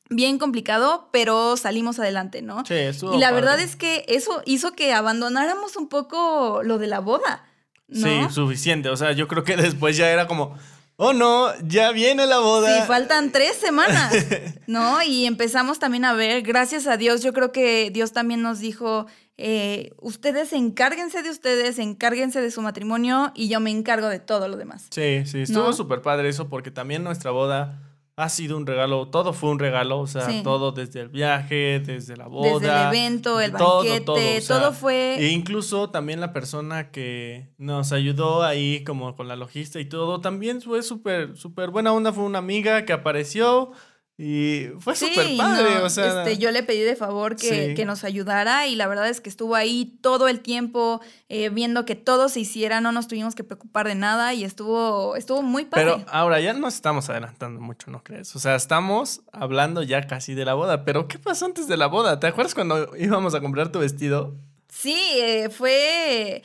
bien 0.09 0.37
complicado, 0.39 1.09
pero 1.11 1.57
salimos 1.57 1.99
adelante, 1.99 2.41
¿no? 2.41 2.65
Sí, 2.65 2.73
estuvo 2.73 3.13
Y 3.13 3.17
la 3.17 3.31
padre. 3.31 3.41
verdad 3.41 3.59
es 3.59 3.75
que 3.75 4.05
eso 4.07 4.41
hizo 4.45 4.71
que 4.71 4.93
abandonáramos 4.93 5.75
un 5.75 5.89
poco 5.89 6.61
lo 6.63 6.77
de 6.77 6.87
la 6.87 6.99
boda. 7.01 7.43
¿No? 7.87 8.27
Sí, 8.29 8.33
suficiente. 8.33 8.89
O 8.89 8.97
sea, 8.97 9.11
yo 9.13 9.27
creo 9.27 9.43
que 9.43 9.55
después 9.57 9.97
ya 9.97 10.09
era 10.09 10.27
como, 10.27 10.55
oh 10.97 11.13
no, 11.13 11.47
ya 11.63 11.91
viene 11.91 12.25
la 12.25 12.39
boda. 12.39 12.81
Sí, 12.81 12.87
faltan 12.87 13.31
tres 13.31 13.55
semanas, 13.55 14.13
¿no? 14.67 15.01
Y 15.03 15.25
empezamos 15.25 15.79
también 15.79 16.05
a 16.05 16.13
ver, 16.13 16.41
gracias 16.41 16.87
a 16.87 16.97
Dios, 16.97 17.23
yo 17.23 17.33
creo 17.33 17.51
que 17.51 17.89
Dios 17.91 18.11
también 18.11 18.41
nos 18.41 18.59
dijo, 18.59 19.05
eh, 19.37 19.91
ustedes 20.01 20.51
encárguense 20.53 21.21
de 21.21 21.29
ustedes, 21.29 21.79
encárguense 21.79 22.41
de 22.41 22.51
su 22.51 22.61
matrimonio 22.61 23.31
y 23.35 23.47
yo 23.49 23.59
me 23.59 23.69
encargo 23.71 24.09
de 24.09 24.19
todo 24.19 24.47
lo 24.47 24.57
demás. 24.57 24.87
Sí, 24.89 25.23
sí, 25.25 25.41
estuvo 25.41 25.65
¿No? 25.67 25.73
súper 25.73 26.01
padre 26.01 26.29
eso 26.29 26.49
porque 26.49 26.71
también 26.71 27.03
nuestra 27.03 27.31
boda 27.31 27.79
ha 28.19 28.29
sido 28.29 28.57
un 28.57 28.65
regalo, 28.65 29.07
todo 29.09 29.31
fue 29.31 29.51
un 29.51 29.59
regalo, 29.59 29.99
o 29.99 30.07
sea, 30.07 30.23
Sí. 30.23 30.41
todo 30.43 30.71
desde 30.71 31.01
el 31.01 31.09
viaje, 31.09 31.79
desde 31.85 32.17
la 32.17 32.25
boda. 32.25 32.49
Desde 32.53 32.67
el 32.67 32.87
evento, 32.87 33.39
el 33.39 33.51
todo, 33.53 33.77
banquete, 33.83 34.01
todo, 34.05 34.15
o 34.15 34.41
sea, 34.41 34.59
todo 34.59 34.73
fue... 34.73 35.17
E 35.19 35.27
incluso 35.29 35.91
también 35.91 36.19
la 36.19 36.33
persona 36.33 36.89
que 36.89 37.53
nos 37.59 37.91
ayudó 37.91 38.41
ahí 38.41 38.83
como 38.83 39.15
con 39.15 39.27
la 39.27 39.35
logística 39.35 39.79
y 39.79 39.85
todo, 39.85 40.19
también 40.19 40.63
fue 40.63 40.81
súper, 40.81 41.37
súper 41.37 41.69
buena 41.69 41.93
onda, 41.93 42.11
fue 42.11 42.23
una 42.23 42.39
amiga 42.39 42.85
que 42.85 42.93
apareció 42.93 43.71
y 44.19 44.69
fue 44.79 44.95
súper 44.95 45.37
padre, 45.37 45.75
no, 45.75 45.85
o 45.85 45.89
sea... 45.89 46.23
este, 46.23 46.39
yo 46.39 46.49
le 46.49 46.63
pedí 46.63 46.79
de 46.81 46.95
favor 46.95 47.35
que, 47.35 47.67
Sí. 47.69 47.75
que 47.75 47.85
nos 47.85 48.03
ayudara 48.03 48.65
y 48.65 48.75
la 48.75 48.87
verdad 48.87 49.07
es 49.09 49.21
que 49.21 49.29
estuvo 49.29 49.53
ahí 49.55 49.99
todo 50.01 50.27
el 50.27 50.39
tiempo 50.39 51.01
eh, 51.29 51.49
viendo 51.49 51.85
que 51.85 51.93
todo 51.93 52.27
se 52.27 52.39
hiciera, 52.39 52.81
no 52.81 52.91
nos 52.91 53.07
tuvimos 53.07 53.35
que 53.35 53.43
preocupar 53.43 53.87
de 53.87 53.93
nada 53.93 54.33
y 54.33 54.43
estuvo, 54.43 55.15
estuvo 55.15 55.43
muy 55.43 55.65
padre. 55.65 55.85
Pero 55.97 56.05
ahora 56.11 56.39
ya 56.39 56.53
nos 56.53 56.73
estamos 56.73 57.09
adelantando 57.11 57.61
mucho, 57.61 57.91
¿no 57.91 58.03
crees? 58.03 58.35
O 58.35 58.39
sea, 58.39 58.55
estamos 58.55 59.21
hablando 59.31 59.83
ya 59.83 60.07
casi 60.07 60.33
de 60.33 60.45
la 60.45 60.55
boda, 60.55 60.83
pero 60.83 61.07
¿qué 61.07 61.19
pasó 61.19 61.45
antes 61.45 61.67
de 61.67 61.77
la 61.77 61.85
boda? 61.85 62.19
¿Te 62.19 62.25
acuerdas 62.25 62.55
cuando 62.55 62.97
íbamos 62.97 63.35
a 63.35 63.39
comprar 63.39 63.71
tu 63.71 63.77
vestido? 63.79 64.35
Sí, 64.69 64.97
eh, 65.21 65.49
fue. 65.49 66.41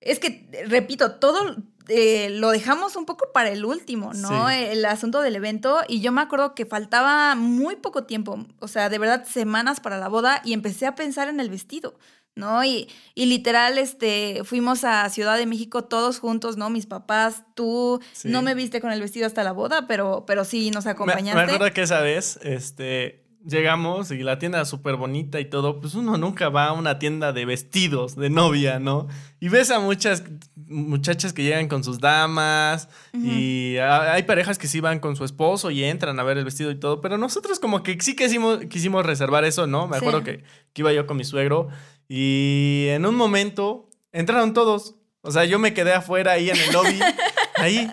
Es 0.00 0.18
que, 0.18 0.48
repito, 0.66 1.12
todo 1.12 1.54
eh, 1.88 2.28
lo 2.30 2.50
dejamos 2.50 2.96
un 2.96 3.06
poco 3.06 3.26
para 3.32 3.50
el 3.50 3.64
último, 3.64 4.12
¿no? 4.14 4.48
Sí. 4.48 4.54
El 4.56 4.84
asunto 4.84 5.20
del 5.20 5.36
evento. 5.36 5.80
Y 5.88 6.00
yo 6.00 6.12
me 6.12 6.20
acuerdo 6.20 6.54
que 6.54 6.66
faltaba 6.66 7.34
muy 7.34 7.76
poco 7.76 8.04
tiempo, 8.04 8.38
o 8.60 8.68
sea, 8.68 8.88
de 8.88 8.98
verdad, 8.98 9.24
semanas 9.24 9.80
para 9.80 9.98
la 9.98 10.08
boda, 10.08 10.40
y 10.44 10.52
empecé 10.52 10.86
a 10.86 10.94
pensar 10.94 11.28
en 11.28 11.40
el 11.40 11.50
vestido. 11.50 11.94
¿No? 12.34 12.64
Y, 12.64 12.88
y 13.14 13.26
literal, 13.26 13.76
este, 13.76 14.40
fuimos 14.44 14.84
a 14.84 15.06
Ciudad 15.10 15.36
de 15.36 15.44
México 15.44 15.84
todos 15.84 16.18
juntos, 16.18 16.56
¿no? 16.56 16.70
Mis 16.70 16.86
papás, 16.86 17.42
tú, 17.54 18.00
Sí. 18.14 18.28
no 18.30 18.40
me 18.40 18.54
viste 18.54 18.80
con 18.80 18.90
el 18.90 19.02
vestido 19.02 19.26
hasta 19.26 19.42
la 19.44 19.52
boda, 19.52 19.86
pero, 19.86 20.24
pero 20.26 20.46
sí 20.46 20.70
nos 20.70 20.86
Me, 20.86 20.92
acompañaste. 20.92 21.36
me 21.36 21.52
acuerdo 21.52 21.74
que 21.74 21.82
esa 21.82 22.00
vez, 22.00 22.38
este, 22.42 23.21
llegamos 23.46 24.10
y 24.10 24.18
la 24.18 24.38
tienda 24.38 24.64
súper 24.64 24.96
bonita 24.96 25.40
y 25.40 25.44
todo, 25.46 25.80
pues 25.80 25.94
uno 25.94 26.16
nunca 26.16 26.48
va 26.48 26.66
a 26.66 26.72
una 26.72 26.98
tienda 26.98 27.32
de 27.32 27.44
vestidos 27.44 28.16
de 28.16 28.30
novia, 28.30 28.78
¿no? 28.78 29.08
Y 29.40 29.48
ves 29.48 29.70
a 29.70 29.80
muchas 29.80 30.22
muchachas 30.66 31.32
que 31.32 31.42
llegan 31.42 31.68
con 31.68 31.82
sus 31.84 31.98
damas 32.00 32.88
y 33.12 33.76
hay 33.78 34.22
parejas 34.22 34.58
que 34.58 34.68
sí 34.68 34.80
van 34.80 35.00
con 35.00 35.16
su 35.16 35.24
esposo 35.24 35.70
y 35.70 35.84
entran 35.84 36.18
a 36.18 36.22
ver 36.22 36.38
el 36.38 36.44
vestido 36.44 36.70
y 36.70 36.76
todo, 36.78 37.00
pero 37.00 37.18
nosotros 37.18 37.58
como 37.58 37.82
que 37.82 37.98
sí 38.00 38.14
quisimos, 38.16 38.60
quisimos 38.66 39.04
reservar 39.04 39.44
eso, 39.44 39.66
¿no? 39.66 39.86
Me 39.88 39.98
Sí. 39.98 40.04
acuerdo 40.04 40.22
que, 40.24 40.44
que 40.72 40.82
iba 40.82 40.92
yo 40.92 41.06
con 41.06 41.16
mi 41.16 41.24
suegro 41.24 41.68
y 42.08 42.86
en 42.90 43.06
un 43.06 43.14
momento 43.14 43.88
entraron 44.12 44.52
todos. 44.54 44.96
O 45.22 45.30
sea, 45.30 45.44
yo 45.44 45.58
me 45.58 45.72
quedé 45.72 45.92
afuera 45.92 46.32
ahí 46.32 46.50
en 46.50 46.56
el 46.56 46.72
lobby, 46.72 46.98
ahí, 47.56 47.90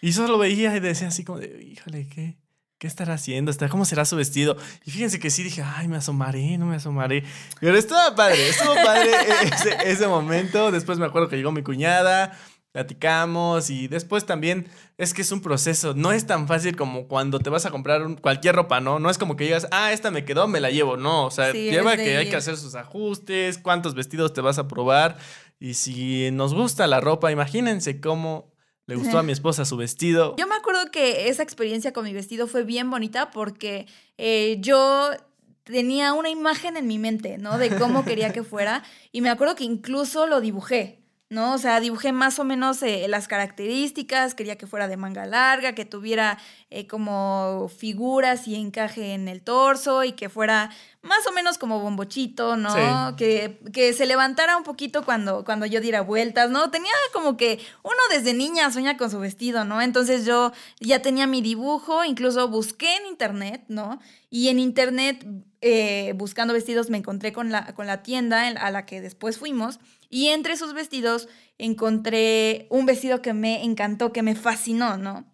y 0.00 0.12
solo 0.12 0.38
veía 0.38 0.76
y 0.76 0.80
decía 0.80 1.08
así 1.08 1.24
como 1.24 1.38
de, 1.40 1.62
híjole, 1.64 2.08
¿qué, 2.08 2.36
¿qué 2.78 2.86
estará 2.86 3.14
haciendo? 3.14 3.50
¿Está- 3.50 3.68
¿Cómo 3.68 3.84
será 3.84 4.04
su 4.04 4.16
vestido? 4.16 4.56
Y 4.84 4.90
fíjense 4.90 5.18
que 5.18 5.30
sí 5.30 5.42
dije, 5.42 5.62
ay, 5.64 5.88
me 5.88 5.96
asomaré, 5.96 6.56
no 6.58 6.66
me 6.66 6.76
asomaré. 6.76 7.24
Pero 7.60 7.76
estaba 7.76 8.14
padre, 8.14 8.48
estuvo 8.48 8.74
padre 8.74 9.10
ese, 9.52 9.76
ese 9.90 10.06
momento. 10.06 10.70
Después 10.70 10.98
me 10.98 11.06
acuerdo 11.06 11.28
que 11.28 11.36
llegó 11.36 11.50
mi 11.52 11.62
cuñada, 11.62 12.38
platicamos 12.88 13.70
y 13.70 13.88
después 13.88 14.24
también 14.26 14.66
es 14.96 15.12
que 15.14 15.22
es 15.22 15.32
un 15.32 15.40
proceso. 15.40 15.94
No 15.94 16.12
es 16.12 16.26
tan 16.26 16.46
fácil 16.48 16.76
como 16.76 17.08
cuando 17.08 17.38
te 17.40 17.50
vas 17.50 17.66
a 17.66 17.70
comprar 17.70 18.02
un- 18.02 18.16
cualquier 18.16 18.54
ropa, 18.54 18.80
¿no? 18.80 18.98
No 18.98 19.10
es 19.10 19.18
como 19.18 19.36
que 19.36 19.44
digas, 19.44 19.66
ah, 19.72 19.92
esta 19.92 20.10
me 20.10 20.24
quedó, 20.24 20.46
me 20.48 20.60
la 20.60 20.70
llevo. 20.70 20.96
No, 20.96 21.26
o 21.26 21.30
sea, 21.30 21.52
Sí, 21.52 21.70
lleva 21.70 21.96
que 21.96 22.16
hay 22.16 22.30
que 22.30 22.36
hacer 22.36 22.56
sus 22.56 22.74
ajustes, 22.74 23.58
cuántos 23.58 23.94
vestidos 23.94 24.32
te 24.32 24.40
vas 24.40 24.58
a 24.58 24.68
probar. 24.68 25.18
Y 25.60 25.74
si 25.74 26.30
nos 26.32 26.54
gusta 26.54 26.86
la 26.86 27.00
ropa, 27.00 27.32
imagínense 27.32 28.00
cómo 28.00 28.52
le 28.88 28.96
gustó 28.96 29.18
a 29.18 29.22
mi 29.22 29.32
esposa 29.32 29.66
su 29.66 29.76
vestido. 29.76 30.34
Yo 30.38 30.46
me 30.46 30.54
acuerdo 30.54 30.90
que 30.90 31.28
esa 31.28 31.42
experiencia 31.42 31.92
con 31.92 32.04
mi 32.04 32.14
vestido 32.14 32.46
fue 32.46 32.64
bien 32.64 32.90
bonita 32.90 33.30
porque 33.30 33.86
eh, 34.16 34.56
yo 34.60 35.10
tenía 35.64 36.14
una 36.14 36.30
imagen 36.30 36.78
en 36.78 36.86
mi 36.86 36.98
mente, 36.98 37.36
¿no? 37.36 37.58
De 37.58 37.76
cómo 37.76 38.02
quería 38.06 38.32
que 38.32 38.42
fuera. 38.42 38.82
Y 39.12 39.20
me 39.20 39.28
acuerdo 39.28 39.56
que 39.56 39.64
incluso 39.64 40.26
lo 40.26 40.40
dibujé. 40.40 40.97
¿No? 41.30 41.52
O 41.54 41.58
sea, 41.58 41.78
dibujé 41.80 42.12
más 42.12 42.38
o 42.38 42.44
menos 42.44 42.82
eh, 42.82 43.06
las 43.08 43.28
características, 43.28 44.34
quería 44.34 44.56
que 44.56 44.66
fuera 44.66 44.88
de 44.88 44.96
manga 44.96 45.26
larga, 45.26 45.74
que 45.74 45.84
tuviera 45.84 46.38
eh, 46.70 46.86
como 46.86 47.70
figuras 47.76 48.48
y 48.48 48.54
encaje 48.54 49.12
en 49.12 49.28
el 49.28 49.42
torso 49.42 50.04
y 50.04 50.12
que 50.12 50.30
fuera 50.30 50.70
más 51.02 51.26
o 51.26 51.32
menos 51.32 51.58
como 51.58 51.80
bombochito, 51.80 52.56
¿no? 52.56 53.14
Que, 53.16 53.60
que, 53.72 53.92
se 53.92 54.06
levantara 54.06 54.56
un 54.56 54.64
poquito 54.64 55.04
cuando, 55.04 55.44
cuando 55.44 55.66
yo 55.66 55.80
diera 55.80 56.00
vueltas, 56.00 56.50
¿no? 56.50 56.70
Tenía 56.70 56.92
como 57.12 57.36
que 57.36 57.60
uno 57.82 57.96
desde 58.10 58.34
niña 58.34 58.70
sueña 58.70 58.96
con 58.96 59.10
su 59.10 59.18
vestido, 59.18 59.64
¿no? 59.64 59.80
Entonces 59.80 60.24
yo 60.24 60.52
ya 60.80 61.00
tenía 61.02 61.26
mi 61.26 61.40
dibujo, 61.40 62.04
incluso 62.04 62.48
busqué 62.48 62.96
en 62.96 63.06
internet, 63.06 63.64
¿no? 63.68 64.00
Y 64.30 64.48
en 64.48 64.58
internet, 64.58 65.24
eh, 65.60 66.12
buscando 66.16 66.54
vestidos, 66.54 66.90
me 66.90 66.98
encontré 66.98 67.32
con 67.32 67.50
la, 67.50 67.74
con 67.74 67.86
la 67.86 68.02
tienda 68.02 68.46
a 68.46 68.70
la 68.70 68.86
que 68.86 69.00
después 69.00 69.38
fuimos. 69.38 69.80
Y 70.08 70.28
entre 70.28 70.56
sus 70.56 70.72
vestidos 70.72 71.28
encontré 71.58 72.66
un 72.70 72.86
vestido 72.86 73.20
que 73.22 73.32
me 73.32 73.64
encantó, 73.64 74.12
que 74.12 74.22
me 74.22 74.34
fascinó, 74.34 74.96
¿no? 74.96 75.26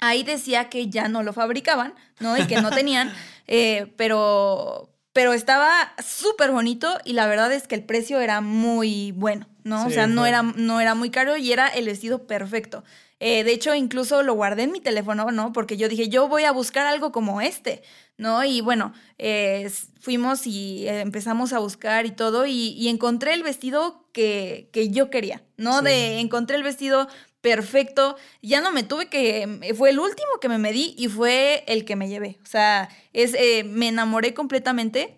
Ahí 0.00 0.22
decía 0.22 0.68
que 0.68 0.88
ya 0.88 1.08
no 1.08 1.22
lo 1.22 1.32
fabricaban, 1.32 1.94
¿no? 2.20 2.36
Y 2.36 2.46
que 2.46 2.60
no 2.60 2.70
tenían, 2.70 3.12
eh, 3.48 3.92
pero, 3.96 4.94
pero 5.12 5.32
estaba 5.32 5.92
súper 6.04 6.52
bonito 6.52 6.98
y 7.04 7.14
la 7.14 7.26
verdad 7.26 7.52
es 7.52 7.66
que 7.66 7.74
el 7.74 7.82
precio 7.82 8.20
era 8.20 8.40
muy 8.40 9.12
bueno, 9.12 9.48
¿no? 9.64 9.86
o 9.86 9.90
sea, 9.90 10.06
no 10.06 10.26
era, 10.26 10.42
no 10.42 10.80
era 10.80 10.94
muy 10.94 11.10
caro 11.10 11.36
y 11.36 11.52
era 11.52 11.66
el 11.66 11.86
vestido 11.86 12.26
perfecto. 12.26 12.84
Eh, 13.20 13.42
de 13.42 13.52
hecho, 13.52 13.74
incluso 13.74 14.22
lo 14.22 14.34
guardé 14.34 14.64
en 14.64 14.72
mi 14.72 14.80
teléfono, 14.80 15.30
¿no? 15.32 15.52
Porque 15.52 15.76
yo 15.76 15.88
dije, 15.88 16.08
yo 16.08 16.28
voy 16.28 16.44
a 16.44 16.52
buscar 16.52 16.86
algo 16.86 17.10
como 17.10 17.40
este, 17.40 17.82
¿no? 18.16 18.44
Y 18.44 18.60
bueno, 18.60 18.92
eh, 19.18 19.70
fuimos 20.00 20.46
y 20.46 20.86
empezamos 20.86 21.52
a 21.52 21.58
buscar 21.58 22.06
y 22.06 22.12
todo 22.12 22.46
y, 22.46 22.88
encontré 22.88 23.34
el 23.34 23.42
vestido 23.42 24.08
que, 24.12 24.70
yo 24.92 25.10
quería, 25.10 25.42
¿no? 25.56 25.82
De 25.82 26.20
encontré 26.20 26.56
el 26.56 26.62
vestido 26.62 27.08
perfecto, 27.40 28.16
ya 28.42 28.60
no 28.60 28.72
me 28.72 28.82
tuve 28.82 29.08
que, 29.08 29.74
fue 29.76 29.90
el 29.90 29.98
último 30.00 30.28
que 30.40 30.48
me 30.48 30.58
medí 30.58 30.94
y 30.98 31.08
fue 31.08 31.64
el 31.66 31.84
que 31.84 31.96
me 31.96 32.08
llevé, 32.08 32.38
o 32.42 32.46
sea, 32.46 32.88
es, 33.12 33.34
eh, 33.34 33.64
me 33.64 33.88
enamoré 33.88 34.34
completamente 34.34 35.17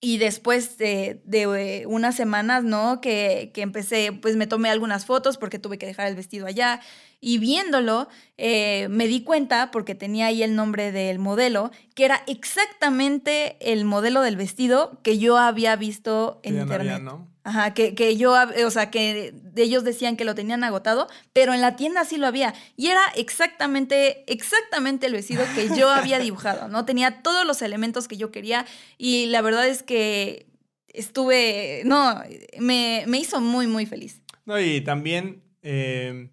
y 0.00 0.18
después 0.18 0.76
de, 0.78 1.22
de, 1.24 1.84
unas 1.86 2.14
semanas, 2.14 2.64
¿no? 2.64 3.00
Que, 3.00 3.50
que, 3.54 3.62
empecé, 3.62 4.12
pues 4.12 4.36
me 4.36 4.46
tomé 4.46 4.68
algunas 4.68 5.06
fotos 5.06 5.38
porque 5.38 5.58
tuve 5.58 5.78
que 5.78 5.86
dejar 5.86 6.06
el 6.06 6.16
vestido 6.16 6.46
allá. 6.46 6.80
Y 7.18 7.38
viéndolo, 7.38 8.08
eh, 8.36 8.88
me 8.90 9.06
di 9.06 9.22
cuenta, 9.22 9.70
porque 9.70 9.94
tenía 9.94 10.26
ahí 10.26 10.42
el 10.42 10.54
nombre 10.54 10.92
del 10.92 11.18
modelo, 11.18 11.70
que 11.94 12.04
era 12.04 12.22
exactamente 12.26 13.56
el 13.60 13.84
modelo 13.84 14.20
del 14.20 14.36
vestido 14.36 15.00
que 15.02 15.18
yo 15.18 15.38
había 15.38 15.74
visto 15.76 16.40
en 16.42 16.60
internet. 16.60 17.00
¿no? 17.00 17.26
Ajá, 17.46 17.74
que, 17.74 18.16
yo, 18.16 18.34
o 18.66 18.70
sea, 18.72 18.90
que 18.90 19.32
ellos 19.54 19.84
decían 19.84 20.16
que 20.16 20.24
lo 20.24 20.34
tenían 20.34 20.64
agotado, 20.64 21.06
pero 21.32 21.54
en 21.54 21.60
la 21.60 21.76
tienda 21.76 22.04
sí 22.04 22.16
lo 22.16 22.26
había. 22.26 22.54
Y 22.76 22.88
era 22.88 23.02
exactamente, 23.14 24.24
exactamente 24.26 25.06
el 25.06 25.12
vestido 25.12 25.44
que 25.54 25.68
yo 25.78 25.88
había 25.88 26.18
dibujado, 26.18 26.66
¿no? 26.66 26.84
Tenía 26.84 27.22
todos 27.22 27.46
los 27.46 27.62
elementos 27.62 28.08
que 28.08 28.16
yo 28.16 28.32
quería 28.32 28.66
y 28.98 29.26
la 29.26 29.42
verdad 29.42 29.68
es 29.68 29.84
que 29.84 30.48
estuve, 30.88 31.82
no, 31.84 32.20
me, 32.58 33.04
hizo 33.16 33.40
muy, 33.40 33.68
muy 33.68 33.86
feliz. 33.86 34.22
No, 34.44 34.58
y 34.58 34.80
también 34.80 35.44
eh, 35.62 36.32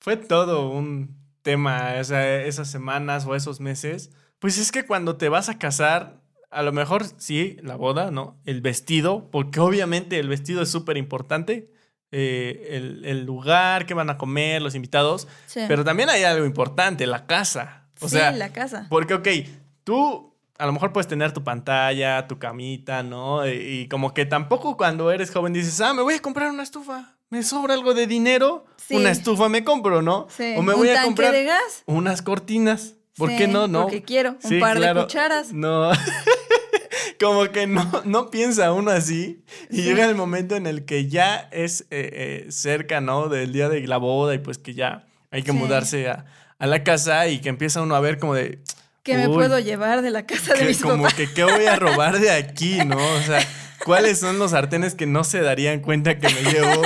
fue 0.00 0.16
todo 0.16 0.70
un 0.70 1.14
tema 1.42 1.96
esas 1.98 2.70
semanas 2.70 3.26
o 3.26 3.34
esos 3.34 3.60
meses. 3.60 4.12
Pues 4.38 4.56
es 4.56 4.72
que 4.72 4.86
cuando 4.86 5.18
te 5.18 5.28
vas 5.28 5.50
a 5.50 5.58
casar, 5.58 6.21
a 6.52 6.62
lo 6.62 6.72
mejor 6.72 7.04
sí, 7.16 7.56
la 7.62 7.76
boda, 7.76 8.10
¿no? 8.10 8.38
El 8.44 8.60
vestido, 8.60 9.30
porque 9.30 9.58
obviamente 9.58 10.18
el 10.18 10.28
vestido 10.28 10.62
es 10.62 10.70
súper 10.70 10.96
importante. 10.96 11.70
Eh, 12.14 13.00
el, 13.04 13.24
lugar 13.24 13.86
que 13.86 13.94
van 13.94 14.10
a 14.10 14.18
comer, 14.18 14.60
los 14.60 14.74
invitados. 14.74 15.26
Pero 15.54 15.82
también 15.82 16.10
hay 16.10 16.24
algo 16.24 16.44
importante, 16.44 17.06
la 17.06 17.26
casa. 17.26 17.88
O 18.00 18.08
sí, 18.08 18.16
sea, 18.16 18.32
la 18.32 18.52
casa. 18.52 18.86
Porque, 18.90 19.14
ok, 19.14 19.28
tú 19.82 20.32
a 20.58 20.66
lo 20.66 20.72
mejor 20.72 20.92
puedes 20.92 21.08
tener 21.08 21.32
tu 21.32 21.42
pantalla, 21.42 22.28
tu 22.28 22.38
camita, 22.38 23.02
¿no? 23.02 23.48
Y, 23.48 23.88
como 23.88 24.12
que 24.12 24.26
tampoco 24.26 24.76
cuando 24.76 25.10
eres 25.10 25.30
joven 25.30 25.54
dices, 25.54 25.80
ah, 25.80 25.94
me 25.94 26.02
voy 26.02 26.14
a 26.14 26.18
comprar 26.20 26.50
una 26.50 26.62
estufa. 26.62 27.16
Me 27.30 27.42
sobra 27.42 27.72
algo 27.72 27.94
de 27.94 28.06
dinero, 28.06 28.66
una 28.90 29.10
estufa 29.10 29.48
me 29.48 29.64
compro, 29.64 30.02
¿no? 30.02 30.26
Sí. 30.28 30.54
O 30.58 30.62
me 30.62 30.74
voy 30.74 30.90
a 30.90 31.02
comprar 31.02 31.32
de 31.32 31.44
gas? 31.44 31.82
unas 31.86 32.20
cortinas. 32.20 32.94
¿Por 33.16 33.34
qué 33.36 33.48
no? 33.48 33.68
No. 33.68 33.82
Porque 33.82 34.02
quiero 34.02 34.36
un 34.42 34.60
par 34.60 34.78
de 34.78 34.94
cucharas. 34.94 35.52
No. 35.52 35.90
como 37.22 37.44
que 37.50 37.66
no, 37.66 38.02
no 38.04 38.30
piensa 38.30 38.72
uno 38.72 38.90
así. 38.90 39.44
Y 39.70 39.82
llega 39.82 40.04
el 40.04 40.14
momento 40.14 40.56
en 40.56 40.66
el 40.66 40.84
que 40.84 41.08
ya 41.08 41.48
es 41.52 41.82
eh, 41.82 41.86
eh, 42.12 42.46
cerca, 42.50 43.00
¿no? 43.00 43.28
Del 43.28 43.52
día 43.52 43.68
de 43.68 43.86
la 43.86 43.96
boda 43.96 44.34
y 44.34 44.38
pues 44.38 44.58
que 44.58 44.74
ya 44.74 45.06
hay 45.30 45.42
que 45.42 45.52
mudarse 45.52 46.08
a, 46.08 46.24
la 46.58 46.84
casa 46.84 47.26
y 47.28 47.40
que 47.40 47.48
empieza 47.48 47.82
uno 47.82 47.94
a 47.96 48.00
ver 48.00 48.18
como 48.18 48.34
de... 48.34 48.60
¿Qué 49.02 49.16
me 49.16 49.28
puedo 49.28 49.58
llevar 49.58 50.02
de 50.02 50.10
la 50.10 50.26
casa 50.26 50.54
de 50.54 50.64
mis 50.64 50.80
Como 50.80 51.08
que 51.08 51.32
qué 51.32 51.42
voy 51.42 51.66
a 51.66 51.74
robar 51.74 52.20
de 52.20 52.30
aquí, 52.30 52.78
¿no? 52.84 52.98
O 52.98 53.20
sea, 53.22 53.44
¿cuáles 53.84 54.20
son 54.20 54.38
los 54.38 54.52
sartenes 54.52 54.94
que 54.94 55.06
no 55.06 55.24
se 55.24 55.40
darían 55.40 55.80
cuenta 55.80 56.18
que 56.18 56.28
me 56.28 56.42
llevo? 56.52 56.82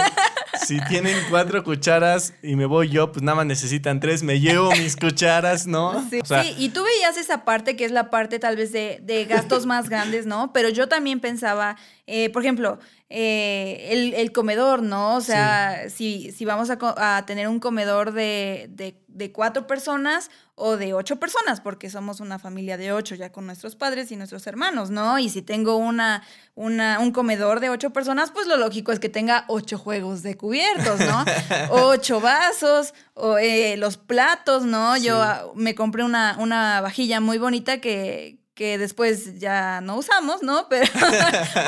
Si 0.64 0.80
tienen 0.88 1.16
cuatro 1.30 1.62
cucharas 1.62 2.34
y 2.42 2.56
me 2.56 2.66
voy 2.66 2.88
yo, 2.88 3.12
pues 3.12 3.22
nada 3.22 3.36
más 3.36 3.46
necesitan 3.46 4.00
tres, 4.00 4.22
me 4.22 4.40
llevo 4.40 4.70
mis 4.72 4.96
cucharas, 4.96 5.66
¿no? 5.66 6.08
Sí, 6.10 6.20
y 6.58 6.68
tú 6.70 6.84
veías 6.84 7.16
esa 7.16 7.44
parte 7.44 7.76
que 7.76 7.84
es 7.84 7.92
la 7.92 8.10
parte 8.10 8.38
tal 8.38 8.56
vez 8.56 8.72
de, 8.72 9.26
gastos 9.28 9.66
más 9.66 9.88
grandes, 9.88 10.26
¿no? 10.26 10.52
Pero 10.52 10.68
yo 10.68 10.88
también 10.88 11.20
pensaba, 11.20 11.76
eh, 12.06 12.30
por 12.30 12.42
ejemplo, 12.42 12.78
eh, 13.08 14.14
el, 14.16 14.32
comedor, 14.32 14.82
¿no? 14.82 15.14
O 15.14 15.20
sea, 15.20 15.88
si, 15.90 16.32
si 16.32 16.44
vamos 16.44 16.70
a, 16.70 17.24
tener 17.24 17.46
un 17.46 17.60
comedor 17.60 18.12
de, 18.12 18.68
de, 19.06 19.32
cuatro 19.32 19.68
personas 19.68 20.28
o 20.56 20.76
de 20.76 20.92
ocho 20.92 21.16
personas, 21.16 21.60
porque 21.60 21.88
somos 21.88 22.18
una 22.18 22.40
familia 22.40 22.76
de 22.76 22.92
ocho 22.92 23.14
ya 23.14 23.30
con 23.30 23.46
nuestros 23.46 23.76
padres 23.76 24.10
y 24.10 24.16
nuestros 24.16 24.48
hermanos, 24.48 24.90
¿no? 24.90 25.20
Y 25.20 25.28
si 25.28 25.40
tengo 25.40 25.76
una, 25.76 26.24
una, 26.56 26.98
un 26.98 27.12
comedor 27.12 27.60
de 27.60 27.70
ocho 27.70 27.90
personas, 27.90 28.32
pues 28.32 28.48
lo 28.48 28.56
lógico 28.56 28.90
es 28.90 28.98
que 28.98 29.08
tenga 29.08 29.44
ocho 29.46 29.78
juegos 29.78 30.24
de 30.24 30.36
cubiertos, 30.36 30.98
¿no? 30.98 31.24
ocho 31.70 32.20
vasos, 32.20 32.92
o, 33.14 33.38
eh, 33.38 33.76
los 33.76 33.98
platos, 33.98 34.64
¿no? 34.64 34.96
Yo 34.96 35.52
me 35.54 35.76
compré 35.76 36.02
una, 36.02 36.36
una 36.40 36.80
vajilla 36.80 37.20
muy 37.20 37.38
bonita 37.38 37.80
que, 37.80 38.40
que 38.56 38.78
después 38.78 39.38
ya 39.38 39.82
no 39.82 39.96
usamos, 39.96 40.42
¿no? 40.42 40.66
Pero 40.70 40.90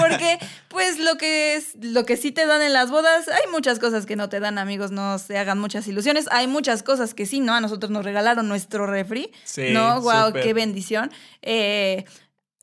porque 0.00 0.38
pues 0.68 0.98
lo 0.98 1.16
que 1.18 1.54
es 1.54 1.74
lo 1.80 2.04
que 2.04 2.16
sí 2.16 2.32
te 2.32 2.46
dan 2.46 2.62
en 2.62 2.72
las 2.72 2.90
bodas, 2.90 3.28
hay 3.28 3.48
muchas 3.52 3.78
cosas 3.78 4.06
que 4.06 4.16
no 4.16 4.28
te 4.30 4.40
dan, 4.40 4.58
amigos, 4.58 4.90
no 4.90 5.18
se 5.18 5.36
hagan 5.38 5.60
muchas 5.60 5.86
ilusiones. 5.86 6.26
Hay 6.32 6.48
muchas 6.48 6.82
cosas 6.82 7.12
que 7.14 7.26
sí, 7.26 7.40
¿no? 7.40 7.54
A 7.54 7.60
nosotros 7.60 7.90
nos 7.90 8.04
regalaron 8.04 8.48
nuestro 8.48 8.86
refri, 8.86 9.30
sí, 9.44 9.70
¿no? 9.70 10.00
Wow, 10.00 10.32
qué 10.32 10.54
bendición. 10.54 11.12
Eh, 11.42 12.06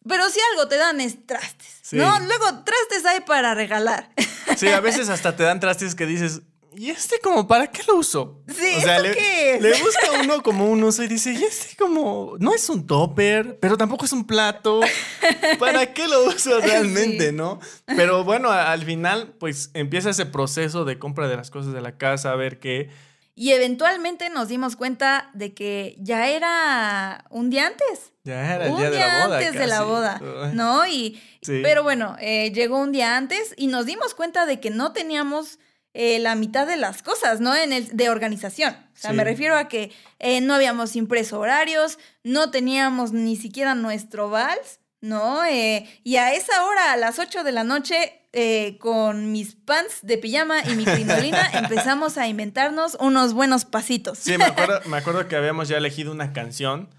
pero 0.07 0.27
si 0.29 0.39
algo 0.51 0.67
te 0.67 0.77
dan 0.77 0.99
es 1.01 1.25
trastes, 1.25 1.93
¿no? 1.93 2.19
Luego 2.19 2.63
trastes 2.63 3.05
hay 3.05 3.21
para 3.21 3.53
regalar. 3.53 4.09
Sí, 4.57 4.67
a 4.69 4.79
veces 4.79 5.09
hasta 5.09 5.35
te 5.35 5.43
dan 5.43 5.59
trastes 5.59 5.93
que 5.93 6.05
dices, 6.07 6.41
¿y 6.75 6.89
este 6.89 7.19
como 7.19 7.47
para 7.47 7.67
qué 7.67 7.81
lo 7.87 7.95
uso? 7.95 8.43
Sí, 8.47 8.75
o 8.77 8.81
sea, 8.81 8.99
le, 8.99 9.11
qué 9.13 9.57
le 9.61 9.69
busca 9.81 10.11
uno 10.21 10.43
como 10.43 10.65
un 10.65 10.83
uso 10.83 11.03
y 11.03 11.07
dice, 11.07 11.33
¿y 11.33 11.43
este 11.43 11.75
como 11.75 12.35
no 12.39 12.53
es 12.53 12.69
un 12.69 12.85
topper, 12.85 13.59
pero 13.59 13.77
tampoco 13.77 14.05
es 14.05 14.13
un 14.13 14.25
plato? 14.25 14.81
¿Para 15.59 15.93
qué 15.93 16.07
lo 16.07 16.25
uso 16.25 16.59
realmente, 16.59 17.31
no? 17.31 17.59
Pero 17.85 18.23
bueno, 18.23 18.51
al 18.51 18.83
final 18.83 19.35
pues 19.39 19.71
empieza 19.73 20.09
ese 20.09 20.25
proceso 20.25 20.85
de 20.85 20.99
compra 20.99 21.27
de 21.27 21.37
las 21.37 21.51
cosas 21.51 21.73
de 21.73 21.81
la 21.81 21.97
casa, 21.97 22.31
a 22.31 22.35
ver 22.35 22.59
qué 22.59 22.89
y 23.37 23.51
eventualmente 23.51 24.29
nos 24.29 24.47
dimos 24.47 24.77
cuenta 24.77 25.29
de 25.33 25.53
que 25.53 25.97
ya 25.99 26.29
era 26.29 27.25
un 27.29 27.49
día 27.49 27.67
antes. 27.67 28.13
Ya 28.23 28.55
era 28.55 28.67
el 28.67 28.77
día, 28.77 28.89
de 28.89 28.97
la 28.97 29.25
boda. 29.25 29.37
antes 29.37 29.53
de 29.53 29.67
la 29.67 29.83
boda, 29.83 30.51
¿no? 30.53 30.87
Y, 30.87 31.21
Pero 31.45 31.83
bueno, 31.83 32.15
eh, 32.21 32.53
llegó 32.53 32.79
un 32.79 32.93
día 32.93 33.17
antes 33.17 33.53
y 33.57 33.67
nos 33.67 33.85
dimos 33.85 34.15
cuenta 34.15 34.45
de 34.45 34.61
que 34.61 34.69
no 34.69 34.93
teníamos 34.93 35.59
eh, 35.97 36.19
la 36.19 36.35
mitad 36.35 36.67
de 36.67 36.75
las 36.75 37.01
cosas, 37.01 37.39
¿no? 37.39 37.55
En 37.55 37.71
el, 37.71 37.87
de 37.95 38.09
organización. 38.09 38.73
O 38.73 38.97
sea, 38.97 39.13
me 39.13 39.23
refiero 39.23 39.55
a 39.55 39.69
que 39.69 39.93
eh, 40.19 40.41
no 40.41 40.53
habíamos 40.53 40.97
impreso 40.97 41.39
horarios, 41.39 41.99
no 42.21 42.51
teníamos 42.51 43.13
ni 43.13 43.37
siquiera 43.37 43.75
nuestro 43.75 44.29
vals, 44.29 44.81
¿no? 44.99 45.45
Eh, 45.45 45.87
y 46.03 46.17
a 46.17 46.33
esa 46.33 46.65
hora, 46.65 46.91
a 46.91 46.97
las 46.97 47.17
8 47.17 47.45
de 47.45 47.51
la 47.53 47.63
noche, 47.63 48.21
con 48.79 49.31
mis 49.31 49.55
pants 49.55 49.99
de 50.01 50.17
pijama 50.17 50.59
y 50.65 50.75
mi 50.75 50.83
crinolina, 50.85 51.49
empezamos 51.53 52.17
a 52.17 52.27
inventarnos 52.27 52.97
unos 52.99 53.31
buenos 53.33 53.63
pasitos. 53.63 54.19
Sí, 54.19 54.37
me 54.37 54.43
acuerdo, 54.43 54.81
me 54.87 54.97
acuerdo 54.97 55.29
que 55.29 55.37
habíamos 55.37 55.69
ya 55.69 55.77
elegido 55.77 56.11
una 56.11 56.33
canción 56.33 56.89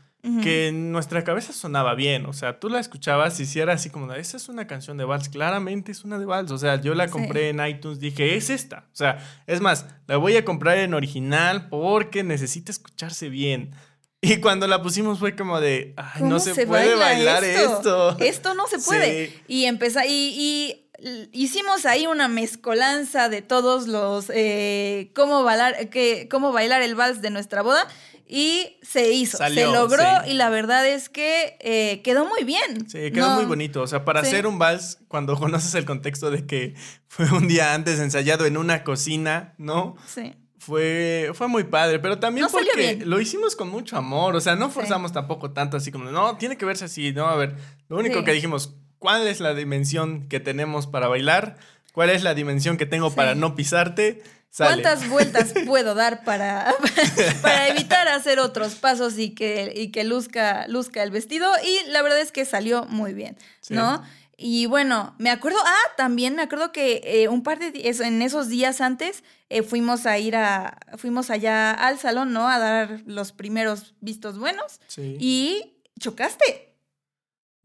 que 0.43 0.69
en 0.69 0.91
nuestra 0.91 1.23
cabeza 1.23 1.53
sonaba 1.53 1.95
bien. 1.95 2.27
O 2.27 2.33
sea, 2.33 2.59
tú 2.59 2.69
la 2.69 2.81
escuchabas 2.81 3.39
y 3.39 3.47
si 3.47 3.61
era 3.61 3.75
así 3.75 3.91
como, 3.91 4.13
esa 4.13 4.37
es 4.37 4.49
una 4.49 4.67
canción 4.67 4.97
de 4.97 5.05
vals, 5.05 5.29
claramente 5.29 5.93
es 5.93 6.05
una 6.05 6.19
de 6.19 6.27
vals. 6.27 6.51
O 6.51 6.59
sea, 6.59 6.81
yo 6.81 6.95
la 6.95 7.09
compré 7.09 7.51
en 7.51 7.65
iTunes, 7.65 8.01
dije, 8.01 8.37
es 8.37 8.51
esta. 8.51 8.89
O 8.93 8.97
sea, 8.97 9.19
es 9.47 9.61
más, 9.61 9.87
la 10.09 10.17
voy 10.17 10.37
a 10.37 10.45
comprar 10.45 10.79
en 10.79 10.95
original 10.95 11.69
porque 11.69 12.25
necesita 12.25 12.73
escucharse 12.73 13.29
bien. 13.29 13.73
Y 14.21 14.39
cuando 14.39 14.67
la 14.67 14.83
pusimos 14.83 15.19
fue 15.19 15.37
como 15.37 15.61
de, 15.61 15.95
ay, 15.97 16.23
no 16.23 16.41
se, 16.41 16.67
puede 16.67 16.95
bailar 16.97 17.45
esto? 17.45 18.17
esto? 18.19 18.55
no 18.55 18.67
se 18.67 18.79
puede. 18.81 19.33
Y 19.47 19.67
empezó, 19.67 20.01
y, 20.05 20.89
hicimos 21.33 21.87
ahí 21.87 22.07
una 22.07 22.27
mezcolanza 22.27 23.29
de 23.29 23.43
todos 23.43 23.87
los 23.87 24.31
eh, 24.35 25.13
cómo 25.15 25.45
bailar, 25.45 25.91
que, 25.91 26.27
cómo 26.29 26.53
bailar 26.53 26.83
el 26.83 26.95
vals 26.95 27.23
de 27.23 27.31
nuestra 27.31 27.63
boda 27.63 27.87
y 28.29 28.79
se 28.83 29.13
hizo, 29.13 29.39
Salió, 29.39 29.67
se 29.71 29.73
logró 29.77 30.03
sí. 30.25 30.31
y 30.33 30.35
la 30.35 30.51
verdad 30.51 30.87
es 30.87 31.09
que 31.09 31.57
eh, 31.61 32.03
quedó 32.03 32.27
muy 32.27 32.43
bien. 32.45 32.89
Sí, 32.89 33.11
quedó 33.13 33.29
No- 33.31 33.35
muy 33.37 33.45
bonito. 33.45 33.83
O 33.83 33.87
sea, 33.87 34.05
para 34.05 34.23
Sí. 34.23 34.29
hacer 34.29 34.47
un 34.47 34.59
vals, 34.59 34.99
cuando 35.09 35.37
conoces 35.39 35.75
el 35.75 35.85
contexto 35.85 36.31
de 36.31 36.47
que 36.47 36.75
fue 37.09 37.31
un 37.33 37.47
día 37.49 37.75
antes 37.75 38.01
ensayado 38.01 38.45
en 38.47 38.57
una 38.57 38.83
cocina, 38.85 39.55
¿no? 39.59 39.97
Sí. 40.07 40.35
Fue, 40.59 41.31
fue 41.35 41.47
muy 41.47 41.65
padre, 41.65 42.01
pero 42.01 42.19
también 42.19 42.47
No 42.47 42.51
porque 42.51 43.01
lo 43.05 43.21
hicimos 43.21 43.55
con 43.55 43.69
mucho 43.71 43.97
amor, 43.97 44.35
o 44.35 44.41
sea, 44.41 44.57
no 44.57 44.67
Sí. 44.67 44.73
forzamos 44.75 45.13
tampoco 45.13 45.53
tanto 45.53 45.77
así 45.77 45.93
como, 45.93 46.11
no, 46.11 46.37
tiene 46.39 46.57
que 46.57 46.65
verse 46.65 46.87
así, 46.87 47.13
no, 47.13 47.27
a 47.27 47.37
ver, 47.37 47.55
lo 47.89 47.97
único 47.99 48.25
que 48.25 48.33
dijimos, 48.33 48.75
¿cuál 48.99 49.29
es 49.29 49.39
la 49.39 49.55
dimensión 49.55 50.27
que 50.29 50.41
tenemos 50.41 50.89
para 50.89 51.07
bailar? 51.07 51.57
¿Cuál 51.93 52.11
es 52.11 52.25
la 52.25 52.35
dimensión 52.35 52.77
que 52.79 52.87
tengo 52.87 53.15
para 53.15 53.37
no 53.37 53.55
pisarte? 53.55 54.23
Sale. 54.51 54.83
¿Cuántas 54.83 55.09
vueltas 55.09 55.53
puedo 55.67 55.95
dar 55.95 56.25
para, 56.25 56.75
para 57.43 57.69
evitar 57.69 58.09
hacer 58.09 58.39
otros 58.41 58.75
pasos 58.77 59.19
y 59.19 59.35
que, 59.35 59.73
y 59.77 59.91
que 59.93 60.05
luzca, 60.05 60.67
luzca 60.69 61.03
el 61.03 61.11
vestido? 61.11 61.51
Y 61.65 61.91
la 61.91 62.03
verdad 62.03 62.21
es 62.21 62.33
que 62.33 62.45
salió 62.45 62.85
muy 62.87 63.13
bien, 63.15 63.37
Sí. 63.61 63.75
¿no? 63.75 64.03
Y 64.39 64.67
bueno, 64.67 65.15
me 65.19 65.31
acuerdo, 65.31 65.59
ah, 65.65 65.93
también 65.97 66.37
me 66.37 66.43
acuerdo 66.43 66.71
que 66.71 67.01
eh, 67.05 67.29
un 67.29 67.43
par 67.43 67.59
de 67.59 67.71
días, 67.71 68.01
en 68.01 68.21
esos 68.21 68.51
días 68.51 68.83
antes, 68.83 69.25
eh, 69.49 69.63
fuimos 69.63 70.05
a 70.05 70.19
ir 70.19 70.37
a, 70.37 70.79
fuimos 70.99 71.31
allá 71.31 71.71
al 71.73 71.99
salón, 71.99 72.35
¿no? 72.35 72.47
A 72.47 72.59
dar 72.59 73.01
los 73.07 73.33
primeros 73.33 73.95
vistos 74.03 74.39
buenos 74.39 74.81
Sí. 74.89 75.17
y 75.21 75.79
chocaste. 75.99 76.76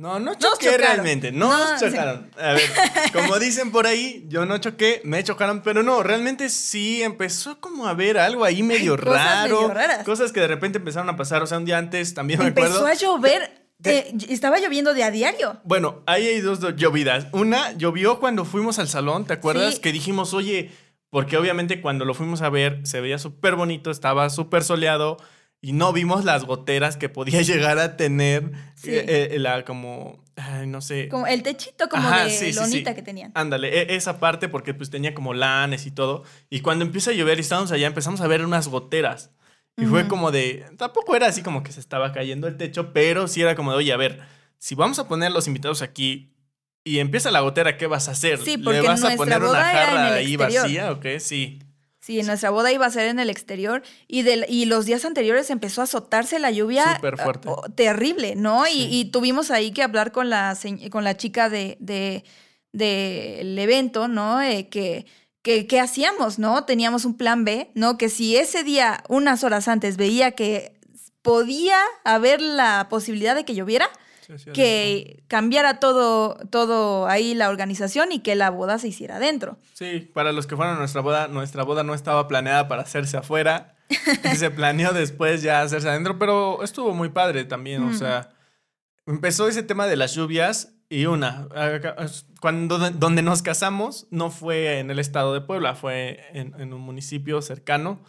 No, 0.02 0.20
no 0.20 0.34
choqué 0.34 0.80
realmente, 0.80 1.32
no, 1.32 1.48
No, 1.50 1.60
nos 1.74 1.80
chocaron. 1.80 2.32
A 2.40 2.54
ver, 2.54 2.64
como 3.14 3.38
dicen 3.38 3.72
por 3.72 3.86
ahí, 3.86 4.26
yo 4.30 4.48
no 4.48 4.58
choqué, 4.58 5.00
me 5.04 5.24
chocaron, 5.24 5.62
pero 5.62 5.84
no, 5.84 6.02
realmente 6.02 6.50
sí 6.50 7.04
empezó 7.04 7.60
como 7.62 7.86
a 7.86 7.94
ver 7.94 8.18
algo 8.18 8.44
ahí 8.44 8.64
medio 8.64 8.98
cosas 8.98 9.14
raro. 9.14 9.62
medio 9.62 9.74
raras. 9.76 10.04
Cosas 10.04 10.32
que 10.32 10.40
de 10.40 10.48
repente 10.48 10.80
empezaron 10.80 11.08
a 11.10 11.16
pasar, 11.16 11.44
o 11.44 11.46
sea, 11.46 11.60
un 11.60 11.66
día 11.66 11.78
antes 11.78 12.16
también 12.16 12.40
me 12.40 12.48
Empezó 12.48 12.78
acuerdo. 12.80 12.88
a 12.88 12.94
llover, 12.96 13.68
eh, 13.84 14.12
estaba 14.28 14.58
lloviendo 14.58 14.96
de 14.96 15.04
a 15.04 15.12
diario. 15.12 15.62
Bueno, 15.66 16.02
ahí 16.08 16.26
hay 16.26 16.42
dos, 16.42 16.60
dos 16.60 16.76
llovidas. 16.76 17.28
Una, 17.32 17.72
llovió 17.74 18.20
cuando 18.20 18.44
fuimos 18.44 18.80
al 18.80 18.88
salón, 18.88 19.26
¿te 19.26 19.34
acuerdas? 19.34 19.76
Sí. 19.76 19.82
Que 19.82 19.92
dijimos, 19.92 20.34
oye, 20.34 20.72
porque 21.12 21.38
obviamente 21.38 21.80
cuando 21.80 22.06
lo 22.06 22.16
fuimos 22.16 22.42
a 22.42 22.50
ver 22.50 22.80
se 22.88 23.02
veía 23.02 23.20
súper 23.20 23.56
bonito, 23.56 23.92
estaba 23.92 24.32
súper 24.32 24.64
soleado 24.64 25.18
y 25.62 25.74
no 25.74 25.94
vimos 25.94 26.26
las 26.26 26.44
goteras 26.46 26.98
que 26.98 27.08
podía 27.10 27.42
llegar 27.44 27.78
a 27.80 27.96
tener 27.98 28.52
Sí. 28.76 28.90
eh, 28.92 29.30
eh, 29.34 29.40
la 29.40 29.64
como, 29.64 30.24
ay, 30.36 30.66
no 30.68 30.82
sé. 30.82 31.08
Como 31.08 31.28
el 31.28 31.44
techito 31.44 31.88
como 31.88 32.08
Ajá, 32.08 32.26
de 32.26 32.32
sí, 32.32 32.52
lonita 32.54 32.90
sí. 32.92 32.96
que 32.96 33.02
tenían. 33.04 33.32
Ándale, 33.36 33.70
e- 33.82 33.96
esa 33.96 34.20
parte 34.20 34.50
porque 34.50 34.74
pues 34.74 34.90
tenía 34.90 35.14
como 35.14 35.34
lanes 35.34 35.86
y 35.86 35.92
todo. 35.92 36.24
Y 36.50 36.62
cuando 36.62 36.84
empieza 36.84 37.12
a 37.12 37.14
llover 37.14 37.38
y 37.38 37.42
estábamos 37.42 37.72
allá, 37.72 37.86
empezamos 37.88 38.22
a 38.22 38.28
ver 38.28 38.44
unas 38.44 38.68
goteras. 38.68 39.32
Y 39.78 39.86
fue 39.86 40.08
como 40.08 40.32
de, 40.32 40.66
tampoco 40.78 41.16
era 41.16 41.28
así 41.28 41.42
como 41.42 41.64
que 41.64 41.72
se 41.72 41.80
estaba 41.80 42.12
cayendo 42.12 42.48
el 42.48 42.58
techo, 42.58 42.92
pero 42.94 43.28
sí 43.28 43.42
era 43.42 43.56
como 43.56 43.72
de, 43.72 43.78
oye, 43.78 43.94
a 43.94 43.98
ver, 43.98 44.22
si 44.60 44.76
vamos 44.76 45.00
a 45.00 45.08
poner 45.08 45.32
los 45.32 45.48
invitados 45.48 45.82
aquí 45.82 46.36
y 46.84 47.00
empieza 47.00 47.32
la 47.32 47.40
gotera, 47.40 47.78
¿qué 47.78 47.88
vas 47.88 48.08
a 48.08 48.12
hacer? 48.12 48.38
Sí, 48.40 48.58
¿Le 48.58 48.82
vas 48.82 49.04
a 49.04 49.16
poner 49.16 49.42
una 49.42 49.64
jarra 49.64 50.14
ahí 50.16 50.34
exterior. 50.36 50.64
vacía 50.64 50.92
o 50.92 51.00
qué? 51.00 51.20
Sí. 51.20 51.60
Sí, 52.12 52.20
en 52.20 52.26
nuestra 52.28 52.50
boda 52.50 52.72
iba 52.74 52.86
a 52.86 52.92
ser 52.92 53.08
en 53.08 53.20
el 53.20 53.30
exterior 53.30 53.84
y, 54.08 54.24
del, 54.24 54.46
y 54.50 54.66
los 54.66 54.86
días 54.86 55.06
anteriores 55.06 55.50
empezó 55.50 55.80
a 55.82 55.86
azotarse 55.86 56.40
la 56.40 56.52
lluvia 56.52 56.96
Súper 56.96 57.18
fuerte. 57.18 57.48
oh, 57.50 57.62
terrible, 57.74 58.36
¿no? 58.36 58.68
Y, 58.68 58.72
Sí. 58.72 58.88
y 58.92 59.06
tuvimos 59.12 59.50
ahí 59.52 59.72
que 59.72 59.82
hablar 59.84 60.12
con 60.12 60.30
la, 60.30 60.58
con 60.92 61.04
la 61.06 61.16
chica 61.16 61.50
de, 61.50 61.78
de- 61.80 62.24
del 62.74 63.58
evento, 63.60 64.08
¿no? 64.08 64.42
Eh, 64.42 64.68
que, 64.70 65.06
que, 65.42 65.68
¿Qué 65.68 65.80
hacíamos, 65.80 66.38
no? 66.40 66.66
Teníamos 66.66 67.06
un 67.06 67.16
plan 67.18 67.44
B, 67.46 67.72
¿no? 67.76 67.98
Que 67.98 68.10
si 68.10 68.36
ese 68.38 68.64
día, 68.64 69.04
unas 69.10 69.44
horas 69.44 69.68
antes, 69.68 69.98
veía 69.98 70.32
que 70.32 70.80
podía 71.22 71.78
haber 72.04 72.42
la 72.42 72.88
posibilidad 72.90 73.36
de 73.36 73.46
que 73.46 73.56
lloviera, 73.56 73.90
Sí, 74.38 74.52
que 74.52 75.24
cambiara 75.28 75.80
todo, 75.80 76.36
todo 76.50 77.08
ahí 77.08 77.34
la 77.34 77.50
organización 77.50 78.12
y 78.12 78.20
que 78.20 78.36
la 78.36 78.50
boda 78.50 78.78
se 78.80 78.88
hiciera 78.88 79.18
adentro. 79.18 79.58
Sí, 79.74 80.10
para 80.14 80.32
los 80.32 80.48
que 80.48 80.56
fueron 80.56 80.76
a 80.76 80.80
nuestra 80.80 81.02
boda, 81.02 81.28
nuestra 81.28 81.64
boda 81.64 81.84
no 81.84 81.94
estaba 81.94 82.28
planeada 82.28 82.68
para 82.68 82.84
hacerse 82.84 83.18
afuera. 83.18 83.76
se 84.36 84.52
planeó 84.52 84.94
después 84.94 85.42
ya 85.42 85.62
hacerse 85.62 85.90
adentro, 85.90 86.18
pero 86.18 86.64
estuvo 86.64 86.94
muy 86.94 87.10
padre 87.10 87.44
también. 87.46 87.84
O 87.84 87.94
sea, 87.94 88.30
empezó 89.06 89.48
ese 89.48 89.64
tema 89.64 89.88
de 89.88 89.98
las 89.98 90.14
lluvias 90.14 90.76
y 90.90 91.06
una, 91.06 91.48
cuando 92.42 92.78
donde 92.78 93.22
nos 93.22 93.42
casamos 93.42 94.08
no 94.12 94.30
fue 94.30 94.80
en 94.80 94.92
el 94.92 95.00
estado 95.00 95.34
de 95.34 95.42
Puebla, 95.42 95.76
fue 95.76 96.20
en, 96.34 96.54
en 96.60 96.74
un 96.74 96.82
municipio 96.82 97.42
cercano. 97.42 98.02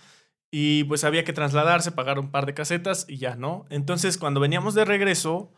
Y 0.54 0.84
pues 0.84 1.04
había 1.04 1.24
que 1.24 1.32
trasladarse, 1.32 1.92
pagar 1.92 2.18
un 2.18 2.30
par 2.30 2.44
de 2.44 2.52
casetas 2.52 3.06
y 3.08 3.16
ya, 3.16 3.36
¿no? 3.36 3.64
Entonces, 3.70 4.18
cuando 4.18 4.38
veníamos 4.38 4.74
de 4.74 4.84
regreso, 4.84 5.50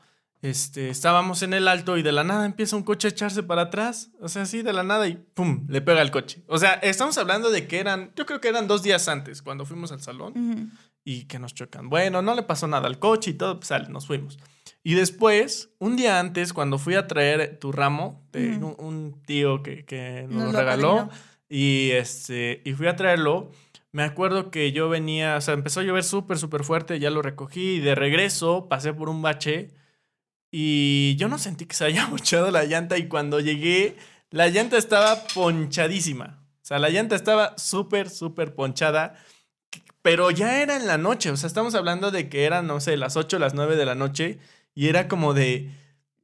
este, 0.44 0.90
estábamos 0.90 1.42
en 1.42 1.54
el 1.54 1.68
alto 1.68 1.96
y 1.96 2.02
de 2.02 2.12
la 2.12 2.22
nada 2.22 2.44
empieza 2.44 2.76
un 2.76 2.82
coche 2.82 3.08
a 3.08 3.10
echarse 3.10 3.42
para 3.42 3.62
atrás. 3.62 4.10
O 4.20 4.28
sea, 4.28 4.42
así 4.42 4.60
de 4.60 4.74
la 4.74 4.82
nada 4.82 5.08
y 5.08 5.14
¡pum! 5.14 5.64
Le 5.70 5.80
pega 5.80 6.02
el 6.02 6.10
coche. 6.10 6.42
O 6.48 6.58
sea, 6.58 6.74
estamos 6.74 7.16
hablando 7.16 7.50
de 7.50 7.66
que 7.66 7.78
eran, 7.78 8.12
yo 8.14 8.26
creo 8.26 8.42
que 8.42 8.48
eran 8.48 8.68
dos 8.68 8.82
días 8.82 9.08
antes 9.08 9.40
cuando 9.40 9.64
fuimos 9.64 9.90
al 9.90 10.02
salón 10.02 10.70
y 11.02 11.24
que 11.24 11.38
nos 11.38 11.54
chocan. 11.54 11.88
Bueno, 11.88 12.20
no 12.20 12.34
le 12.34 12.42
pasó 12.42 12.66
nada 12.66 12.88
al 12.88 12.98
coche 12.98 13.30
y 13.30 13.34
todo, 13.34 13.56
pues 13.56 13.68
sale, 13.68 13.88
nos 13.88 14.06
fuimos. 14.06 14.38
Y 14.82 14.92
después, 14.92 15.70
un 15.78 15.96
día 15.96 16.20
antes, 16.20 16.52
cuando 16.52 16.78
fui 16.78 16.94
a 16.94 17.06
traer 17.06 17.58
tu 17.58 17.72
ramo, 17.72 18.22
de 18.32 18.58
un, 18.58 18.74
un 18.78 19.22
tío 19.24 19.62
que, 19.62 19.86
que 19.86 20.26
nos, 20.28 20.44
Nos 20.44 20.52
lo 20.52 20.58
regaló, 20.58 21.08
y, 21.48 21.92
este, 21.92 22.60
y 22.66 22.74
fui 22.74 22.86
a 22.86 22.96
traerlo, 22.96 23.50
me 23.92 24.02
acuerdo 24.02 24.50
que 24.50 24.72
yo 24.72 24.90
venía, 24.90 25.38
o 25.38 25.40
sea, 25.40 25.54
empezó 25.54 25.80
a 25.80 25.84
llover 25.84 26.04
súper, 26.04 26.36
súper 26.36 26.64
fuerte, 26.64 26.98
ya 27.00 27.08
lo 27.08 27.22
recogí 27.22 27.76
y 27.76 27.80
de 27.80 27.94
regreso 27.94 28.68
pasé 28.68 28.92
por 28.92 29.08
un 29.08 29.22
bache 29.22 29.70
y 30.56 31.16
yo 31.16 31.26
no 31.26 31.36
sentí 31.36 31.66
que 31.66 31.74
se 31.74 31.84
haya 31.84 32.06
mochado 32.10 32.52
la 32.52 32.62
llanta 32.62 32.96
y 32.96 33.08
cuando 33.08 33.40
llegué, 33.40 33.96
la 34.30 34.46
llanta 34.46 34.78
estaba 34.78 35.26
ponchadísima. 35.34 36.44
O 36.62 36.64
sea, 36.64 36.78
la 36.78 36.90
llanta 36.90 37.16
estaba 37.16 37.58
súper, 37.58 38.08
súper 38.08 38.54
ponchada. 38.54 39.16
Pero 40.00 40.30
ya 40.30 40.62
era 40.62 40.76
en 40.76 40.86
la 40.86 40.96
noche, 40.96 41.32
o 41.32 41.36
sea, 41.36 41.48
estamos 41.48 41.74
hablando 41.74 42.12
de 42.12 42.28
que 42.28 42.44
eran, 42.44 42.68
no 42.68 42.78
sé, 42.78 42.96
las 42.96 43.16
8 43.16 43.40
las 43.40 43.54
9 43.54 43.74
de 43.74 43.84
la 43.84 43.96
noche 43.96 44.38
y 44.76 44.86
era 44.86 45.08
como 45.08 45.34
de... 45.34 45.72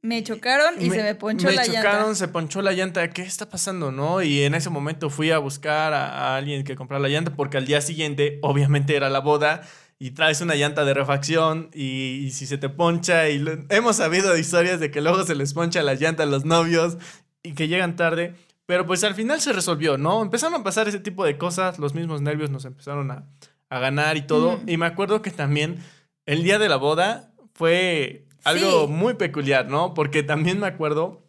Me 0.01 0.23
chocaron 0.23 0.81
y 0.81 0.89
se 0.89 1.03
me 1.03 1.15
ponchó 1.15 1.47
me 1.47 1.55
la 1.55 1.65
chocaron, 1.65 2.01
llanta. 2.01 2.15
se 2.15 2.27
ponchó 2.29 2.61
la 2.61 2.71
llanta, 2.71 3.09
¿qué 3.09 3.23
está 3.23 3.49
pasando, 3.49 3.91
no? 3.91 4.21
Y 4.21 4.43
en 4.43 4.55
ese 4.55 4.69
momento 4.69 5.09
fui 5.09 5.31
a 5.31 5.39
buscar 5.39 5.93
a, 5.93 6.05
a 6.05 6.37
alguien 6.37 6.63
que 6.63 6.75
comprara 6.75 7.01
la 7.01 7.09
llanta 7.09 7.35
porque 7.35 7.57
al 7.57 7.65
día 7.65 7.81
siguiente 7.81 8.39
obviamente 8.43 8.95
era 8.95 9.09
la 9.09 9.19
boda 9.19 9.63
y 10.03 10.11
traes 10.11 10.41
una 10.41 10.55
llanta 10.55 10.83
de 10.83 10.95
refacción 10.95 11.69
y, 11.75 12.23
y 12.25 12.31
si 12.31 12.47
se 12.47 12.57
te 12.57 12.69
poncha 12.69 13.29
y 13.29 13.37
lo- 13.37 13.51
hemos 13.69 13.97
sabido 13.97 14.33
de 14.33 14.39
historias 14.39 14.79
de 14.79 14.89
que 14.89 14.99
luego 15.01 15.23
se 15.23 15.35
les 15.35 15.53
poncha 15.53 15.83
la 15.83 15.93
llanta 15.93 16.23
a 16.23 16.25
los 16.25 16.43
novios 16.43 16.97
y 17.43 17.53
que 17.53 17.67
llegan 17.67 17.95
tarde, 17.95 18.33
pero 18.65 18.87
pues 18.87 19.03
al 19.03 19.13
final 19.13 19.39
se 19.41 19.53
resolvió, 19.53 19.97
¿no? 19.99 20.21
Empezaron 20.23 20.59
a 20.59 20.63
pasar 20.63 20.87
ese 20.87 20.99
tipo 20.99 21.23
de 21.23 21.37
cosas, 21.37 21.77
los 21.77 21.93
mismos 21.93 22.21
nervios 22.21 22.49
nos 22.49 22.65
empezaron 22.65 23.11
a, 23.11 23.25
a 23.69 23.77
ganar 23.79 24.17
y 24.17 24.23
todo. 24.23 24.57
Mm. 24.57 24.69
Y 24.69 24.77
me 24.77 24.87
acuerdo 24.87 25.21
que 25.21 25.29
también 25.29 25.77
el 26.25 26.41
día 26.43 26.57
de 26.57 26.67
la 26.69 26.77
boda 26.77 27.31
fue 27.53 28.25
algo 28.43 28.87
Sí. 28.87 28.91
muy 28.93 29.13
peculiar, 29.13 29.67
¿no? 29.69 29.93
Porque 29.93 30.23
también 30.23 30.59
me 30.59 30.65
acuerdo 30.67 31.21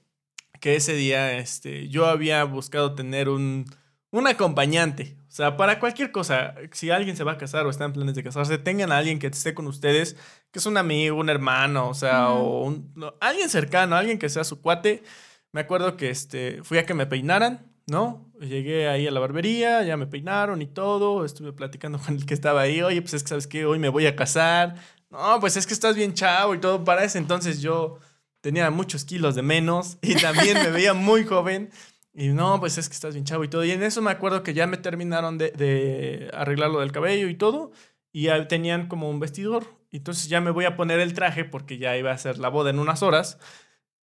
que 0.61 0.77
ese 0.77 0.95
día 0.95 1.37
este, 1.37 1.89
yo 1.91 2.07
había 2.07 2.43
buscado 2.45 2.95
tener 2.95 3.29
un, 3.29 3.67
un 4.13 4.27
acompañante. 4.29 5.17
O 5.33 5.35
sea, 5.35 5.57
para 5.57 5.81
cualquier 5.81 6.13
cosa, 6.13 6.55
si 6.73 6.91
alguien 6.91 7.17
se 7.17 7.25
va 7.25 7.33
a 7.33 7.39
casar 7.39 7.65
o 7.65 7.71
está 7.71 7.87
en 7.87 7.95
planes 7.95 8.15
de 8.15 8.23
casarse, 8.23 8.59
tengan 8.59 8.93
a 8.93 8.99
alguien 8.99 9.19
que 9.19 9.29
esté 9.29 9.55
con 9.55 9.67
ustedes, 9.67 10.15
que 10.51 10.59
es 10.59 10.67
un 10.67 10.77
amigo, 10.77 11.17
un 11.17 11.31
hermano, 11.31 11.89
o 11.89 11.95
sea, 11.95 12.29
Ujú. 12.29 12.43
o 12.45 12.65
un- 12.67 12.93
no, 12.95 13.15
alguien 13.19 13.49
cercano, 13.49 13.97
alguien 13.97 14.19
que 14.19 14.29
sea 14.29 14.45
su 14.45 14.61
cuate. 14.61 15.03
Me 15.51 15.63
acuerdo 15.63 15.97
que 15.97 16.11
este, 16.11 16.63
fui 16.63 16.77
a 16.77 16.85
que 16.85 16.93
me 16.93 17.07
peinaran, 17.07 17.67
¿no? 17.87 18.31
Llegué 18.41 18.89
ahí 18.89 19.07
a 19.07 19.11
la 19.11 19.21
barbería, 19.21 19.83
ya 19.85 19.97
me 19.97 20.07
peinaron 20.07 20.61
y 20.61 20.67
todo, 20.67 21.25
estuve 21.25 21.55
platicando 21.55 21.99
con 22.05 22.15
el 22.17 22.27
que 22.27 22.35
estaba 22.35 22.61
ahí, 22.61 22.83
oye, 22.83 23.01
pues 23.01 23.15
es 23.15 23.23
que 23.23 23.29
sabes 23.31 23.47
que 23.47 23.65
hoy 23.65 23.79
me 23.79 23.89
voy 23.89 24.05
a 24.07 24.15
casar. 24.15 24.75
No, 25.09 25.41
pues 25.41 25.57
es 25.57 25.67
que 25.67 25.73
estás 25.73 25.97
bien 25.97 26.13
chavo 26.13 26.55
y 26.55 26.59
todo. 26.59 26.85
Para 26.85 27.05
ese 27.05 27.17
entonces 27.17 27.63
yo 27.63 27.99
tenía 28.43 28.71
muchos 28.71 29.07
kilos 29.07 29.35
de 29.35 29.41
menos 29.41 29.97
y 30.03 30.15
también 30.17 30.59
me 30.59 30.71
veía 30.71 30.93
muy 30.93 31.25
joven. 31.25 31.71
Y 32.15 32.29
no, 32.29 32.61
pues 32.61 32.77
es 32.79 32.89
que 32.89 32.95
estás 32.95 33.15
bien 33.15 33.25
chavo 33.25 33.45
y 33.45 33.49
todo. 33.49 33.65
Y 33.65 33.71
en 33.71 33.83
eso 33.83 34.03
me 34.03 34.11
acuerdo 34.11 34.43
que 34.43 34.53
ya 34.55 34.67
me 34.67 34.77
terminaron 34.77 35.39
de, 35.39 35.51
de 35.53 36.31
arreglar 36.35 36.71
lo 36.71 36.81
del 36.81 36.93
cabello 36.93 37.29
y 37.29 37.35
todo. 37.35 37.73
Y 38.13 38.25
ya 38.25 38.47
tenían 38.49 38.87
como 38.89 39.09
un 39.09 39.19
vestidor. 39.21 39.65
Entonces 39.93 40.29
ya 40.29 40.41
me 40.41 40.51
voy 40.51 40.67
a 40.67 40.77
poner 40.77 41.01
el 41.01 41.15
traje 41.15 41.45
porque 41.45 41.79
ya 41.79 41.97
iba 41.97 42.13
a 42.13 42.19
ser 42.19 42.39
la 42.39 42.49
boda 42.49 42.71
en 42.71 42.79
unas 42.79 43.03
horas. 43.03 43.39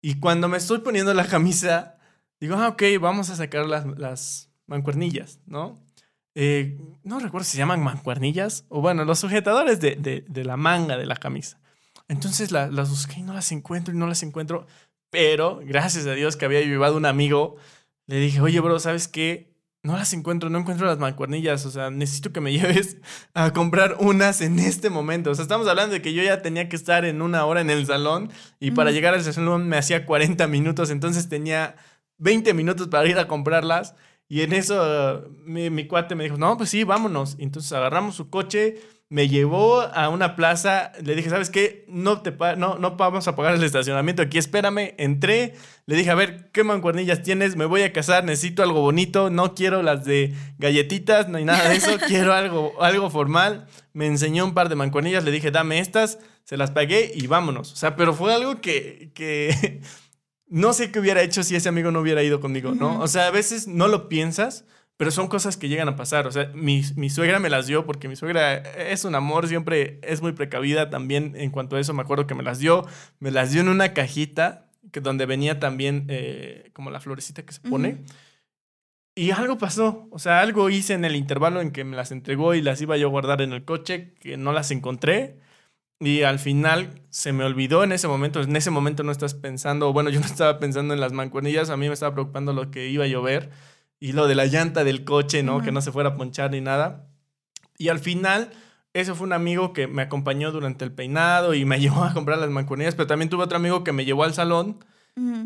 Y 0.00 0.20
cuando 0.20 0.48
me 0.48 0.56
estoy 0.56 0.78
poniendo 0.78 1.12
la 1.12 1.26
camisa, 1.26 1.98
digo, 2.40 2.56
ah, 2.56 2.68
ok, 2.68 2.82
vamos 3.00 3.30
a 3.30 3.36
sacar 3.36 3.66
las, 3.66 3.84
las 3.98 4.50
mancuernillas, 4.66 5.40
¿no? 5.46 5.78
Eh, 6.34 6.78
no 7.02 7.18
recuerdo 7.18 7.44
si 7.44 7.52
se 7.52 7.58
llaman 7.58 7.82
mancuernillas 7.82 8.64
o 8.68 8.80
bueno, 8.80 9.04
los 9.04 9.18
sujetadores 9.18 9.80
de, 9.80 9.96
de- 9.96 10.24
de 10.28 10.44
la 10.44 10.56
manga 10.56 10.96
de 10.96 11.06
la 11.06 11.16
camisa. 11.16 11.58
Entonces 12.06 12.52
la- 12.52 12.68
las 12.68 12.90
busqué 12.90 13.20
y 13.20 13.22
no 13.22 13.34
las 13.34 13.50
encuentro 13.52 13.92
y 13.92 13.96
no 13.98 14.06
las 14.06 14.22
encuentro, 14.22 14.66
pero 15.10 15.60
gracias 15.64 16.06
a 16.06 16.12
Dios 16.12 16.36
que 16.36 16.44
había 16.44 16.60
llevado 16.60 16.96
un 16.96 17.06
amigo 17.06 17.56
le 18.08 18.16
dije, 18.18 18.40
oye, 18.40 18.58
bro, 18.58 18.80
¿sabes 18.80 19.06
qué? 19.06 19.54
No 19.82 19.96
las 19.96 20.12
encuentro, 20.14 20.50
no 20.50 20.58
encuentro 20.58 20.86
las 20.86 20.98
mancuernillas, 20.98 21.64
o 21.66 21.70
sea, 21.70 21.90
necesito 21.90 22.32
que 22.32 22.40
me 22.40 22.52
lleves 22.58 22.96
a 23.34 23.52
comprar 23.52 23.98
unas 24.00 24.40
en 24.40 24.58
este 24.58 24.90
momento. 24.90 25.30
O 25.30 25.34
sea, 25.34 25.42
estamos 25.42 25.68
hablando 25.68 25.92
de 25.92 26.02
que 26.02 26.14
yo 26.14 26.22
ya 26.22 26.42
tenía 26.42 26.68
que 26.68 26.74
estar 26.74 27.04
en 27.04 27.22
una 27.22 27.44
hora 27.44 27.60
en 27.60 27.70
el 27.70 27.86
salón 27.86 28.32
y 28.58 28.72
para 28.72 28.90
llegar 28.90 29.14
al 29.14 29.22
salón 29.22 29.68
me 29.68 29.76
hacía 29.76 30.06
40 30.06 30.46
minutos, 30.48 30.90
entonces 30.90 31.28
tenía 31.28 31.76
20 32.16 32.54
minutos 32.54 32.88
para 32.88 33.06
ir 33.06 33.18
a 33.18 33.28
comprarlas. 33.28 33.94
Y 34.30 34.42
en 34.42 34.52
eso 34.52 35.30
mi, 35.44 35.70
mi 35.70 35.86
cuate 35.86 36.14
me 36.14 36.24
dijo, 36.24 36.36
no, 36.36 36.56
pues 36.56 36.70
sí, 36.70 36.84
vámonos. 36.84 37.36
Entonces 37.38 37.72
agarramos 37.72 38.14
su 38.14 38.28
coche 38.30 38.76
me 39.10 39.28
llevó 39.28 39.80
a 39.80 40.10
una 40.10 40.36
plaza, 40.36 40.92
le 41.02 41.14
dije, 41.14 41.30
¿sabes 41.30 41.48
qué? 41.48 41.86
No, 41.88 42.20
te 42.20 42.30
no, 42.56 42.78
no 42.78 42.96
vamos 42.96 43.26
a 43.26 43.34
pagar 43.34 43.54
el 43.54 43.64
estacionamiento 43.64 44.20
aquí, 44.20 44.36
espérame. 44.36 44.94
Entré, 44.98 45.54
le 45.86 45.96
dije, 45.96 46.10
a 46.10 46.14
ver, 46.14 46.50
¿qué 46.52 46.62
mancuernillas 46.62 47.22
tienes? 47.22 47.56
Me 47.56 47.64
voy 47.64 47.82
a 47.82 47.92
casar, 47.92 48.24
necesito 48.24 48.62
algo 48.62 48.82
bonito, 48.82 49.30
no 49.30 49.54
quiero 49.54 49.82
las 49.82 50.04
de 50.04 50.34
galletitas, 50.58 51.28
no 51.28 51.38
hay 51.38 51.46
nada 51.46 51.70
de 51.70 51.76
eso, 51.76 51.96
quiero 52.06 52.34
algo, 52.34 52.74
algo 52.82 53.08
formal. 53.08 53.66
Me 53.94 54.06
enseñó 54.06 54.44
un 54.44 54.52
par 54.52 54.68
de 54.68 54.74
mancuernillas, 54.74 55.24
le 55.24 55.30
dije, 55.30 55.50
dame 55.50 55.78
estas, 55.78 56.18
se 56.44 56.58
las 56.58 56.70
pagué 56.70 57.10
y 57.14 57.26
vámonos. 57.28 57.72
O 57.72 57.76
sea, 57.76 57.96
pero 57.96 58.12
fue 58.12 58.34
algo 58.34 58.60
que, 58.60 59.10
que 59.14 59.80
no 60.48 60.74
sé 60.74 60.92
qué 60.92 61.00
hubiera 61.00 61.22
hecho 61.22 61.42
si 61.42 61.56
ese 61.56 61.70
amigo 61.70 61.90
no 61.90 62.00
hubiera 62.00 62.22
ido 62.22 62.40
conmigo, 62.40 62.74
¿no? 62.74 63.00
O 63.00 63.08
sea, 63.08 63.28
a 63.28 63.30
veces 63.30 63.68
no 63.68 63.88
lo 63.88 64.10
piensas 64.10 64.66
pero 64.98 65.12
son 65.12 65.28
cosas 65.28 65.56
que 65.56 65.68
llegan 65.68 65.88
a 65.88 65.96
pasar. 65.96 66.26
O 66.26 66.32
sea, 66.32 66.50
mi, 66.54 66.82
mi, 66.96 67.08
suegra 67.08 67.38
me 67.38 67.48
las 67.48 67.68
dio 67.68 67.86
porque 67.86 68.08
mi 68.08 68.16
suegra 68.16 68.56
es 68.56 69.04
un 69.04 69.14
amor, 69.14 69.46
siempre 69.46 70.00
es 70.02 70.20
muy 70.20 70.32
precavida 70.32 70.90
también 70.90 71.34
en 71.36 71.50
cuanto 71.50 71.76
a 71.76 71.80
eso. 71.80 71.94
Me 71.94 72.02
acuerdo 72.02 72.26
que 72.26 72.34
me 72.34 72.42
las 72.42 72.58
dio, 72.58 72.84
me 73.20 73.30
las 73.30 73.52
dio 73.52 73.60
en 73.60 73.68
una 73.68 73.94
cajita 73.94 74.66
que 74.90 75.00
donde 75.00 75.24
venía 75.24 75.60
también 75.60 76.06
eh, 76.08 76.70
como 76.72 76.90
la 76.90 76.98
florecita 77.00 77.44
que 77.44 77.52
se 77.52 77.60
pone. 77.60 78.02
Y 79.14 79.30
algo 79.30 79.56
pasó, 79.56 80.08
o 80.10 80.18
sea, 80.18 80.40
algo 80.40 80.68
hice 80.68 80.94
en 80.94 81.04
el 81.04 81.14
intervalo 81.14 81.60
en 81.60 81.70
que 81.70 81.84
me 81.84 81.96
las 81.96 82.10
entregó 82.10 82.54
y 82.54 82.62
las 82.62 82.80
iba 82.82 82.96
yo 82.96 83.06
a 83.06 83.10
guardar 83.10 83.40
en 83.40 83.52
el 83.52 83.64
coche, 83.64 84.14
que 84.20 84.36
no 84.36 84.52
las 84.52 84.72
encontré. 84.72 85.38
Y 86.00 86.22
al 86.22 86.40
final 86.40 87.02
se 87.10 87.32
me 87.32 87.44
olvidó 87.44 87.84
en 87.84 87.92
ese 87.92 88.08
momento, 88.08 88.40
en 88.42 88.56
ese 88.56 88.70
momento 88.70 89.04
no 89.04 89.12
estás 89.12 89.34
pensando, 89.34 89.92
bueno, 89.92 90.10
yo 90.10 90.18
no 90.20 90.26
estaba 90.26 90.58
pensando 90.58 90.92
en 90.92 91.00
las 91.00 91.12
mancuernillas, 91.12 91.70
a 91.70 91.76
mí 91.76 91.86
me 91.86 91.94
estaba 91.94 92.14
preocupando 92.14 92.52
lo 92.52 92.72
que 92.72 92.88
iba 92.88 93.04
a 93.04 93.08
llover 93.08 93.50
y 94.00 94.12
lo 94.12 94.26
de 94.26 94.34
la 94.34 94.46
llanta 94.46 94.84
del 94.84 95.04
coche, 95.04 95.42
¿no? 95.42 95.62
Que 95.62 95.72
no 95.72 95.80
se 95.80 95.92
fuera 95.92 96.10
a 96.10 96.14
ponchar 96.16 96.50
ni 96.50 96.60
nada. 96.60 97.06
Y 97.76 97.88
al 97.88 97.98
final, 97.98 98.50
ese 98.92 99.14
fue 99.14 99.26
un 99.26 99.32
amigo 99.32 99.72
que 99.72 99.86
me 99.86 100.02
acompañó 100.02 100.52
durante 100.52 100.84
el 100.84 100.92
peinado 100.92 101.54
y 101.54 101.64
me 101.64 101.80
llevó 101.80 102.04
a 102.04 102.14
comprar 102.14 102.38
las 102.38 102.50
mancuernillas, 102.50 102.94
pero 102.94 103.06
también 103.06 103.28
tuve 103.28 103.44
otro 103.44 103.56
amigo 103.56 103.84
que 103.84 103.92
me 103.92 104.04
llevó 104.04 104.24
al 104.24 104.34
salón 104.34 104.84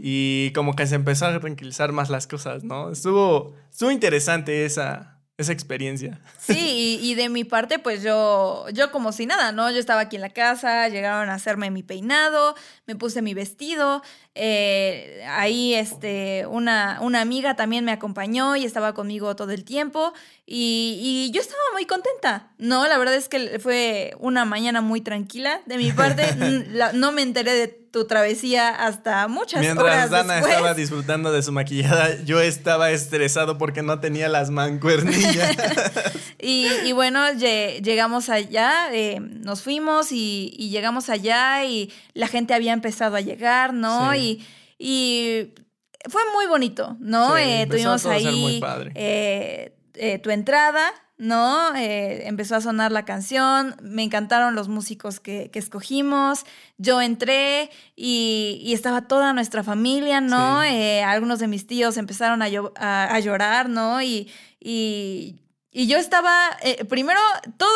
y 0.03 0.53
como 0.53 0.75
que 0.75 0.87
se 0.87 0.97
empezó 0.97 1.25
a 1.25 1.41
tranquilizar 1.41 1.93
más 1.93 2.11
las 2.11 2.27
cosas, 2.27 2.63
¿no? 2.63 2.91
Estuvo, 2.91 3.55
estuvo 3.71 3.91
interesante 3.91 4.67
esa, 4.67 5.13
esa 5.39 5.53
experiencia. 5.53 6.21
Sí, 6.39 6.99
y, 7.01 7.15
de 7.15 7.29
mi 7.29 7.45
parte, 7.45 7.79
pues 7.79 8.03
yo, 8.03 8.67
yo 8.73 8.91
como 8.91 9.13
si 9.13 9.27
nada, 9.27 9.53
¿no? 9.53 9.71
Yo 9.71 9.79
estaba 9.79 10.03
aquí 10.03 10.17
en 10.17 10.23
la 10.23 10.31
casa, 10.31 10.89
llegaron 10.89 11.31
a 11.31 11.35
hacerme 11.35 11.71
mi 11.71 11.83
peinado, 11.83 12.55
me 12.87 12.97
puse 12.97 13.23
mi 13.23 13.33
vestido, 13.33 14.03
eh, 14.35 15.23
ahí 15.29 15.75
este, 15.75 16.47
una, 16.47 16.99
una 17.03 17.21
amiga 17.21 17.55
también 17.55 17.85
me 17.85 17.93
acompañó 17.93 18.57
y 18.57 18.65
estaba 18.65 18.95
conmigo 18.95 19.37
todo 19.37 19.51
el 19.51 19.65
tiempo 19.65 20.15
y, 20.47 20.99
y, 21.01 21.31
yo 21.33 21.41
estaba 21.41 21.61
muy 21.73 21.87
contenta, 21.87 22.51
¿no? 22.59 22.87
La 22.89 22.99
verdad 22.99 23.15
es 23.15 23.29
que 23.29 23.59
fue 23.59 24.15
una 24.19 24.45
mañana 24.45 24.81
muy 24.81 25.01
tranquila. 25.01 25.61
De 25.67 25.79
mi 25.79 25.93
parte, 25.93 26.25
no 26.95 27.13
me 27.13 27.23
enteré 27.23 27.53
de 27.55 27.69
tu 27.69 28.07
travesía 28.07 28.71
hasta 28.71 29.29
muchas 29.29 29.61
Mientras 29.61 29.85
horas 29.85 30.11
Dana 30.11 30.39
estaba 30.41 30.73
disfrutando 30.73 31.31
de 31.31 31.43
su 31.43 31.53
maquillada, 31.53 32.23
yo 32.25 32.41
estaba 32.41 32.91
estresado 32.91 33.59
porque 33.59 33.83
no 33.83 34.01
tenía 34.01 34.29
las 34.29 34.51
mancuernillas. 34.51 35.57
y, 36.41 36.69
y, 36.85 36.93
bueno, 36.93 37.33
llegamos 37.33 38.31
allá, 38.31 38.93
eh, 38.93 39.21
nos 39.21 39.63
fuimos 39.63 40.11
y, 40.11 40.55
y, 40.57 40.71
llegamos 40.71 41.11
allá 41.11 41.65
y 41.65 41.93
la 42.15 42.29
gente 42.29 42.55
había 42.55 42.73
empezado 42.73 43.17
a 43.17 43.21
llegar, 43.21 43.75
¿no? 43.75 44.15
Y, 44.23 44.47
y 44.79 45.55
fue 46.09 46.23
muy 46.35 46.47
bonito, 46.47 46.97
¿no? 47.01 47.37
eh, 47.37 47.67
tuvimos 47.71 48.07
ahí 48.07 48.61
eh, 48.95 49.77
eh, 49.95 50.19
tu 50.19 50.31
entrada, 50.31 50.93
¿no? 51.19 51.75
Eh, 51.77 52.27
empezó 52.27 52.57
a 52.57 52.61
sonar 52.61 52.91
la 52.91 53.05
canción, 53.05 53.77
me 53.83 54.03
encantaron 54.03 54.55
los 54.55 54.69
músicos 54.69 55.21
que, 55.21 55.51
escogimos, 55.55 56.45
yo 56.79 57.01
entré 57.01 57.71
y, 57.95 58.73
estaba 58.75 59.03
toda 59.03 59.33
nuestra 59.33 59.63
familia, 59.63 60.21
¿no? 60.21 60.61
Algunos 61.07 61.39
de 61.39 61.47
mis 61.47 61.67
tíos 61.67 61.97
empezaron 61.97 62.43
a, 62.43 62.47
a, 62.47 63.21
llorar, 63.21 63.69
¿no? 63.69 64.03
Y, 64.03 64.31
y, 64.59 65.39
yo 65.73 65.99
estaba, 65.99 66.35
primero, 66.89 67.21
todo, 67.57 67.71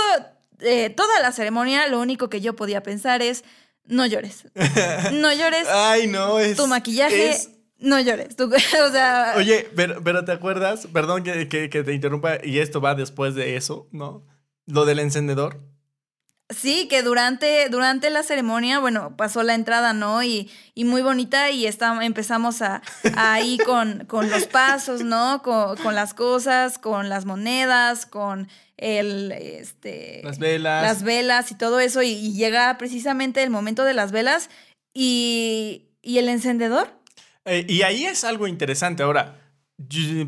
toda 0.96 1.20
la 1.22 1.30
ceremonia, 1.32 1.86
lo 1.86 2.00
único 2.00 2.28
que 2.28 2.40
yo 2.40 2.56
podía 2.56 2.82
pensar 2.82 3.22
es, 3.22 3.44
no 3.86 4.06
llores, 4.06 4.44
no 5.12 5.32
llores. 5.32 5.66
Ay, 5.72 6.06
no, 6.06 6.38
es... 6.38 6.56
Tu 6.56 6.66
maquillaje... 6.66 7.36
No 7.78 8.00
llores, 8.00 8.36
tú, 8.36 8.44
o 8.86 8.90
sea... 8.90 9.34
Oye, 9.36 9.68
pero, 9.76 10.02
pero 10.02 10.24
¿te 10.24 10.32
acuerdas? 10.32 10.86
Perdón 10.92 11.22
que, 11.22 11.48
que, 11.48 11.68
te 11.68 11.92
interrumpa, 11.92 12.38
y 12.42 12.60
esto 12.60 12.80
va 12.80 12.94
después 12.94 13.34
de 13.34 13.56
eso, 13.56 13.86
¿no? 13.92 14.24
Lo 14.64 14.86
del 14.86 14.98
encendedor. 14.98 15.60
Sí, 16.48 16.86
que 16.88 17.02
durante, 17.02 17.68
durante 17.68 18.08
la 18.08 18.22
ceremonia, 18.22 18.78
bueno, 18.78 19.16
pasó 19.16 19.42
la 19.42 19.54
entrada, 19.54 19.92
¿no? 19.92 20.22
Y, 20.22 20.50
y 20.74 20.84
muy 20.84 21.02
bonita 21.02 21.50
y 21.50 21.66
está, 21.66 21.98
empezamos 22.04 22.62
a, 22.62 22.82
ahí 23.16 23.58
con, 23.58 24.04
con, 24.06 24.30
los 24.30 24.46
pasos, 24.46 25.02
¿no? 25.02 25.42
Con, 25.42 25.76
con, 25.76 25.94
las 25.94 26.14
cosas, 26.14 26.78
con 26.78 27.08
las 27.08 27.24
monedas, 27.24 28.06
con 28.06 28.48
el, 28.76 29.32
este... 29.32 30.20
Las 30.24 30.38
velas. 30.38 30.82
Las 30.82 31.02
velas 31.02 31.50
y 31.50 31.54
todo 31.54 31.80
eso. 31.80 32.02
Y, 32.02 32.10
y 32.10 32.34
llega 32.34 32.76
precisamente 32.78 33.42
el 33.42 33.50
momento 33.50 33.84
de 33.84 33.94
las 33.94 34.12
velas 34.12 34.50
y, 34.94 35.88
y 36.02 36.18
el 36.18 36.28
encendedor. 36.28 36.88
Eh, 37.44 37.64
y 37.68 37.82
ahí 37.82 38.04
es 38.04 38.24
algo 38.24 38.48
interesante. 38.48 39.02
Ahora, 39.02 39.40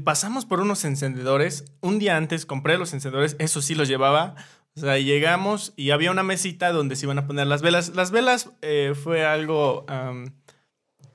pasamos 0.04 0.46
por 0.46 0.60
unos 0.60 0.84
encendedores. 0.84 1.64
Un 1.80 1.98
día 1.98 2.16
antes 2.16 2.46
compré 2.46 2.78
los 2.78 2.92
encendedores, 2.92 3.36
eso 3.38 3.60
sí 3.60 3.74
los 3.74 3.88
llevaba. 3.88 4.34
O 4.76 4.80
sea, 4.80 4.98
llegamos 4.98 5.72
y 5.76 5.90
había 5.90 6.12
una 6.12 6.22
mesita 6.22 6.70
donde 6.70 6.94
se 6.94 7.06
iban 7.06 7.18
a 7.18 7.26
poner 7.26 7.46
las 7.48 7.62
velas. 7.62 7.90
Las 7.96 8.12
velas 8.12 8.50
eh, 8.62 8.94
fue 8.94 9.26
algo 9.26 9.84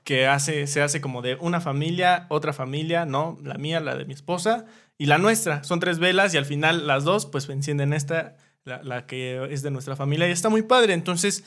que 0.02 0.26
hace, 0.26 0.66
se 0.66 0.82
hace 0.82 1.00
como 1.00 1.22
de 1.22 1.36
una 1.36 1.62
familia, 1.62 2.26
otra 2.28 2.52
familia, 2.52 3.06
¿no? 3.06 3.38
La 3.42 3.54
mía, 3.54 3.80
la 3.80 3.96
de 3.96 4.04
mi 4.04 4.12
esposa 4.12 4.66
y 4.98 5.06
la 5.06 5.18
nuestra. 5.18 5.64
Son 5.64 5.80
tres 5.80 5.98
velas 5.98 6.34
y 6.34 6.36
al 6.36 6.44
final 6.44 6.86
las 6.86 7.04
dos 7.04 7.26
pues 7.26 7.48
encienden 7.48 7.92
esta, 7.92 8.36
la, 8.64 8.82
la 8.82 9.06
que 9.06 9.48
es 9.50 9.62
de 9.62 9.70
nuestra 9.70 9.96
familia 9.96 10.28
y 10.28 10.32
está 10.32 10.48
muy 10.48 10.62
padre. 10.62 10.94
Entonces 10.94 11.44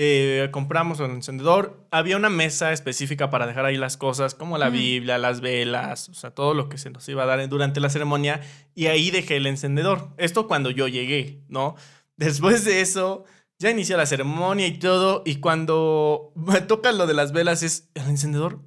eh, 0.00 0.48
compramos 0.52 1.00
un 1.00 1.10
encendedor. 1.10 1.88
Había 1.90 2.16
una 2.16 2.28
mesa 2.28 2.72
específica 2.72 3.30
para 3.30 3.48
dejar 3.48 3.64
ahí 3.64 3.76
las 3.76 3.96
cosas, 3.96 4.36
como 4.36 4.56
la 4.56 4.68
Biblia, 4.68 5.18
las 5.18 5.40
velas, 5.40 6.08
o 6.08 6.14
sea, 6.14 6.30
todo 6.30 6.54
lo 6.54 6.68
que 6.68 6.78
se 6.78 6.90
nos 6.90 7.08
iba 7.08 7.24
a 7.24 7.26
dar 7.26 7.48
durante 7.48 7.80
la 7.80 7.90
ceremonia. 7.90 8.40
Y 8.76 8.86
ahí 8.86 9.10
dejé 9.10 9.38
el 9.38 9.46
encendedor. 9.46 10.10
Esto 10.16 10.46
cuando 10.46 10.70
yo 10.70 10.86
llegué, 10.86 11.42
¿no? 11.48 11.74
Después 12.16 12.64
de 12.64 12.80
eso, 12.80 13.24
ya 13.58 13.70
inició 13.70 13.96
la 13.96 14.06
ceremonia 14.06 14.68
y 14.68 14.78
todo. 14.78 15.22
Y 15.26 15.40
cuando 15.40 16.32
me 16.36 16.60
toca 16.60 16.92
lo 16.92 17.08
de 17.08 17.14
las 17.14 17.32
velas, 17.32 17.64
es 17.64 17.90
el 17.94 18.08
encendedor. 18.08 18.60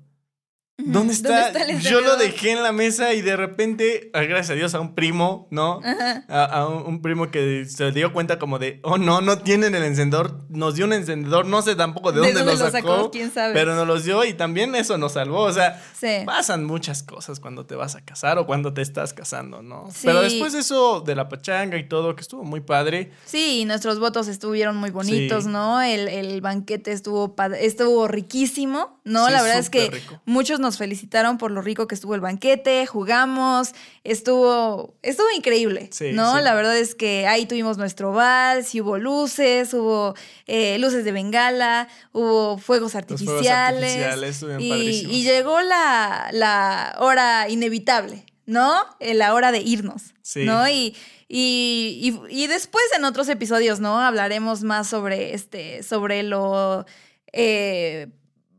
¿Dónde 0.86 1.14
está? 1.14 1.52
Yo 1.80 2.02
lo 2.02 2.18
dejé 2.18 2.52
en 2.52 2.64
la 2.64 2.72
mesa 2.72 3.14
y 3.14 3.22
de 3.22 3.36
repente, 3.36 4.10
ah, 4.14 4.22
gracias 4.22 4.52
a 4.52 4.54
Dios, 4.54 4.76
a 4.76 4.80
un 4.80 4.96
primo, 4.96 5.48
¿no? 5.52 5.82
A, 6.28 6.68
un, 6.68 7.02
primo 7.02 7.32
que 7.32 7.66
se 7.66 7.92
dio 7.92 8.14
cuenta 8.14 8.40
como 8.40 8.60
de, 8.60 8.80
oh 8.84 8.98
no, 8.98 9.22
no 9.22 9.40
tienen 9.40 9.76
el 9.76 9.84
encendedor. 9.84 10.46
Nos 10.50 10.76
dio 10.76 10.86
un 10.86 10.94
encendedor, 10.94 11.46
no 11.46 11.62
sé 11.62 11.76
tampoco 11.76 12.12
de 12.12 12.20
dónde, 12.20 12.44
lo 12.44 12.56
sacó. 12.56 13.12
¿Quién 13.12 13.32
sabe? 13.32 13.54
Pero 13.54 13.76
nos 13.76 13.88
los 13.88 14.04
dio 14.04 14.24
y 14.26 14.34
también 14.34 14.76
eso 14.76 14.98
nos 14.98 15.14
salvó. 15.14 15.42
O 15.42 15.54
sea, 15.54 15.82
pasan 16.26 16.66
muchas 16.66 17.04
cosas 17.04 17.40
cuando 17.40 17.66
te 17.66 17.76
vas 17.76 17.96
a 17.96 18.02
casar 18.02 18.38
o 18.38 18.46
cuando 18.46 18.74
te 18.74 18.82
estás 18.82 19.14
casando, 19.14 19.62
¿no? 19.62 19.90
Pero 20.04 20.22
después 20.22 20.54
de 20.54 20.60
eso, 20.60 21.02
de 21.02 21.16
la 21.16 21.30
pachanga 21.30 21.78
y 21.78 21.88
todo, 21.88 22.16
que 22.16 22.22
estuvo 22.22 22.44
muy 22.44 22.62
padre. 22.62 23.12
Sí, 23.26 23.66
nuestros 23.66 24.00
votos 24.00 24.28
estuvieron 24.28 24.78
muy 24.78 24.92
bonitos, 24.92 25.46
¿no? 25.46 25.82
El, 25.82 26.08
el, 26.08 26.42
banquete 26.42 26.92
estuvo, 26.92 27.36
estuvo 27.60 28.08
riquísimo, 28.08 29.00
¿no? 29.04 29.30
la 29.30 29.42
verdad 29.42 29.60
es 29.60 29.70
que 29.70 30.02
muchos 30.26 30.60
nos 30.60 30.71
felicitaron 30.78 31.38
por 31.38 31.52
lo 31.52 31.62
rico 31.62 31.88
que 31.88 31.96
estuvo 31.96 32.16
el 32.16 32.22
banquete, 32.22 32.86
jugamos, 32.86 33.74
estuvo, 34.04 34.96
estuvo 35.02 35.28
increíble, 35.36 35.90
¿no? 36.14 36.40
La 36.40 36.54
verdad 36.54 36.78
es 36.78 36.96
que 36.96 37.28
ahí 37.28 37.46
tuvimos 37.46 37.78
nuestro 37.78 38.14
vals, 38.14 38.74
y 38.76 38.82
hubo 38.82 38.98
luces, 38.98 39.74
hubo 39.74 40.16
eh, 40.48 40.78
luces 40.80 41.06
de 41.06 41.12
bengala, 41.12 41.88
hubo 42.12 42.58
fuegos 42.58 42.96
artificiales. 42.96 44.44
y, 44.60 45.24
llegó 45.24 45.62
la, 45.62 46.30
la 46.34 46.96
hora 47.00 47.48
inevitable, 47.50 48.26
¿no? 48.46 48.74
Eh, 49.00 49.14
la 49.14 49.34
hora 49.34 49.52
de 49.52 49.60
irnos, 49.60 50.14
¿no? 50.36 50.68
Y, 50.70 50.96
y, 51.28 52.20
y, 52.30 52.48
después 52.48 52.84
en 52.98 53.06
otros 53.06 53.30
episodios, 53.30 53.80
¿no? 53.80 54.00
Hablaremos 54.00 54.64
más 54.64 54.88
sobre 54.88 55.34
este, 55.34 55.82
sobre 55.84 56.24
lo 56.24 56.86
eh, 57.32 58.08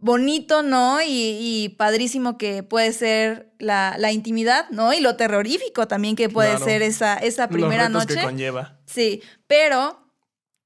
bonito, 0.03 0.63
¿no? 0.63 0.99
Y, 1.07 1.75
padrísimo 1.79 2.37
que 2.37 2.63
puede 2.63 2.93
ser 2.93 3.53
la, 3.59 4.13
intimidad, 4.13 4.69
¿no? 4.71 4.93
Y 4.93 5.01
lo 5.01 5.17
terrorífico 5.17 5.89
también 5.89 6.17
que 6.17 6.29
puede 6.29 6.59
ser 6.59 6.83
esa, 6.83 7.17
esa 7.17 7.49
primera 7.49 7.89
Los 7.89 8.03
noche. 8.03 8.17
que 8.17 8.23
conlleva. 8.23 8.79
Sí, 8.85 9.23
pero 9.47 10.03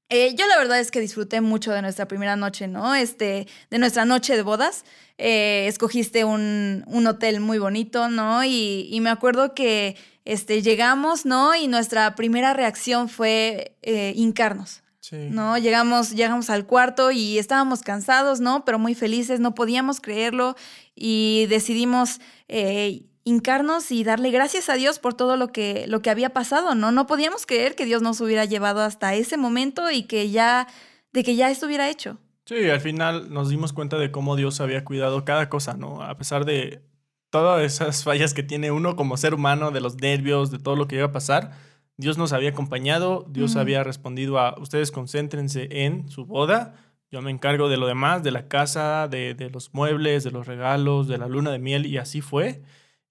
eh, 0.09 0.33
yo 0.35 0.47
la 0.47 0.57
verdad 0.57 0.79
es 0.79 0.89
que 0.89 0.99
disfruté 0.99 1.39
mucho 1.39 1.71
de 1.71 1.83
nuestra 1.83 2.07
primera 2.07 2.35
noche, 2.35 2.67
¿no? 2.67 2.95
Este, 2.95 3.47
de 3.69 3.77
nuestra 3.77 4.05
noche 4.05 4.35
de 4.35 4.41
bodas. 4.41 4.83
Eh, 5.19 5.65
escogiste 5.67 6.23
un, 6.25 6.83
hotel 7.07 7.39
muy 7.39 7.59
bonito, 7.59 8.09
¿no? 8.09 8.43
Y, 8.43 8.89
y, 8.91 9.01
me 9.01 9.11
acuerdo 9.11 9.53
que 9.53 9.95
este, 10.25 10.63
llegamos, 10.63 11.25
¿no? 11.25 11.55
Y 11.55 11.67
nuestra 11.67 12.15
primera 12.15 12.53
reacción 12.53 13.07
fue 13.07 13.77
eh, 13.83 14.13
hincarnos. 14.15 14.81
¿No? 15.11 15.57
Llegamos, 15.57 16.11
llegamos 16.11 16.49
al 16.49 16.65
cuarto 16.65 17.11
y 17.11 17.37
estábamos 17.37 17.81
cansados, 17.81 18.39
¿no? 18.39 18.65
Pero 18.65 18.79
muy 18.79 18.95
felices, 18.95 19.39
no 19.39 19.55
podíamos 19.55 20.01
creerlo 20.01 20.55
y 20.95 21.45
decidimos 21.49 22.19
eh, 22.47 23.03
hincarnos 23.23 23.91
y 23.91 24.03
darle 24.03 24.31
gracias 24.31 24.69
a 24.69 24.75
Dios 24.75 24.99
por 24.99 25.13
todo 25.13 25.37
lo 25.37 25.51
que, 25.51 25.85
lo 25.87 26.01
que 26.01 26.09
había 26.09 26.29
pasado, 26.29 26.75
¿no? 26.75 26.91
No 26.91 27.07
podíamos 27.07 27.45
creer 27.45 27.75
que 27.75 27.85
Dios 27.85 28.01
nos 28.01 28.21
hubiera 28.21 28.45
llevado 28.45 28.81
hasta 28.81 29.15
ese 29.15 29.37
momento 29.37 29.91
y 29.91 30.03
que 30.03 30.29
ya, 30.29 30.67
de 31.13 31.23
que 31.23 31.35
ya 31.35 31.49
estuviera 31.51 31.89
hecho. 31.89 32.17
Sí, 32.45 32.69
al 32.69 32.79
final 32.79 33.33
nos 33.33 33.49
dimos 33.49 33.73
cuenta 33.73 33.97
de 33.97 34.11
cómo 34.11 34.37
Dios 34.37 34.61
había 34.61 34.85
cuidado 34.85 35.25
cada 35.25 35.49
cosa, 35.49 35.75
¿no? 35.75 36.01
A 36.01 36.17
pesar 36.17 36.45
de 36.45 36.81
todas 37.29 37.61
esas 37.61 38.03
fallas 38.03 38.33
que 38.33 38.43
tiene 38.43 38.71
uno 38.71 38.95
como 38.95 39.17
ser 39.17 39.33
humano, 39.33 39.71
de 39.71 39.81
los 39.81 39.97
nervios, 39.97 40.49
de 40.49 40.59
todo 40.59 40.77
lo 40.77 40.87
que 40.87 40.95
iba 40.95 41.07
a 41.07 41.11
pasar, 41.11 41.51
Dios 41.97 42.17
nos 42.17 42.31
había 42.31 42.49
acompañado, 42.49 43.25
Dios 43.27 43.55
había 43.55 43.83
respondido 43.83 44.39
a 44.39 44.55
ustedes 44.59 44.91
concéntrense 44.91 45.67
en 45.71 46.09
su 46.09 46.25
boda, 46.25 46.75
yo 47.09 47.21
me 47.21 47.31
encargo 47.31 47.69
de 47.69 47.77
lo 47.77 47.87
demás, 47.87 48.21
de 48.21 48.31
la 48.31 48.47
casa, 48.47 49.07
de, 49.07 49.33
de, 49.33 49.49
los 49.49 49.73
muebles, 49.73 50.23
de 50.23 50.31
los 50.31 50.45
regalos, 50.45 51.07
de 51.07 51.17
la 51.17 51.27
luna 51.27 51.51
de 51.51 51.59
miel, 51.59 51.85
y 51.85 51.97
así 51.97 52.21
fue. 52.21 52.61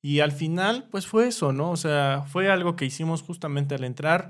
Y 0.02 0.20
al 0.20 0.32
final, 0.32 0.88
pues 0.90 1.06
fue 1.06 1.28
eso, 1.28 1.52
¿no? 1.52 1.70
O 1.70 1.76
sea, 1.76 2.24
fue 2.30 2.50
algo 2.50 2.76
que 2.76 2.84
hicimos 2.84 3.22
justamente 3.22 3.74
al 3.74 3.84
entrar, 3.84 4.28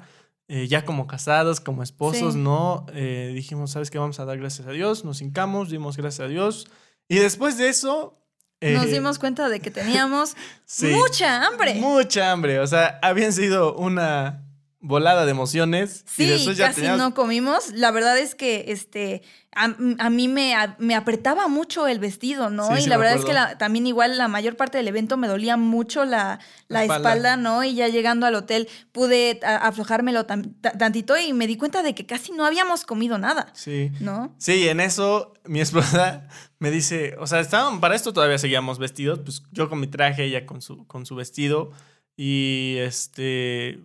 eh, 0.48 0.68
ya 0.68 0.84
como 0.84 1.08
casados, 1.08 1.60
como 1.60 1.82
esposos, 1.82 2.36
¿no? 2.36 2.86
Eh, 2.94 3.32
dijimos, 3.34 3.72
¿sabes 3.72 3.90
qué? 3.90 3.98
Vamos 3.98 4.20
a 4.20 4.24
dar 4.24 4.38
gracias 4.38 4.68
a 4.68 4.70
Dios, 4.70 5.04
nos 5.04 5.20
hincamos, 5.20 5.68
dimos 5.68 5.96
gracias 5.96 6.24
a 6.24 6.28
Dios. 6.28 6.68
Y 7.08 7.16
después 7.16 7.58
de 7.58 7.68
eso, 7.68 8.16
nos 8.60 8.86
eh, 8.86 8.90
dimos 8.90 9.18
cuenta 9.18 9.48
de 9.48 9.60
que 9.60 9.70
teníamos 9.70 10.36
mucha 10.82 11.44
hambre. 11.44 11.74
Mucha 11.74 12.30
hambre. 12.30 12.60
O 12.60 12.66
sea, 12.66 13.00
habían 13.02 13.32
sido 13.32 13.74
una 13.74 14.45
volada 14.86 15.24
de 15.24 15.32
emociones. 15.32 16.04
Sí, 16.06 16.24
y 16.24 16.28
después 16.28 16.56
ya 16.56 16.68
casi 16.68 16.82
no 16.82 17.12
comimos. 17.12 17.72
La 17.72 17.90
verdad 17.90 18.16
es 18.16 18.36
que 18.36 18.66
este, 18.68 19.22
a, 19.52 19.68
mí 20.10 20.28
me, 20.28 20.54
me, 20.78 20.94
apretaba 20.94 21.48
mucho 21.48 21.88
el 21.88 21.98
vestido, 21.98 22.50
¿no? 22.50 22.78
y 22.78 22.86
la 22.86 22.96
verdad 22.96 23.16
es 23.16 23.24
que 23.24 23.34
también 23.58 23.86
igual 23.86 24.16
la 24.16 24.28
mayor 24.28 24.56
parte 24.56 24.78
del 24.78 24.86
evento 24.86 25.16
me 25.16 25.26
dolía 25.26 25.56
mucho 25.56 26.04
la, 26.04 26.38
la 26.68 26.84
espalda. 26.84 27.36
¿no? 27.36 27.64
Y 27.64 27.74
ya 27.74 27.88
llegando 27.88 28.26
al 28.26 28.34
hotel 28.36 28.68
pude 28.92 29.40
aflojármelo 29.42 30.24
tantito 30.26 31.18
y 31.18 31.32
me 31.32 31.46
di 31.46 31.56
cuenta 31.56 31.82
de 31.82 31.94
que 31.94 32.06
casi 32.06 32.32
no 32.32 32.46
habíamos 32.46 32.84
comido 32.84 33.18
nada. 33.18 33.48
Sí. 33.54 33.90
¿No? 34.00 34.34
Sí, 34.38 34.68
en 34.68 34.80
eso 34.80 35.34
mi 35.44 35.60
esposa 35.66 36.28
me 36.60 36.70
dice, 36.70 37.16
o 37.18 37.26
sea, 37.26 37.40
estaban, 37.40 37.80
para 37.80 37.96
esto 37.96 38.12
todavía 38.12 38.38
seguíamos 38.38 38.78
vestidos, 38.78 39.18
pues 39.18 39.42
yo 39.50 39.68
con 39.68 39.80
mi 39.80 39.88
traje, 39.88 40.24
ella 40.24 40.46
con 40.46 40.62
su, 40.62 40.86
con 40.86 41.06
su 41.06 41.16
vestido. 41.16 41.72
Y 42.16 42.76
este 42.78 43.80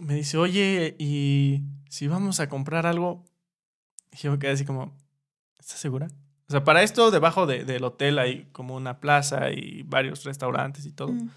me 0.00 0.14
dice, 0.14 0.36
oye, 0.36 0.96
¿y 0.98 1.62
si 1.88 2.08
vamos 2.08 2.40
a 2.40 2.48
comprar 2.48 2.86
algo? 2.86 3.24
Y 4.12 4.18
yo 4.18 4.32
me 4.32 4.38
quedé 4.38 4.52
así 4.52 4.64
como, 4.64 4.96
¿estás 5.58 5.78
segura? 5.78 6.08
O 6.48 6.52
sea, 6.52 6.64
para 6.64 6.82
esto, 6.82 7.10
debajo 7.10 7.46
del 7.46 7.84
hotel 7.84 8.18
hay 8.18 8.44
como 8.52 8.76
una 8.76 9.00
plaza 9.00 9.50
y 9.50 9.82
varios 9.82 10.24
restaurantes 10.24 10.84
y 10.86 10.92
todo. 10.92 11.12
Mm. 11.12 11.30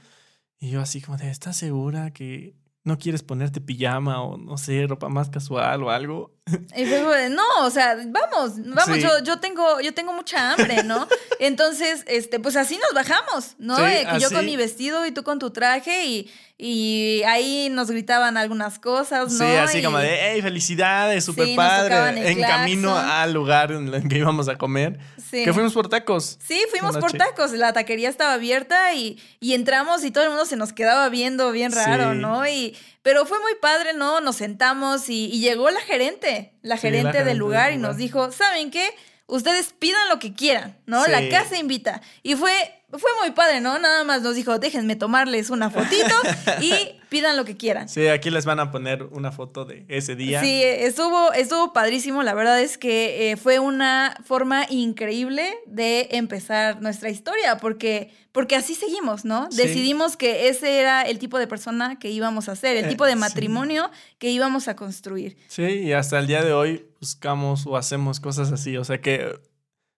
Y 0.60 0.70
yo 0.72 0.82
así 0.82 1.02
como 1.02 1.18
de, 1.18 1.30
¿estás 1.30 1.56
segura 1.56 2.12
que 2.12 2.56
no 2.84 2.98
quieres 2.98 3.24
ponerte 3.24 3.62
pijama 3.62 4.22
o 4.22 4.38
no 4.38 4.58
sé, 4.58 4.86
ropa 4.88 5.08
más 5.10 5.30
casual 5.30 5.84
o 5.84 5.92
algo? 5.92 6.37
Y 6.76 6.84
no, 7.30 7.44
o 7.62 7.70
sea, 7.70 7.96
vamos, 7.96 8.54
vamos, 8.58 9.00
yo, 9.00 9.24
yo, 9.24 9.40
tengo, 9.40 9.82
yo 9.82 9.94
tengo 9.94 10.14
mucha 10.14 10.52
hambre, 10.52 10.84
¿no? 10.84 11.08
Entonces, 11.40 12.04
este, 12.08 12.40
pues 12.40 12.56
así 12.56 12.78
nos 12.78 12.94
bajamos, 12.94 13.56
¿no? 13.58 13.78
yo 14.20 14.30
con 14.32 14.46
mi 14.46 14.56
vestido 14.58 15.06
y 15.06 15.12
tú 15.12 15.24
con 15.24 15.40
tu 15.40 15.52
traje 15.52 16.06
y 16.06 16.32
y 16.60 17.22
ahí 17.28 17.70
nos 17.70 17.92
gritaban 17.92 18.36
algunas 18.36 18.80
cosas, 18.80 19.32
¿no? 19.32 19.46
Sí, 19.46 19.56
así 19.58 19.84
como 19.84 20.00
de, 20.00 20.18
hey, 20.20 20.42
felicidades, 20.42 21.24
súper 21.24 21.56
padre. 21.56 22.32
En 22.32 22.42
camino 22.42 22.98
al 22.98 23.32
lugar 23.32 23.72
en 23.72 23.94
el 23.94 24.08
que 24.08 24.18
íbamos 24.18 24.50
a 24.50 24.58
comer. 24.58 24.98
Sí. 25.30 25.44
Que 25.44 25.54
fuimos 25.54 25.74
por 25.74 25.88
tacos. 25.88 26.40
Sí, 26.44 26.60
fuimos 26.72 26.98
por 26.98 27.12
tacos. 27.14 27.52
La 27.52 27.74
taquería 27.74 28.10
estaba 28.10 28.34
abierta 28.34 28.92
y, 28.96 29.22
y, 29.40 29.54
entramos 29.54 30.04
y 30.04 30.10
todo 30.10 30.24
el 30.24 30.30
mundo 30.32 30.46
se 30.46 30.56
nos 30.56 30.74
quedaba 30.74 31.10
viendo 31.10 31.52
bien 31.52 31.72
raro, 31.72 32.16
¿no? 32.16 32.48
Y, 32.48 32.76
pero 33.08 33.26
fue 33.26 33.40
muy 33.40 33.54
padre, 33.62 33.94
¿no? 33.94 34.20
Nos 34.20 34.36
sentamos 34.36 35.10
y, 35.10 35.30
llegó 35.40 35.70
la 35.70 35.80
gerente, 35.80 36.37
la 36.62 36.78
gerente, 36.78 37.24
del 37.24 37.38
lugar, 37.38 37.72
y 37.74 37.78
nos 37.78 37.98
dijo, 37.98 38.32
¿saben 38.32 38.72
qué? 38.72 38.90
Ustedes 39.28 39.74
pidan 39.74 40.08
lo 40.10 40.20
que 40.20 40.34
quieran, 40.34 40.78
¿no? 40.86 41.06
La 41.08 41.28
casa 41.30 41.58
invita. 41.58 42.02
Y 42.24 42.36
fue 42.36 42.54
fue 42.90 43.10
muy 43.22 43.32
padre, 43.32 43.60
¿no? 43.60 43.78
Nada 43.80 44.06
más 44.06 44.22
nos 44.22 44.36
dijo, 44.36 44.60
déjenme 44.60 44.96
tomarles 44.96 45.50
una 45.50 45.70
fotito 45.70 46.16
y 46.62 46.72
pidan 47.10 47.36
lo 47.36 47.44
que 47.44 47.58
quieran. 47.58 47.90
Sí, 47.90 48.08
aquí 48.08 48.30
les 48.30 48.46
van 48.46 48.62
a 48.62 48.72
poner 48.72 49.04
una 49.04 49.34
foto 49.34 49.66
de 49.66 49.84
ese 49.90 50.16
día. 50.16 50.40
Sí, 50.40 50.64
estuvo, 50.64 51.34
estuvo 51.34 51.74
padrísimo. 51.74 52.24
La 52.24 52.34
verdad 52.34 52.62
es 52.62 52.78
que 52.78 53.32
eh, 53.32 53.36
fue 53.36 53.60
una 53.60 54.16
forma 54.24 54.66
increíble 54.70 55.54
de 55.66 56.08
empezar 56.12 56.82
nuestra 56.82 57.10
historia, 57.10 57.58
porque, 57.58 58.14
porque 58.32 58.56
así 58.56 58.74
seguimos, 58.74 59.26
¿no? 59.26 59.50
Decidimos 59.50 60.16
que 60.16 60.48
ese 60.48 60.80
era 60.80 61.02
el 61.02 61.20
tipo 61.20 61.40
de 61.40 61.48
persona 61.48 62.00
que 62.00 62.10
íbamos 62.10 62.48
a 62.48 62.56
ser, 62.56 62.78
el 62.78 62.86
eh, 62.86 62.90
tipo 62.90 63.06
de 63.06 63.18
matrimonio 63.18 63.92
que 64.18 64.30
íbamos 64.30 64.70
a 64.70 64.78
construir. 64.78 65.36
Sí, 65.50 65.64
y 65.64 65.92
hasta 65.92 66.20
el 66.20 66.28
día 66.28 66.42
de 66.42 66.54
hoy 66.54 66.86
buscamos 67.02 67.68
o 67.68 67.76
hacemos 67.76 68.22
cosas 68.22 68.54
así. 68.54 68.78
O 68.78 68.86
sea 68.86 69.02
que 69.02 69.38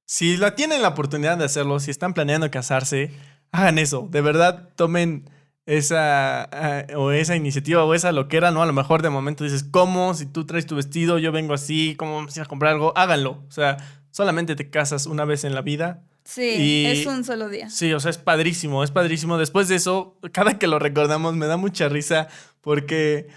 si 0.09 0.37
la 0.37 0.55
tienen 0.55 0.81
la 0.81 0.87
oportunidad 0.87 1.37
de 1.37 1.45
hacerlo, 1.45 1.79
si 1.79 1.91
están 1.91 2.15
planeando 2.15 2.49
casarse, 2.49 3.11
hagan 3.51 3.77
eso. 3.77 4.07
De 4.09 4.21
verdad, 4.21 4.69
tomen 4.75 5.29
esa 5.67 6.49
eh, 6.51 6.95
o 6.95 7.11
esa 7.11 7.35
iniciativa 7.35 7.83
o 7.83 7.93
esa 7.93 8.11
loquera, 8.11 8.49
¿no? 8.49 8.63
A 8.63 8.65
lo 8.65 8.73
mejor 8.73 9.03
de 9.03 9.11
momento 9.11 9.43
dices, 9.43 9.63
¿cómo? 9.63 10.15
Si 10.15 10.25
tú 10.25 10.47
traes 10.47 10.65
tu 10.65 10.75
vestido, 10.75 11.19
yo 11.19 11.31
vengo 11.31 11.53
así, 11.53 11.93
¿cómo 11.95 12.23
me 12.23 12.41
a 12.41 12.45
comprar 12.45 12.73
algo? 12.73 12.91
Háganlo. 12.97 13.43
O 13.47 13.51
sea, 13.51 13.77
solamente 14.09 14.55
te 14.55 14.71
casas 14.71 15.05
una 15.05 15.25
vez 15.25 15.43
en 15.43 15.53
la 15.53 15.61
vida. 15.61 16.01
Sí, 16.23 16.87
es 16.87 17.05
un 17.05 17.23
solo 17.23 17.47
día. 17.47 17.69
Sí, 17.69 17.93
o 17.93 17.99
sea, 17.99 18.09
es 18.09 18.17
padrísimo, 18.17 18.83
es 18.83 18.89
padrísimo. 18.89 19.37
Después 19.37 19.67
de 19.67 19.75
eso, 19.75 20.17
cada 20.31 20.57
que 20.57 20.65
lo 20.65 20.79
recordamos 20.79 21.35
me 21.35 21.45
da 21.45 21.55
mucha 21.55 21.87
risa 21.87 22.29
porque 22.61 23.27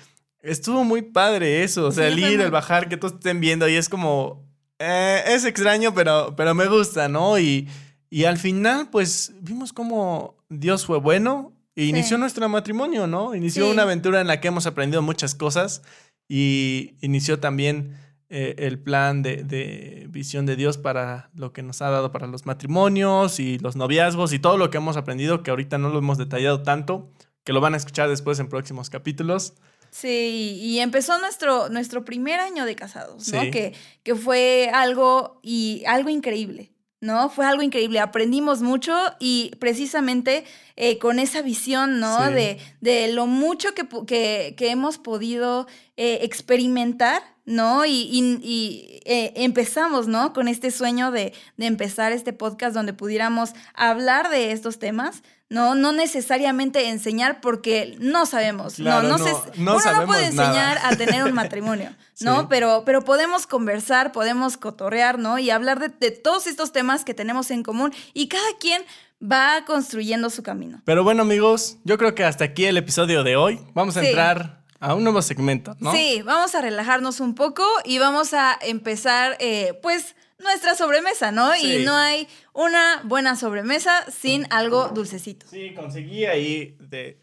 estuvo 0.40 0.84
muy 0.84 1.02
padre 1.02 1.64
eso. 1.64 1.84
O 1.84 1.92
sea, 1.92 2.08
el 2.08 2.18
ir, 2.18 2.40
el 2.40 2.50
bajar, 2.50 2.88
que 2.88 2.96
todos 2.96 3.12
estén 3.12 3.40
viendo 3.42 3.68
y 3.68 3.74
es 3.74 3.90
como, 3.90 4.50
eh, 4.82 5.22
es 5.28 5.44
extraño, 5.44 5.94
pero, 5.94 6.34
pero 6.36 6.54
me 6.54 6.66
gusta, 6.66 7.08
¿no? 7.08 7.38
Y, 7.38 7.68
y 8.10 8.24
al 8.24 8.38
final, 8.38 8.88
pues 8.90 9.32
vimos 9.40 9.72
cómo 9.72 10.36
Dios 10.48 10.84
fue 10.84 10.98
bueno 10.98 11.52
e 11.74 11.84
inició 11.84 12.18
nuestro 12.18 12.48
matrimonio, 12.48 13.06
¿no? 13.06 13.34
Inició 13.34 13.70
una 13.70 13.82
aventura 13.82 14.20
en 14.20 14.26
la 14.26 14.40
que 14.40 14.48
hemos 14.48 14.66
aprendido 14.66 15.00
muchas 15.00 15.34
cosas 15.34 15.82
y 16.28 16.96
inició 17.00 17.40
también 17.40 17.96
eh, 18.28 18.54
el 18.58 18.78
plan 18.78 19.22
de, 19.22 19.44
de, 19.44 20.06
visión 20.10 20.44
de 20.44 20.56
Dios 20.56 20.76
para 20.76 21.30
lo 21.34 21.52
que 21.52 21.62
nos 21.62 21.80
ha 21.80 21.90
dado 21.90 22.12
para 22.12 22.26
los 22.26 22.44
matrimonios 22.44 23.40
y 23.40 23.58
los 23.58 23.76
noviazgos 23.76 24.32
y 24.32 24.38
todo 24.38 24.58
lo 24.58 24.70
que 24.70 24.78
hemos 24.78 24.96
aprendido, 24.96 25.42
que 25.42 25.50
ahorita 25.50 25.78
no 25.78 25.88
lo 25.88 25.98
hemos 25.98 26.18
detallado 26.18 26.62
tanto, 26.62 27.10
que 27.44 27.52
lo 27.52 27.60
van 27.60 27.74
a 27.74 27.78
escuchar 27.78 28.08
después 28.08 28.38
en 28.38 28.48
próximos 28.48 28.90
capítulos. 28.90 29.54
Sí, 29.92 30.58
y 30.58 30.78
empezó 30.78 31.18
nuestro, 31.18 31.68
nuestro 31.68 32.02
primer 32.02 32.40
año 32.40 32.64
de 32.64 32.74
casados, 32.74 33.30
¿no? 33.30 33.42
Que, 33.50 33.74
que 34.02 34.14
fue 34.14 34.70
algo, 34.72 35.38
y, 35.42 35.84
algo 35.86 36.08
increíble, 36.08 36.72
¿no? 37.02 37.28
Fue 37.28 37.44
algo 37.44 37.60
increíble, 37.60 38.00
aprendimos 38.00 38.62
mucho 38.62 38.96
y 39.20 39.52
precisamente 39.60 40.44
eh, 40.76 40.98
con 40.98 41.18
esa 41.18 41.42
visión, 41.42 42.00
¿no? 42.00 42.30
De, 42.30 42.58
de, 42.80 43.12
lo 43.12 43.26
mucho 43.26 43.74
que, 43.74 43.86
que, 44.06 44.54
que 44.56 44.70
hemos 44.70 44.96
podido 44.96 45.66
eh, 45.96 46.20
experimentar, 46.22 47.22
¿no? 47.44 47.84
Y, 47.84 48.08
y, 48.42 49.00
eh, 49.04 49.32
empezamos, 49.36 50.06
¿no? 50.06 50.32
Con 50.32 50.48
este 50.48 50.70
sueño 50.70 51.10
de, 51.10 51.34
de 51.56 51.66
empezar 51.66 52.12
este 52.12 52.32
podcast 52.32 52.74
donde 52.74 52.92
pudiéramos 52.92 53.50
hablar 53.74 54.30
de 54.30 54.52
estos 54.52 54.78
temas, 54.78 55.22
¿no? 55.52 55.74
No 55.74 55.92
necesariamente 55.92 56.88
enseñar 56.88 57.42
porque 57.42 57.94
no 58.00 58.24
sabemos, 58.24 58.78
no, 58.78 59.02
no, 59.02 59.16
uno 59.16 59.78
no 59.84 60.06
puede 60.06 60.26
enseñar 60.26 60.78
a 60.82 60.96
tener 60.96 61.24
un 61.24 61.34
matrimonio, 61.34 61.94
¿no? 62.20 62.48
Pero, 62.48 62.84
pero 62.86 63.04
podemos 63.04 63.46
conversar, 63.46 64.12
podemos 64.12 64.56
cotorrear, 64.56 65.18
¿no? 65.18 65.38
Y 65.38 65.50
hablar 65.50 65.78
de, 65.78 66.10
todos 66.10 66.46
estos 66.46 66.72
temas 66.72 67.04
que 67.04 67.12
tenemos 67.12 67.50
en 67.50 67.62
común 67.62 67.92
y 68.14 68.28
cada 68.28 68.56
quien 68.58 68.82
va 69.22 69.66
construyendo 69.66 70.30
su 70.30 70.42
camino. 70.42 70.80
Pero 70.86 71.04
bueno, 71.04 71.20
amigos, 71.20 71.76
yo 71.84 71.98
creo 71.98 72.14
que 72.14 72.24
hasta 72.24 72.44
aquí 72.44 72.64
el 72.64 72.78
episodio 72.78 73.22
de 73.22 73.36
hoy. 73.36 73.60
Vamos 73.74 73.98
a 73.98 74.04
entrar 74.04 74.61
a 74.82 74.94
un 74.94 75.04
nuevo 75.04 75.22
segmento, 75.22 75.76
¿no? 75.78 75.92
Sí, 75.92 76.22
vamos 76.22 76.54
a 76.56 76.60
relajarnos 76.60 77.20
un 77.20 77.34
poco 77.36 77.64
y 77.84 77.98
vamos 77.98 78.34
a 78.34 78.58
empezar, 78.60 79.36
eh, 79.38 79.78
pues, 79.80 80.16
nuestra 80.40 80.74
sobremesa, 80.74 81.30
¿no? 81.30 81.52
Sí. 81.54 81.76
Y 81.76 81.84
no 81.84 81.94
hay 81.94 82.26
una 82.52 83.00
buena 83.04 83.36
sobremesa 83.36 84.04
sin 84.10 84.46
algo 84.50 84.88
dulcecito. 84.88 85.46
Sí, 85.48 85.72
conseguí 85.74 86.24
ahí 86.26 86.76
de 86.80 87.22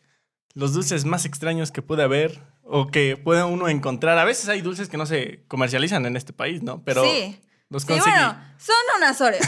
los 0.53 0.71
dulces 0.73 1.03
más 1.03 1.25
extraños 1.25 1.71
que 1.71 1.81
puede 1.81 2.03
haber 2.03 2.39
o 2.63 2.87
que 2.87 3.17
puede 3.17 3.43
uno 3.43 3.67
encontrar. 3.67 4.17
A 4.17 4.23
veces 4.23 4.47
hay 4.47 4.61
dulces 4.61 4.87
que 4.87 4.95
no 4.97 5.05
se 5.05 5.43
comercializan 5.49 6.05
en 6.05 6.15
este 6.15 6.31
país, 6.31 6.63
¿no? 6.63 6.81
Pero 6.85 7.03
sí. 7.03 7.41
los 7.67 7.81
Sí, 7.83 7.87
conseguí. 7.89 8.11
bueno, 8.15 8.37
son 8.57 8.75
unas 8.97 9.19
Oreos, 9.19 9.45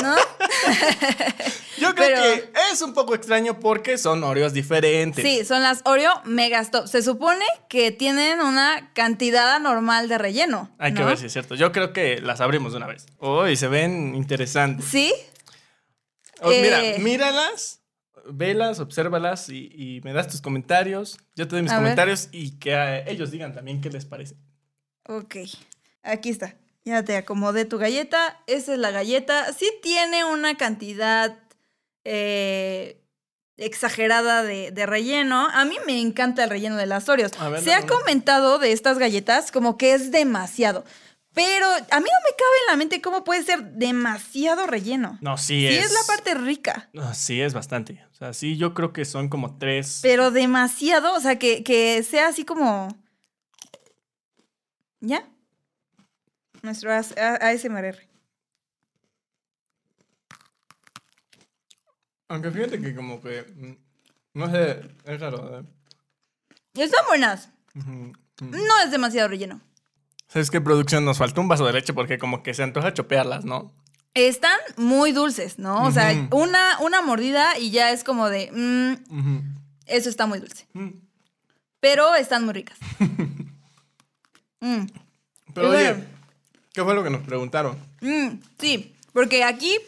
¿no? 0.00 0.14
Yo 1.80 1.94
creo 1.94 2.08
pero- 2.08 2.22
que 2.22 2.50
es 2.72 2.82
un 2.82 2.94
poco 2.94 3.14
extraño 3.14 3.58
porque 3.60 3.98
son 3.98 4.22
Oreos 4.24 4.52
diferentes. 4.52 5.24
Sí, 5.24 5.44
son 5.44 5.62
las 5.62 5.80
Oreo 5.84 6.12
Megastop. 6.24 6.86
Se 6.86 7.02
supone 7.02 7.44
que 7.68 7.90
tienen 7.92 8.40
una 8.40 8.90
cantidad 8.94 9.54
anormal 9.54 10.08
de 10.08 10.18
relleno. 10.18 10.70
Hay 10.78 10.94
que 10.94 11.04
ver 11.04 11.16
si 11.18 11.26
es 11.26 11.32
cierto. 11.32 11.54
Yo 11.54 11.72
creo 11.72 11.92
que 11.92 12.20
las 12.20 12.40
abrimos 12.40 12.72
de 12.72 12.78
una 12.78 12.86
vez. 12.86 13.06
Uy, 13.18 13.56
se 13.56 13.68
ven 13.68 14.14
interesantes. 14.14 14.84
¿Sí? 14.86 15.12
Oh, 16.40 16.50
Mira, 16.50 16.84
Eh. 16.84 16.98
míralas, 17.00 17.80
velas, 18.30 18.78
obsérvalas 18.80 19.48
y, 19.48 19.70
y 19.74 20.00
me 20.04 20.12
das 20.12 20.28
tus 20.28 20.40
comentarios. 20.40 21.18
Yo 21.34 21.48
te 21.48 21.56
doy 21.56 21.62
mis 21.62 21.72
A 21.72 21.76
ver. 21.76 21.82
comentarios 21.84 22.28
y 22.30 22.58
que 22.58 23.04
ellos 23.06 23.30
digan 23.30 23.52
también 23.54 23.80
qué 23.80 23.90
les 23.90 24.04
parece. 24.04 24.36
Ok, 25.08 25.36
aquí 26.02 26.28
está. 26.28 26.54
Ya 26.84 27.04
te 27.04 27.16
acomodé 27.16 27.64
tu 27.64 27.76
galleta. 27.78 28.40
Esa 28.46 28.72
es 28.74 28.78
la 28.78 28.90
galleta. 28.90 29.52
Sí 29.52 29.70
tiene 29.82 30.24
una 30.24 30.56
cantidad 30.56 31.38
eh, 32.04 33.00
exagerada 33.56 34.42
de, 34.42 34.70
de 34.70 34.86
relleno. 34.86 35.48
A 35.52 35.64
mí 35.64 35.76
me 35.86 36.00
encanta 36.00 36.44
el 36.44 36.50
relleno 36.50 36.76
de 36.76 36.86
las 36.86 37.08
Oreos. 37.08 37.32
Ver, 37.50 37.62
Se 37.62 37.74
ha 37.74 37.86
comentado 37.86 38.58
de 38.58 38.72
estas 38.72 38.98
galletas 38.98 39.50
como 39.52 39.76
que 39.76 39.94
es 39.94 40.10
demasiado. 40.10 40.84
Pero 41.34 41.66
a 41.68 41.76
mí 41.76 41.84
no 41.90 41.98
me 42.00 42.36
cabe 42.36 42.56
en 42.62 42.66
la 42.70 42.76
mente 42.76 43.00
cómo 43.00 43.22
puede 43.22 43.44
ser 43.44 43.62
demasiado 43.74 44.66
relleno. 44.66 45.18
No, 45.20 45.36
sí, 45.36 45.68
Sí, 45.68 45.76
es. 45.76 45.86
es 45.86 45.92
la 45.92 46.00
parte 46.06 46.34
rica. 46.34 46.88
No, 46.92 47.14
sí, 47.14 47.40
es 47.40 47.54
bastante. 47.54 48.04
O 48.10 48.14
sea, 48.14 48.32
sí, 48.32 48.56
yo 48.56 48.74
creo 48.74 48.92
que 48.92 49.04
son 49.04 49.28
como 49.28 49.56
tres. 49.56 50.00
Pero 50.02 50.30
demasiado, 50.32 51.14
o 51.14 51.20
sea, 51.20 51.38
que, 51.38 51.62
que 51.62 52.02
sea 52.02 52.28
así 52.28 52.44
como... 52.44 52.88
¿Ya? 55.00 55.28
Nuestro 56.62 56.90
ASMR. 56.92 58.07
Aunque 62.28 62.50
fíjate 62.50 62.80
que 62.80 62.94
como 62.94 63.20
que. 63.20 63.42
mm, 63.56 63.76
No 64.34 64.50
sé, 64.50 64.80
es 65.04 65.20
raro. 65.20 65.60
¿eh? 65.60 65.64
Están 66.74 67.04
buenas. 67.08 67.48
Ujú. 67.74 68.12
No 68.40 68.78
es 68.84 68.90
demasiado 68.90 69.28
relleno. 69.28 69.60
¿Sabes 70.28 70.50
qué 70.50 70.60
producción? 70.60 71.04
Nos 71.04 71.18
faltó 71.18 71.40
un 71.40 71.48
vaso 71.48 71.64
de 71.66 71.72
leche 71.72 71.92
porque 71.92 72.18
como 72.18 72.42
que 72.42 72.54
se 72.54 72.62
antoja 72.62 72.92
chopearlas, 72.94 73.44
¿no? 73.44 73.72
Están 74.14 74.58
muy 74.76 75.12
dulces, 75.12 75.58
¿no? 75.58 75.84
O 75.84 75.90
sea, 75.92 76.12
una, 76.32 76.78
una 76.80 77.00
mordida 77.02 77.56
y 77.58 77.70
ya 77.70 77.90
es 77.92 78.04
como 78.04 78.28
de... 78.28 78.50
mm, 78.52 79.38
eso 79.86 80.08
está 80.08 80.26
muy 80.26 80.38
dulce. 80.40 80.66
Mm. 80.74 80.88
Pero 81.80 82.14
están 82.14 82.44
muy 82.44 82.54
ricas. 82.54 82.78
Mm, 84.60 84.86
Pero 85.54 85.68
Y 85.72 85.76
oye, 85.76 85.92
bueno. 85.92 86.04
¿qué 86.72 86.82
fue 86.82 86.94
lo 86.94 87.04
que 87.04 87.10
nos 87.10 87.22
preguntaron? 87.22 87.78
mm, 88.00 88.40
sí, 88.58 88.92
porque 89.12 89.44
aquí, 89.44 89.78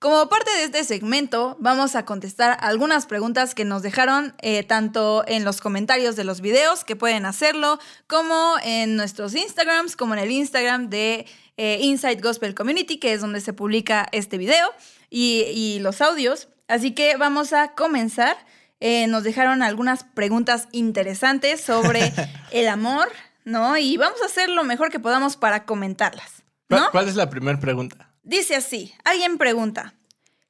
como 0.00 0.30
parte 0.30 0.50
de 0.50 0.64
este 0.64 0.82
segmento, 0.82 1.58
vamos 1.60 1.94
a 1.94 2.06
contestar 2.06 2.56
algunas 2.62 3.04
preguntas 3.04 3.54
que 3.54 3.66
nos 3.66 3.82
dejaron 3.82 4.34
eh, 4.40 4.62
tanto 4.62 5.24
en 5.26 5.44
los 5.44 5.60
comentarios 5.60 6.16
de 6.16 6.24
los 6.24 6.40
videos, 6.40 6.84
que 6.84 6.96
pueden 6.96 7.26
hacerlo, 7.26 7.78
como 8.06 8.54
en 8.64 8.96
nuestros 8.96 9.34
Instagrams, 9.34 9.96
como 9.96 10.14
en 10.14 10.20
el 10.20 10.30
Instagram 10.30 10.88
de 10.88 11.26
eh, 11.58 11.80
Inside 11.82 12.22
Gospel 12.22 12.54
Community, 12.54 12.98
que 12.98 13.12
es 13.12 13.20
donde 13.20 13.42
se 13.42 13.52
publica 13.52 14.08
este 14.12 14.38
video, 14.38 14.68
y, 15.10 15.42
y 15.52 15.80
los 15.80 16.00
audios. 16.00 16.48
Así 16.66 16.92
que 16.92 17.18
vamos 17.18 17.52
a 17.52 17.74
comenzar. 17.74 18.38
Eh, 18.80 19.06
nos 19.06 19.22
dejaron 19.22 19.62
algunas 19.62 20.04
preguntas 20.04 20.68
interesantes 20.72 21.60
sobre 21.60 22.10
el 22.52 22.68
amor, 22.68 23.08
¿no? 23.44 23.76
Y 23.76 23.98
vamos 23.98 24.22
a 24.22 24.26
hacer 24.26 24.48
lo 24.48 24.64
mejor 24.64 24.90
que 24.90 24.98
podamos 24.98 25.36
para 25.36 25.66
comentarlas, 25.66 26.42
¿Cuál, 26.70 26.80
¿no? 26.80 26.90
cuál 26.90 27.08
es 27.08 27.16
la 27.16 27.28
primera 27.28 27.60
pregunta? 27.60 28.09
Dice 28.22 28.54
así, 28.56 28.92
alguien 29.04 29.38
pregunta, 29.38 29.94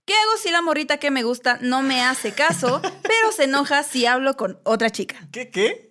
¿qué 0.04 0.12
hago 0.14 0.36
si 0.42 0.50
la 0.50 0.60
morrita 0.62 0.98
que 0.98 1.10
me 1.10 1.22
gusta 1.22 1.58
no 1.60 1.82
me 1.82 2.02
hace 2.02 2.32
caso, 2.32 2.80
pero 3.02 3.32
se 3.32 3.44
enoja 3.44 3.82
si 3.82 4.06
hablo 4.06 4.36
con 4.36 4.58
otra 4.64 4.90
chica? 4.90 5.28
¿Qué? 5.32 5.50
¿Qué? 5.50 5.90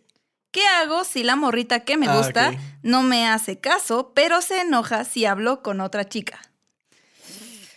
¿Qué 0.52 0.66
hago 0.66 1.04
si 1.04 1.24
la 1.24 1.36
morrita 1.36 1.82
que 1.86 1.96
me 1.96 2.08
Ah, 2.08 2.18
gusta 2.18 2.52
no 2.84 3.04
me 3.04 3.28
hace 3.28 3.60
caso, 3.60 4.12
pero 4.14 4.42
se 4.42 4.62
enoja 4.62 5.04
si 5.06 5.26
hablo 5.26 5.62
con 5.62 5.80
otra 5.80 6.10
chica? 6.10 6.42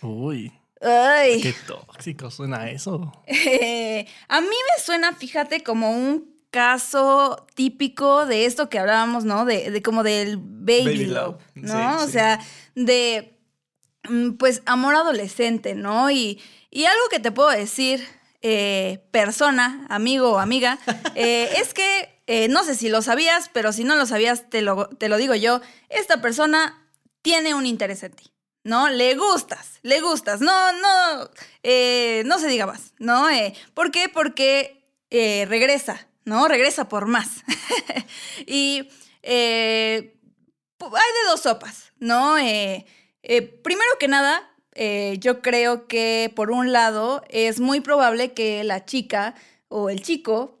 Uy, 0.01 0.51
Ay. 0.81 1.41
qué 1.41 1.53
tóxico 1.53 2.29
suena 2.29 2.69
eso. 2.69 3.13
Eh, 3.27 4.05
a 4.27 4.41
mí 4.41 4.47
me 4.47 4.83
suena, 4.83 5.13
fíjate, 5.13 5.61
como 5.63 5.91
un 5.91 6.33
caso 6.49 7.45
típico 7.55 8.25
de 8.25 8.45
esto 8.45 8.69
que 8.69 8.79
hablábamos, 8.79 9.23
¿no? 9.23 9.45
De, 9.45 9.71
de 9.71 9.81
como 9.81 10.03
del 10.03 10.37
baby, 10.37 10.83
Baby 10.83 11.05
love, 11.05 11.37
¿no? 11.55 11.97
sí, 11.99 12.03
o 12.03 12.05
sí. 12.07 12.11
sea, 12.13 12.39
de, 12.75 13.37
pues, 14.37 14.61
amor 14.65 14.95
adolescente, 14.95 15.75
¿no? 15.75 16.11
Y, 16.11 16.41
y 16.69 16.85
algo 16.85 17.03
que 17.09 17.19
te 17.19 17.31
puedo 17.31 17.49
decir, 17.49 18.07
eh, 18.41 19.03
persona, 19.11 19.85
amigo 19.89 20.31
o 20.33 20.39
amiga, 20.39 20.79
eh, 21.15 21.49
es 21.57 21.73
que, 21.73 22.21
eh, 22.27 22.47
no 22.47 22.63
sé 22.63 22.75
si 22.75 22.89
lo 22.89 23.01
sabías, 23.01 23.49
pero 23.53 23.73
si 23.73 23.83
no 23.83 23.95
lo 23.95 24.05
sabías, 24.05 24.49
te 24.49 24.61
lo, 24.61 24.87
te 24.87 25.09
lo 25.09 25.17
digo 25.17 25.35
yo, 25.35 25.61
esta 25.89 26.21
persona 26.21 26.87
tiene 27.21 27.53
un 27.53 27.65
interés 27.65 28.03
en 28.03 28.13
ti. 28.13 28.33
¿no? 28.63 28.89
Le 28.89 29.15
gustas, 29.15 29.79
le 29.81 29.99
gustas, 30.01 30.41
no, 30.41 30.71
no, 30.73 31.29
eh, 31.63 32.23
no 32.25 32.39
se 32.39 32.47
diga 32.47 32.65
más, 32.65 32.93
¿no? 32.97 33.29
Eh, 33.29 33.53
¿Por 33.73 33.91
qué? 33.91 34.09
Porque 34.09 34.87
eh, 35.09 35.45
regresa, 35.49 36.07
¿no? 36.25 36.47
Regresa 36.47 36.87
por 36.87 37.05
más. 37.05 37.43
y 38.47 38.87
hay 39.23 40.01
de 40.01 41.27
dos 41.27 41.41
sopas, 41.41 41.91
¿no? 41.99 42.37
Eh, 43.23 43.41
primero 43.41 43.89
que 43.99 44.07
nada, 44.07 44.49
eh, 44.73 45.17
yo 45.19 45.41
creo 45.41 45.87
que 45.87 46.31
por 46.35 46.51
un 46.51 46.71
lado 46.71 47.23
es 47.29 47.59
muy 47.59 47.79
probable 47.81 48.33
que 48.33 48.63
la 48.63 48.85
chica 48.85 49.33
o 49.69 49.89
el 49.89 50.01
chico 50.03 50.59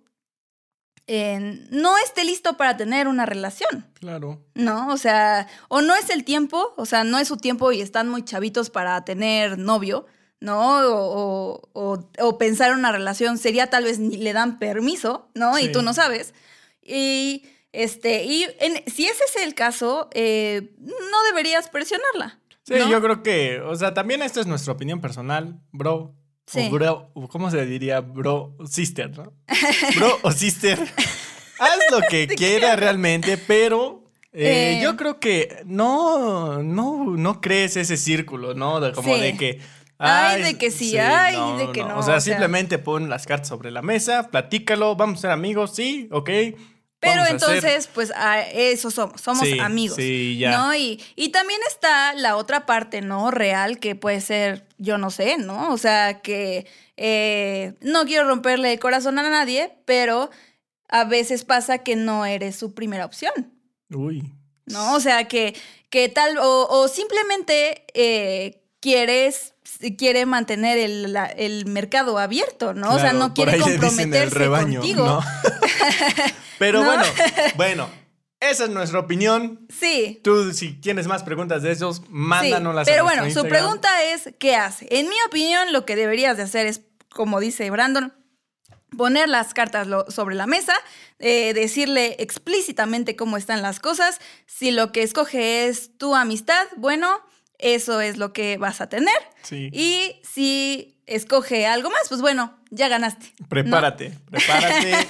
eh, 1.07 1.65
no 1.69 1.97
esté 1.97 2.23
listo 2.23 2.55
para 2.55 2.77
tener 2.77 3.07
una 3.07 3.25
relación. 3.25 3.85
Claro. 3.99 4.41
¿no? 4.55 4.87
O 4.93 4.97
sea, 4.97 5.47
o 5.67 5.81
no 5.81 5.95
es 5.95 6.09
el 6.09 6.23
tiempo, 6.23 6.73
o 6.77 6.85
sea, 6.85 7.03
no 7.03 7.19
es 7.19 7.27
su 7.27 7.37
tiempo 7.37 7.71
y 7.71 7.81
están 7.81 8.07
muy 8.09 8.23
chavitos 8.23 8.69
para 8.69 9.03
tener 9.03 9.57
novio, 9.57 10.05
¿no? 10.39 10.79
O, 10.87 11.59
o- 11.63 11.69
o- 11.73 12.09
o 12.19 12.37
pensar 12.37 12.71
en 12.71 12.77
una 12.79 12.91
relación 12.93 13.37
sería 13.37 13.69
tal 13.69 13.83
vez 13.83 13.99
ni 13.99 14.15
le 14.17 14.31
dan 14.33 14.59
permiso, 14.59 15.29
¿no? 15.35 15.59
Y 15.59 15.71
tú 15.71 15.81
no 15.81 15.93
sabes. 15.93 16.33
Y, 16.81 17.43
este, 17.73 18.23
y 18.23 18.43
en- 18.59 18.83
si 18.89 19.05
ese 19.07 19.23
es 19.25 19.43
el 19.43 19.55
caso, 19.55 20.09
eh, 20.13 20.73
no 20.79 21.23
deberías 21.29 21.67
presionarla. 21.69 22.39
Sí, 22.65 22.73
¿no? 22.77 22.89
yo 22.89 23.01
creo 23.01 23.23
que, 23.23 23.59
o 23.61 23.75
sea, 23.75 23.93
también 23.93 24.21
esta 24.21 24.39
es 24.39 24.47
nuestra 24.47 24.73
opinión 24.73 25.01
personal, 25.01 25.59
bro. 25.71 26.15
Sí. 26.45 26.67
O 26.67 26.71
bro, 26.71 27.11
¿cómo 27.29 27.49
se 27.51 27.65
diría? 27.65 28.01
Bro, 28.01 28.57
sister, 28.65 29.09
¿no? 29.17 29.33
Bro 29.95 30.19
o 30.23 30.31
sister. 30.31 30.77
Haz 31.59 31.79
lo 31.91 31.99
que 32.09 32.27
quieras 32.37 32.77
realmente, 32.79 33.37
pero 33.37 34.03
eh, 34.33 34.77
Eh. 34.77 34.83
yo 34.83 34.97
creo 34.97 35.19
que 35.19 35.61
no, 35.65 36.61
no, 36.63 37.05
no 37.17 37.39
crees 37.41 37.77
ese 37.77 37.95
círculo, 37.97 38.53
¿no? 38.55 38.79
De 38.81 38.91
como 38.91 39.13
Sí. 39.15 39.21
de 39.21 39.37
que. 39.37 39.59
Ay, 39.99 40.41
de 40.43 40.57
que 40.57 40.69
sí, 40.71 40.97
ay, 40.97 41.35
de 41.65 41.71
que 41.71 41.81
no, 41.83 41.99
O 41.99 42.03
sea, 42.03 42.15
o 42.17 42.19
sea. 42.19 42.19
simplemente 42.19 42.77
pon 42.77 43.09
las 43.09 43.25
cartas 43.25 43.47
sobre 43.47 43.71
la 43.71 43.81
mesa, 43.81 44.29
platícalo, 44.29 44.95
vamos 44.97 45.19
a 45.19 45.21
ser 45.21 45.31
amigos, 45.31 45.73
sí, 45.75 46.09
ok. 46.11 46.29
Pero 47.03 47.25
entonces, 47.27 47.87
pues 47.93 48.11
a 48.15 48.41
eso 48.41 48.89
somos, 48.91 49.21
somos 49.21 49.47
Sí, 49.47 49.59
amigos. 49.59 49.95
sí, 49.97 50.37
ya. 50.37 50.57
¿no? 50.57 50.75
Y, 50.75 51.03
y 51.15 51.29
también 51.29 51.59
está 51.67 52.13
la 52.13 52.35
otra 52.37 52.65
parte, 52.65 53.01
¿no? 53.01 53.29
Real, 53.31 53.79
que 53.79 53.95
puede 53.95 54.21
ser, 54.21 54.65
yo 54.77 54.97
no 54.97 55.11
sé, 55.11 55.37
¿no? 55.37 55.71
O 55.71 55.77
sea, 55.77 56.21
que 56.21 56.65
eh, 56.97 57.73
no 57.81 58.05
quiero 58.05 58.27
romperle 58.27 58.73
el 58.73 58.79
corazón 58.79 59.19
a 59.19 59.29
nadie, 59.29 59.73
pero 59.85 60.29
a 60.89 61.03
veces 61.05 61.43
pasa 61.43 61.79
que 61.79 61.95
no 61.95 62.25
eres 62.25 62.55
su 62.55 62.73
primera 62.73 63.05
opción, 63.05 63.33
Uy. 63.89 64.31
¿no? 64.65 64.93
O 64.93 64.99
sea, 64.99 65.27
que, 65.27 65.55
que 65.89 66.07
tal, 66.09 66.37
o, 66.37 66.67
o 66.69 66.87
simplemente 66.87 67.85
eh, 67.93 68.62
quieres, 68.83 69.53
quiere 69.97 70.25
mantener 70.25 70.77
el, 70.77 71.13
la- 71.13 71.25
el 71.27 71.65
mercado 71.67 72.19
abierto, 72.19 72.73
¿no? 72.73 72.93
o 72.93 72.99
sea, 72.99 73.13
no 73.13 73.33
quiere 73.33 73.53
el 73.55 73.61
comprometerse 73.61 74.35
rebaño, 74.35 74.81
contigo. 74.81 75.05
¿no? 75.05 75.21
Pero 76.59 76.81
¿No? 76.81 76.85
bueno, 76.87 77.03
bueno, 77.55 77.89
esa 78.41 78.65
es 78.65 78.69
nuestra 78.69 78.99
opinión. 78.99 79.65
Sí. 79.69 80.19
Tú, 80.23 80.51
si 80.53 80.73
tienes 80.73 81.07
más 81.07 81.23
preguntas 81.23 81.63
de 81.63 81.71
esos, 81.71 82.01
mándanoslas. 82.09 82.85
Sí, 82.85 82.91
pero 82.93 83.05
bueno, 83.05 83.29
su 83.31 83.47
pregunta 83.47 84.03
es, 84.03 84.29
¿qué 84.37 84.55
hace? 84.57 84.85
En 84.91 85.07
mi 85.07 85.15
opinión, 85.27 85.71
lo 85.71 85.85
que 85.85 85.95
deberías 85.95 86.35
de 86.37 86.43
hacer 86.43 86.67
es, 86.67 86.81
como 87.09 87.39
dice 87.39 87.69
Brandon, 87.69 88.13
poner 88.97 89.29
las 89.29 89.53
cartas 89.53 89.87
lo- 89.87 90.05
sobre 90.11 90.35
la 90.35 90.45
mesa, 90.45 90.73
eh, 91.19 91.53
decirle 91.53 92.15
explícitamente 92.19 93.15
cómo 93.15 93.37
están 93.37 93.61
las 93.61 93.79
cosas. 93.79 94.19
Si 94.45 94.71
lo 94.71 94.91
que 94.91 95.03
escoge 95.03 95.67
es 95.67 95.97
tu 95.97 96.13
amistad, 96.15 96.67
bueno, 96.75 97.21
eso 97.63 98.01
es 98.01 98.17
lo 98.17 98.33
que 98.33 98.57
vas 98.57 98.81
a 98.81 98.89
tener. 98.89 99.15
Sí. 99.41 99.69
Y 99.71 100.21
si 100.23 101.01
escoge 101.05 101.65
algo 101.65 101.89
más, 101.89 102.09
pues 102.09 102.21
bueno, 102.21 102.59
ya 102.69 102.89
ganaste. 102.89 103.33
¿no? 103.39 103.47
Prepárate, 103.47 104.11
prepárate. 104.29 105.07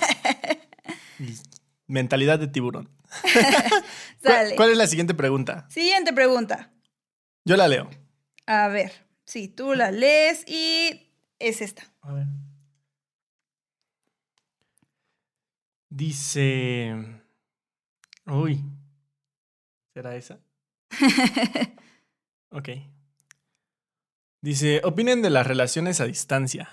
Mentalidad 1.88 2.40
de 2.40 2.48
tiburón. 2.48 2.90
¿Cuál, 4.24 4.54
cuál 4.56 4.72
es 4.72 4.78
la 4.78 4.88
siguiente 4.88 5.14
pregunta? 5.14 5.68
Siguiente 5.70 6.14
pregunta. 6.14 6.72
Yo 7.46 7.58
la 7.58 7.68
leo. 7.68 7.90
A 8.46 8.68
ver, 8.68 8.92
sí, 9.26 9.48
tú 9.48 9.74
la 9.74 9.92
lees 9.92 10.44
y 10.48 11.12
es 11.40 11.62
esta. 11.62 11.84
A 12.02 12.14
ver. 12.14 12.26
Dice. 15.90 16.96
Uy. 18.26 18.64
¿Será 19.94 20.16
esa? 20.16 20.40
Ok. 22.54 22.70
Dice, 24.42 24.82
opinen 24.84 25.22
de 25.22 25.30
las 25.30 25.48
relaciones 25.48 26.00
a 26.02 26.06
distancia. 26.06 26.70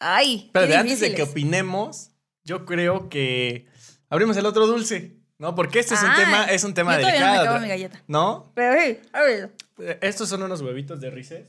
Ay, 0.00 0.50
Pero 0.52 0.76
antes 0.78 1.00
de 1.00 1.14
que 1.14 1.22
opinemos, 1.22 2.10
yo 2.44 2.64
creo 2.64 3.08
que 3.08 3.66
abrimos 4.08 4.36
el 4.38 4.46
otro 4.46 4.66
dulce, 4.66 5.16
¿no? 5.38 5.54
Porque 5.54 5.78
este 5.78 5.94
es 5.94 6.02
un 6.02 6.08
Ah, 6.10 6.16
tema, 6.16 6.44
es 6.46 6.64
un 6.64 6.72
tema 6.74 6.94
yo 6.96 7.00
todavía 7.02 7.20
no 7.20 7.26
me 7.26 7.30
delicado. 7.32 7.48
acabo 7.50 7.62
mi 7.62 7.68
galleta. 7.68 8.02
¿No? 8.08 8.50
Pero 8.54 8.80
sí, 8.82 8.98
ábrelo. 9.12 9.50
Eh, 9.78 9.98
Estos 10.02 10.28
son 10.28 10.42
unos 10.42 10.60
huevitos 10.62 11.00
de 11.00 11.10
Reese's. 11.10 11.48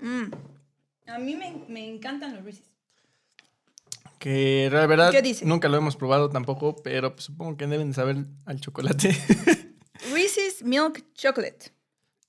Mm. 0.00 0.30
A 1.08 1.18
mí 1.18 1.36
me, 1.36 1.64
me 1.68 1.86
encantan 1.88 2.34
los 2.36 2.44
Reese's. 2.44 2.70
Que 4.20 4.68
la 4.70 4.86
verdad 4.86 5.12
nunca 5.42 5.68
lo 5.68 5.76
hemos 5.78 5.96
probado 5.96 6.30
tampoco, 6.30 6.76
pero 6.76 7.12
pues, 7.14 7.24
supongo 7.24 7.56
que 7.56 7.66
deben 7.66 7.88
de 7.88 7.94
saber 7.94 8.16
al 8.46 8.60
chocolate. 8.60 9.10
Reese's 10.60 10.62
Milk 10.66 11.04
Chocolate. 11.14 11.72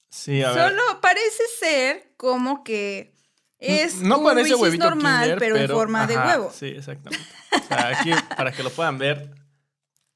sí, 0.10 0.42
a 0.44 0.52
ver. 0.52 0.70
Solo 0.70 1.02
parece 1.02 1.44
ser 1.60 2.14
como 2.18 2.64
que 2.64 3.14
es 3.60 3.96
no 3.96 4.20
un 4.20 4.24
parece 4.26 4.44
Reese's 4.50 4.62
huevito 4.62 4.86
normal, 4.90 5.22
Kinder, 5.24 5.40
pero, 5.40 5.56
en 5.58 5.70
forma 5.70 6.08
de 6.08 6.18
huevo. 6.18 6.52
Sí, 6.58 6.68
exactamente. 6.68 7.26
O 7.52 7.68
sea, 7.68 8.00
aquí 8.00 8.12
para 8.36 8.52
que 8.52 8.64
lo 8.64 8.70
puedan 8.72 8.98
ver. 8.98 9.30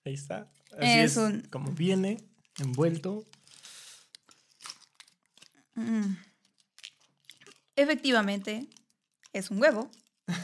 Ahí 0.06 0.14
está. 0.14 0.50
Así 0.78 1.00
Es 1.00 1.12
es, 1.12 1.18
un- 1.18 1.42
como 1.50 1.72
viene, 1.72 2.18
envuelto. 2.60 3.26
Mm. 5.76 6.16
Efectivamente, 7.76 8.68
es 9.34 9.50
un 9.52 9.62
huevo. 9.62 9.90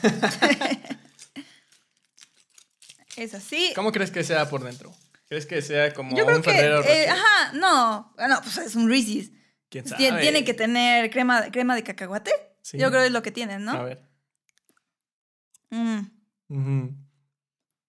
es 3.18 3.34
así. 3.34 3.72
¿Cómo 3.76 3.92
crees 3.92 4.12
que 4.12 4.24
sea 4.24 4.50
por 4.50 4.64
dentro? 4.64 4.94
¿Crees 5.32 5.46
que 5.46 5.62
sea 5.62 5.94
como 5.94 6.14
Yo 6.18 6.26
creo 6.26 6.36
un 6.40 6.44
que, 6.44 6.52
Ferrero 6.52 6.80
eh, 6.80 6.82
Rocher? 6.82 7.10
ajá, 7.12 7.54
no, 7.54 8.14
Ah, 8.18 8.28
no, 8.28 8.42
pues 8.42 8.58
es 8.58 8.76
un 8.76 8.90
Reese's. 8.90 9.32
¿Quién 9.70 9.86
Tien- 9.86 10.10
sabe? 10.10 10.22
Tiene 10.22 10.44
que 10.44 10.54
tener 10.54 11.10
crema, 11.10 11.50
crema 11.52 11.74
de 11.74 11.84
cacahuate. 11.84 12.32
Sí. 12.62 12.78
Yo 12.78 12.90
creo 12.90 13.00
que 13.00 13.06
es 13.08 13.14
lo 13.14 13.22
que 13.22 13.32
tienen, 13.32 13.70
A 13.70 13.74
¿no? 13.78 13.84
ver. 13.86 14.02
Mm, 15.70 16.00
Ujú. 16.50 16.96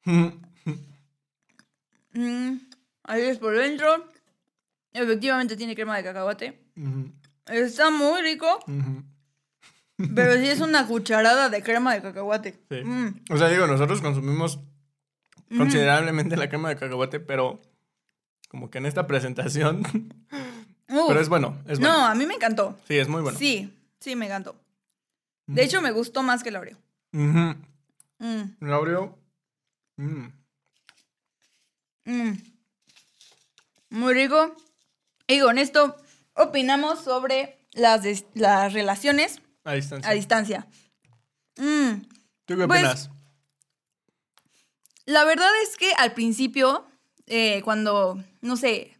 Ujú. 0.07 0.41
mm, 2.13 2.59
ahí 3.03 3.23
es 3.23 3.39
por 3.39 3.57
dentro. 3.59 4.07
Efectivamente 4.93 5.57
tiene 5.57 5.75
crema 5.75 5.97
de 5.97 6.05
cacahuate. 6.05 6.63
Ujú. 6.77 7.13
Está 7.47 7.91
muy 7.91 8.23
rico, 8.23 8.61
Ujú. 8.69 9.03
pero 10.15 10.35
sí 10.35 10.47
es 10.47 10.61
una 10.69 10.87
cucharada 10.87 11.49
de 11.49 11.61
crema 11.61 11.93
de 11.93 12.03
cacahuate. 12.03 12.61
Sí. 12.71 12.85
Mm, 12.85 13.25
O 13.31 13.37
sea, 13.37 13.49
digo, 13.49 13.67
nosotros 13.67 14.01
consumimos 14.01 14.61
considerablemente 15.57 16.37
la 16.37 16.49
crema 16.49 16.69
de 16.69 16.77
cacahuate, 16.77 17.21
pero 17.21 17.61
como 18.49 18.71
que 18.71 18.79
en 18.79 18.87
esta 18.87 19.07
presentación. 19.07 19.83
Uf, 20.89 21.05
pero 21.09 21.21
es 21.21 21.29
bueno, 21.29 21.59
es 21.67 21.79
bueno. 21.79 21.95
No, 21.99 22.07
a 22.07 22.15
mí 22.15 22.27
me 22.27 22.35
encantó. 22.35 22.79
Sí, 22.87 22.99
es 22.99 23.09
muy 23.09 23.23
bueno. 23.23 23.39
Sí, 23.39 23.73
sí, 24.01 24.15
me 24.17 24.27
encantó. 24.27 24.57
De 25.47 25.65
hecho, 25.65 25.81
me 25.83 25.91
gustó 25.91 26.23
más 26.23 26.43
que 26.43 26.51
el 26.51 26.57
Oreo. 26.57 26.79
Mm, 27.13 27.53
Oreo. 28.71 29.19
mm. 29.97 30.27
mm. 32.05 32.33
Muy 33.91 34.15
rico. 34.15 34.55
Y 35.27 35.41
con 35.41 35.59
esto 35.59 35.97
opinamos 36.35 37.03
sobre 37.05 37.59
las, 37.73 38.03
las 38.35 38.73
relaciones 38.73 39.41
A 39.65 39.73
distancia. 39.75 40.11
a 40.11 40.15
distancia. 40.15 40.67
Mm, 41.59 41.93
¿Tú 42.47 42.57
qué 42.57 42.67
Pues, 42.67 42.81
opinas? 42.81 43.11
La 45.07 45.25
verdad 45.25 45.51
es 45.63 45.77
que 45.77 45.93
al 45.95 46.13
principio, 46.15 46.87
eh, 47.27 47.63
cuando, 47.65 48.23
no 48.41 48.57
sé, 48.57 48.97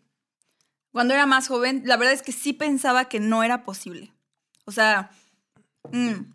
cuando 0.93 1.15
era 1.15 1.27
más 1.27 1.49
joven, 1.49 1.83
la 1.87 1.97
verdad 1.97 2.15
es 2.15 2.23
que 2.23 2.33
sí 2.33 2.53
pensaba 2.53 3.07
que 3.07 3.21
no 3.21 3.43
era 3.43 3.65
posible. 3.65 4.13
O 4.65 4.73
sea, 4.73 5.11
mm, 5.91 6.33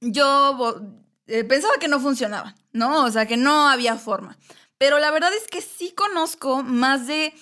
yo 0.00 0.80
eh, 1.26 1.44
pensaba 1.44 1.74
que 1.78 1.88
no 1.88 2.00
funcionaba, 2.00 2.54
¿no? 2.72 3.04
O 3.04 3.10
sea, 3.10 3.26
que 3.26 3.36
no 3.36 3.68
había 3.68 3.96
forma. 3.96 4.38
Pero 4.78 4.98
la 4.98 5.10
verdad 5.10 5.32
es 5.34 5.46
que 5.48 5.60
sí 5.60 5.92
conozco 5.92 6.62
más 6.62 7.06
de 7.06 7.34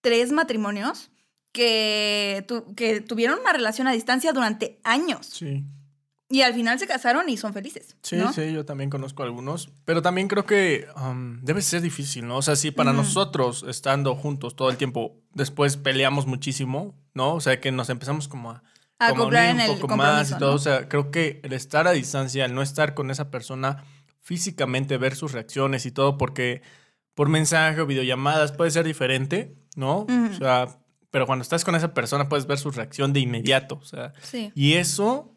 tres 0.00 0.32
matrimonios 0.32 1.10
que, 1.52 2.44
que 2.76 3.00
tuvieron 3.00 3.38
una 3.38 3.52
relación 3.52 3.86
a 3.86 3.92
distancia 3.92 4.32
durante 4.32 4.80
años. 4.84 5.26
Sí. 5.26 5.64
Y 6.34 6.42
al 6.42 6.52
final 6.52 6.80
se 6.80 6.88
casaron 6.88 7.28
y 7.28 7.36
son 7.36 7.52
felices. 7.52 7.96
Sí, 8.02 8.16
¿no? 8.16 8.32
sí, 8.32 8.52
yo 8.52 8.64
también 8.64 8.90
conozco 8.90 9.22
algunos. 9.22 9.70
Pero 9.84 10.02
también 10.02 10.26
creo 10.26 10.44
que 10.44 10.88
um, 10.96 11.38
debe 11.42 11.62
ser 11.62 11.80
difícil, 11.80 12.26
¿no? 12.26 12.38
O 12.38 12.42
sea, 12.42 12.56
si 12.56 12.72
para 12.72 12.90
Ujú. 12.90 13.02
nosotros, 13.02 13.64
estando 13.68 14.16
juntos 14.16 14.56
todo 14.56 14.68
el 14.68 14.76
tiempo, 14.76 15.14
después 15.32 15.76
peleamos 15.76 16.26
muchísimo, 16.26 16.94
¿no? 17.14 17.34
O 17.34 17.40
sea, 17.40 17.60
que 17.60 17.70
nos 17.70 17.88
empezamos 17.88 18.26
como 18.26 18.50
a, 18.50 18.64
A 18.98 19.10
como 19.10 19.30
a 19.30 19.48
en 19.48 19.56
un 19.56 19.60
el 19.60 19.78
poco 19.78 19.96
más 19.96 20.32
y 20.32 20.34
todo. 20.38 20.50
¿no? 20.50 20.56
O 20.56 20.58
sea, 20.58 20.88
creo 20.88 21.12
que 21.12 21.40
el 21.44 21.52
estar 21.52 21.86
a 21.86 21.92
distancia, 21.92 22.44
el 22.46 22.52
no 22.54 22.62
estar 22.62 22.94
con 22.94 23.12
esa 23.12 23.30
persona 23.30 23.84
físicamente, 24.20 24.96
ver 24.96 25.14
sus 25.14 25.32
reacciones 25.32 25.86
y 25.86 25.92
todo, 25.92 26.16
porque 26.18 26.62
por 27.14 27.28
mensaje 27.28 27.80
o 27.80 27.86
videollamadas 27.86 28.50
puede 28.52 28.70
ser 28.72 28.84
diferente, 28.84 29.54
¿no? 29.76 30.00
Ujú. 30.00 30.30
O 30.32 30.34
sea, 30.34 30.66
pero 31.10 31.26
cuando 31.26 31.42
estás 31.42 31.64
con 31.64 31.76
esa 31.76 31.94
persona 31.94 32.28
puedes 32.28 32.46
ver 32.46 32.58
su 32.58 32.70
reacción 32.72 33.12
de 33.12 33.20
inmediato, 33.20 33.76
o 33.80 33.84
sea, 33.84 34.12
Sí. 34.22 34.50
y 34.56 34.72
eso 34.74 35.30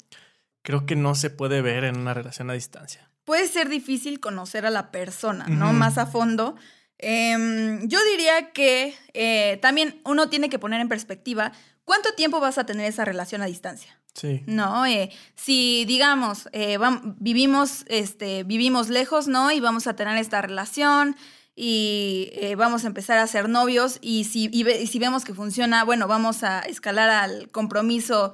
creo 0.67 0.85
que 0.85 0.97
no 0.97 1.15
se 1.15 1.29
puede 1.29 1.61
ver 1.61 1.85
en 1.85 1.97
una 1.97 2.13
relación 2.13 2.49
a 2.49 2.53
distancia. 2.53 3.09
puede 3.23 3.47
ser 3.47 3.69
difícil 3.69 4.19
conocer 4.19 4.65
a 4.65 4.69
la 4.69 4.91
persona, 4.91 5.45
¿no? 5.47 5.71
Más 5.73 5.97
a 5.97 6.05
fondo. 6.05 6.55
Em, 6.97 7.87
yo 7.87 7.99
diría 8.11 8.51
que 8.51 8.93
eh, 9.13 9.59
también 9.61 10.01
uno 10.03 10.29
tiene 10.29 10.49
que 10.49 10.59
poner 10.59 10.81
en 10.81 10.89
perspectiva 10.89 11.51
cuánto 11.85 12.13
tiempo 12.15 12.39
vas 12.39 12.57
a 12.57 12.65
tener 12.65 12.85
esa 12.85 13.05
relación 13.05 13.41
a 13.41 13.45
distancia. 13.45 13.99
Sí. 14.13 14.43
No, 14.47 14.85
Eh, 14.85 15.09
si 15.35 15.85
digamos, 15.85 16.49
eh, 16.51 16.77
vivimos, 17.19 17.85
este, 17.87 18.43
vivimos 18.43 18.89
lejos, 18.89 19.27
¿no? 19.27 19.51
Y 19.51 19.59
vamos 19.59 19.87
a 19.87 19.95
tener 19.95 20.17
esta 20.17 20.41
relación 20.41 21.15
y 21.55 22.31
vamos 22.57 22.83
a 22.83 22.87
empezar 22.87 23.17
a 23.19 23.27
ser 23.27 23.49
novios 23.49 23.99
y 24.01 24.25
si, 24.25 24.49
y 24.51 24.63
ve- 24.63 24.81
y 24.81 24.87
si 24.87 24.99
vemos 24.99 25.23
que 25.25 25.33
funciona, 25.33 25.83
bueno, 25.83 26.07
vamos 26.07 26.43
a 26.43 26.59
escalar 26.61 27.09
al 27.09 27.49
compromiso 27.51 28.33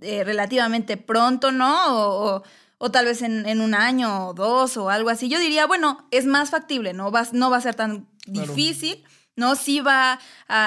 eh, 0.00 0.24
relativamente 0.24 0.96
pronto, 0.96 1.52
¿no? 1.52 1.86
O, 1.96 2.36
o- 2.36 2.42
o 2.82 2.90
tal 2.90 3.04
vez 3.04 3.20
en, 3.20 3.46
en 3.46 3.60
un 3.60 3.74
año 3.74 4.28
o 4.28 4.32
dos 4.34 4.78
o 4.78 4.88
algo 4.88 5.10
así. 5.10 5.28
Yo 5.28 5.38
diría, 5.38 5.66
bueno, 5.66 6.06
es 6.10 6.24
más 6.24 6.48
factible, 6.50 6.94
¿no? 6.94 7.10
Va, 7.10 7.26
no 7.32 7.50
va 7.50 7.58
a 7.58 7.60
ser 7.60 7.74
tan 7.74 8.06
Claro. 8.32 8.54
difícil. 8.54 9.04
¿no? 9.36 9.54
Sí 9.56 9.80
va 9.80 10.18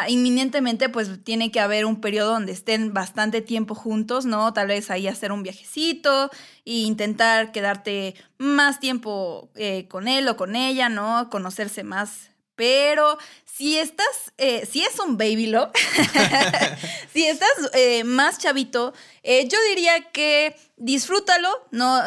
inminentemente, 0.08 0.90
pues 0.90 1.24
tiene 1.24 1.52
que 1.52 1.60
haber 1.60 1.86
un 1.86 2.02
periodo 2.02 2.32
donde 2.32 2.52
estén 2.54 2.94
bastante 2.94 3.42
tiempo 3.42 3.76
juntos, 3.76 4.26
¿no? 4.26 4.52
Tal 4.54 4.68
vez 4.68 4.90
ahí 4.90 5.08
hacer 5.08 5.32
un 5.32 5.44
viajecito 5.44 6.32
e 6.66 6.80
intentar 6.80 7.52
quedarte 7.52 8.16
más 8.40 8.80
tiempo 8.80 9.52
eh, 9.56 9.88
con 9.90 10.08
él 10.08 10.28
o 10.28 10.38
con 10.38 10.56
ella, 10.56 10.90
¿no? 10.90 11.30
Conocerse 11.30 11.84
más. 11.84 12.32
Pero 12.56 13.18
si 13.56 13.78
estás, 13.78 14.34
eh, 14.38 14.66
si 14.66 14.82
es 14.84 15.00
un 15.00 15.16
baby 15.18 15.46
love, 15.48 15.72
si 17.14 17.26
estás 17.28 17.50
eh, 17.74 18.04
más 18.04 18.40
chavito, 18.40 18.94
eh, 19.22 19.48
yo 19.48 19.58
diría 19.70 20.10
que 20.12 20.56
disfrútalo, 20.78 21.50
¿no? 21.72 22.02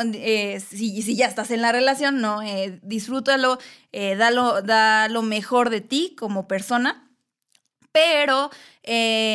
Si, 0.59 1.15
ya 1.17 1.27
estás 1.27 1.51
en 1.53 1.63
la 1.63 1.71
relación, 1.71 2.21
¿no? 2.21 2.41
Disfrútalo, 2.83 3.59
eh, 3.93 4.17
dalo- 4.17 4.61
da 4.63 5.09
lo 5.09 5.23
mejor 5.23 5.71
de 5.71 5.81
ti 5.81 6.17
como 6.19 6.49
persona, 6.49 7.09
pero 7.93 8.51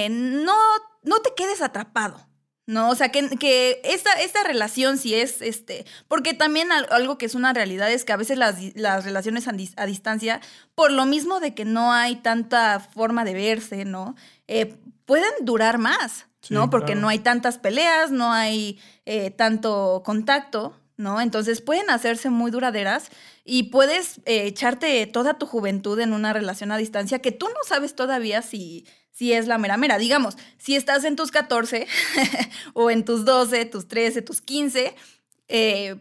no, 0.09 0.55
no 1.03 1.20
te 1.22 1.34
quedes 1.36 1.62
atrapado, 1.62 2.28
¿no? 2.66 2.89
O 2.89 2.95
sea, 2.95 3.09
que, 3.09 3.30
que 3.38 3.82
esta, 3.84 4.14
esta 4.14 4.43
relación 4.43 4.97
si 4.97 5.16
es, 5.16 5.41
este, 5.41 5.86
porque 6.07 6.34
también 6.34 6.70
algo 6.72 7.18
que 7.18 7.26
es 7.26 7.36
una 7.36 7.53
realidad 7.53 7.91
es 7.91 8.05
que 8.05 8.14
a 8.14 8.18
veces 8.18 8.38
las, 8.38 8.57
las 8.76 9.03
relaciones 9.03 9.47
a, 9.47 9.86
distancia, 9.86 10.41
por 10.76 10.91
lo 10.91 11.05
mismo 11.05 11.39
de 11.39 11.53
que 11.53 11.66
no 11.66 11.91
hay 11.91 12.18
tanta 12.18 12.80
forma 12.80 13.26
de 13.26 13.34
verse, 13.34 13.86
¿no? 13.86 14.16
Eh, 14.47 14.78
pueden 15.05 15.32
durar 15.41 15.78
más, 15.78 16.28
¿no? 16.49 16.70
Porque 16.70 16.95
no 16.95 17.09
hay 17.09 17.20
tantas 17.20 17.57
peleas, 17.57 18.12
no 18.12 18.32
hay 18.32 18.80
eh, 19.05 19.32
tanto 19.32 20.01
contacto, 20.05 20.76
¿no? 20.97 21.20
Entonces 21.20 21.62
pueden 21.62 21.89
hacerse 21.89 22.30
muy 22.30 22.51
duraderas 22.51 23.09
y 23.43 23.64
puedes 23.64 24.20
eh, 24.20 24.45
echarte 24.45 25.05
toda 25.07 25.34
tu 25.34 25.45
juventud 25.45 25.99
en 25.99 26.14
una 26.14 26.32
relación 26.32 26.72
a 26.72 26.78
distancia 26.78 27.20
que 27.20 27.32
tú 27.32 27.47
no 27.47 27.68
sabes 27.68 27.95
todavía 27.95 28.41
si, 28.41 28.86
si 29.12 29.34
es 29.34 29.47
la 29.47 29.57
mera 29.57 29.78
mera. 29.78 29.97
Digamos, 29.97 30.38
si 30.57 30.76
estás 30.76 31.03
en 31.03 31.16
tus 31.16 31.32
14 31.32 31.88
o 32.74 32.89
en 32.89 33.05
tus 33.05 33.26
12, 33.26 33.66
tus 33.66 33.88
13, 33.88 34.22
tus 34.22 34.41
15, 34.41 34.95
eh, 35.47 35.95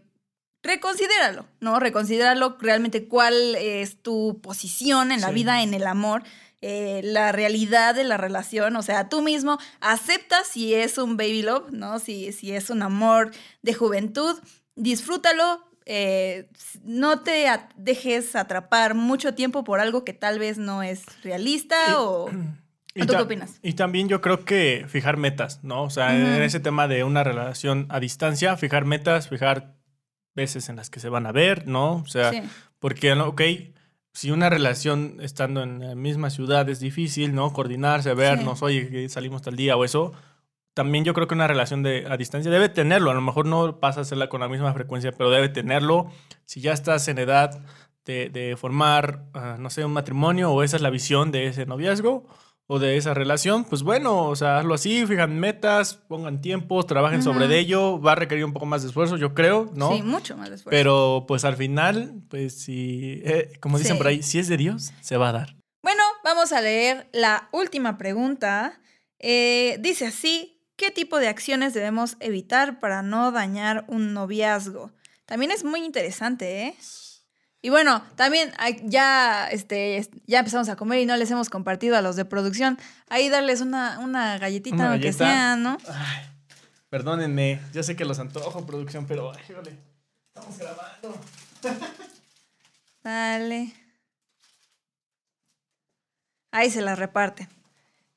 reconsidéralo, 0.63 1.47
¿no? 1.61 1.81
Reconsidéralo 1.81 2.57
realmente 2.61 3.09
cuál 3.09 3.57
es 3.57 4.01
tu 4.03 4.41
posición 4.43 5.13
en 5.13 5.21
la 5.21 5.31
vida, 5.31 5.63
en 5.63 5.75
el 5.75 5.87
amor. 5.87 6.23
Eh, 6.63 7.01
la 7.03 7.33
realidad 7.33 7.95
de 7.95 8.05
la 8.05 8.19
relación, 8.19 8.77
o 8.77 8.83
sea, 8.83 9.09
tú 9.09 9.23
mismo 9.23 9.59
aceptas 9.81 10.47
si 10.47 10.75
es 10.75 10.99
un 10.99 11.17
baby 11.17 11.41
love, 11.41 11.71
¿no? 11.71 11.99
Si, 11.99 12.33
si 12.33 12.53
es 12.53 12.69
un 12.69 12.83
amor 12.83 13.31
de 13.63 13.73
juventud, 13.73 14.39
disfrútalo, 14.77 15.65
eh, 15.87 16.51
no 16.85 17.21
te 17.21 17.47
dejes 17.77 18.37
atrapar 18.37 18.95
mucho 18.95 19.35
tiempo 19.35 19.65
por 19.65 19.81
algo 19.81 20.05
que 20.05 20.13
tal 20.13 20.39
vez 20.39 20.59
no 20.59 20.83
es 20.83 21.05
realista 21.23 22.01
o... 22.01 22.31
¿Tú 22.95 23.07
qué 23.07 23.17
opinas? 23.17 23.59
Y 23.63 23.75
también 23.75 24.09
yo 24.09 24.21
creo 24.21 24.45
que 24.45 24.85
fijar 24.89 25.17
metas, 25.17 25.63
¿no? 25.63 25.85
O 25.85 25.91
sea, 25.91 26.17
en 26.17 26.43
ese 26.43 26.61
tema 26.61 26.89
de 26.89 27.05
una 27.05 27.23
relación 27.23 27.87
a 27.89 28.01
distancia, 28.01 28.57
fijar 28.57 28.85
metas, 28.85 29.29
fijar 29.29 29.77
veces 30.35 30.69
en 30.69 30.77
las 30.77 30.91
que 30.91 31.01
se 31.01 31.09
van 31.09 31.27
a 31.27 31.33
ver, 31.33 31.69
¿no? 31.69 31.97
O 31.97 32.07
sea, 32.07 32.33
porque, 32.79 33.13
ok, 33.13 33.43
si 34.13 34.31
una 34.33 34.51
relación 34.51 35.19
estando 35.21 35.63
en 35.63 35.81
la 35.81 35.95
misma 35.95 36.31
ciudad 36.31 36.69
es 36.69 36.81
difícil, 36.81 37.35
¿no? 37.35 37.53
Coordinarse, 37.53 38.13
vernos, 38.15 38.63
oye, 38.63 39.09
salimos 39.09 39.43
tal 39.43 39.55
día 39.55 39.77
o 39.77 39.85
eso, 39.85 40.13
también 40.75 41.05
yo 41.05 41.15
creo 41.15 41.29
que 41.29 41.35
una 41.35 41.47
relación 41.47 41.83
de, 41.83 42.07
a 42.09 42.17
distancia 42.17 42.51
debe 42.51 42.69
tenerlo. 42.69 43.11
A 43.11 43.15
lo 43.15 43.21
mejor 43.21 43.47
no 43.47 43.79
pasa 43.79 44.01
a 44.01 44.03
hacerla 44.03 44.29
con 44.29 44.41
la 44.41 44.49
misma 44.49 44.73
frecuencia, 44.73 45.13
pero 45.13 45.31
debe 45.31 45.49
tenerlo. 45.49 46.11
Si 46.45 46.61
ya 46.61 46.73
estás 46.73 47.07
en 47.09 47.19
edad 47.19 47.61
de, 48.05 48.57
formar, 48.59 49.27
ah, 49.35 49.57
no 49.61 49.71
sé, 49.71 49.85
un 49.85 49.93
matrimonio 49.93 50.51
o 50.51 50.65
esa 50.65 50.75
es 50.75 50.83
la 50.83 50.91
visión 50.91 51.31
de 51.31 51.47
ese 51.47 51.65
noviazgo 51.65 52.27
o 52.73 52.79
de 52.79 52.97
esa 52.97 53.15
relación, 53.15 53.65
pues 53.65 53.83
bueno, 53.83 54.27
o 54.27 54.37
sea, 54.37 54.59
hazlo 54.59 54.75
así, 54.75 55.05
fijan 55.05 55.41
metas, 55.41 55.95
pongan 55.95 56.41
tiempos, 56.41 56.87
trabajen 56.87 57.21
sobre 57.21 57.59
ello. 57.59 58.01
Va 58.01 58.13
a 58.13 58.15
requerir 58.15 58.45
un 58.45 58.53
poco 58.53 58.65
más 58.65 58.83
de 58.83 58.89
esfuerzo, 58.89 59.17
yo 59.17 59.35
creo, 59.35 59.73
¿no? 59.75 59.93
Sí, 59.93 60.03
mucho 60.03 60.37
más 60.37 60.51
de 60.51 60.55
esfuerzo. 60.55 60.71
Pero 60.71 61.25
pues 61.27 61.45
al 61.45 61.57
final, 61.57 62.23
pues 62.29 62.63
si, 62.63 63.23
eh, 63.25 63.51
como 63.59 63.77
dicen 63.77 63.99
por 63.99 64.07
ahí, 64.07 64.23
si 64.23 64.39
es 64.39 64.47
de 64.47 64.57
Dios, 64.57 64.93
se 65.01 65.17
va 65.17 65.31
a 65.31 65.33
dar. 65.33 65.57
Bueno, 65.83 66.01
vamos 66.23 66.53
a 66.53 66.61
leer 66.61 67.09
la 67.13 67.49
última 67.51 67.99
pregunta. 67.99 68.81
Eh, 69.19 69.79
dice 69.81 70.07
así, 70.07 70.63
qué 70.77 70.93
tipo 70.93 71.19
de 71.19 71.27
acciones 71.27 71.75
debemos 71.75 72.19
evitar 72.21 72.79
para 72.79 73.03
no 73.03 73.33
dañar 73.33 73.85
un 73.89 74.15
noviazgo. 74.15 74.93
También 75.27 75.51
es 75.51 75.65
muy 75.65 75.85
interesante, 75.85 76.69
¿eh? 76.69 76.77
Y 77.63 77.69
bueno, 77.69 78.03
también 78.17 78.53
ya, 78.85 79.47
este, 79.51 80.09
ya 80.27 80.39
empezamos 80.39 80.69
a 80.71 80.77
comer 80.77 81.01
y 81.01 81.07
no 81.07 81.17
les 81.17 81.31
hemos 81.31 81.51
compartido 81.51 81.97
a 81.97 82.01
los 82.03 82.17
de 82.17 82.25
producción. 82.25 82.79
Ahí 83.09 83.29
darles 83.29 83.61
una, 83.61 83.99
una 83.99 84.39
galletita, 84.39 84.99
que 84.99 85.13
sea, 85.13 85.57
¿no? 85.57 85.77
perdónenme, 86.89 87.61
yo 87.73 87.83
sé 87.83 87.95
que 87.97 88.05
los 88.05 88.19
antojo, 88.19 88.67
producción, 88.67 89.07
pero 89.07 89.33
ay, 89.33 89.43
estamos 90.35 90.59
grabando. 90.59 91.21
Dale. 93.03 93.73
Ahí 96.51 96.71
se 96.71 96.83
las 96.83 96.99
reparte. 96.99 97.49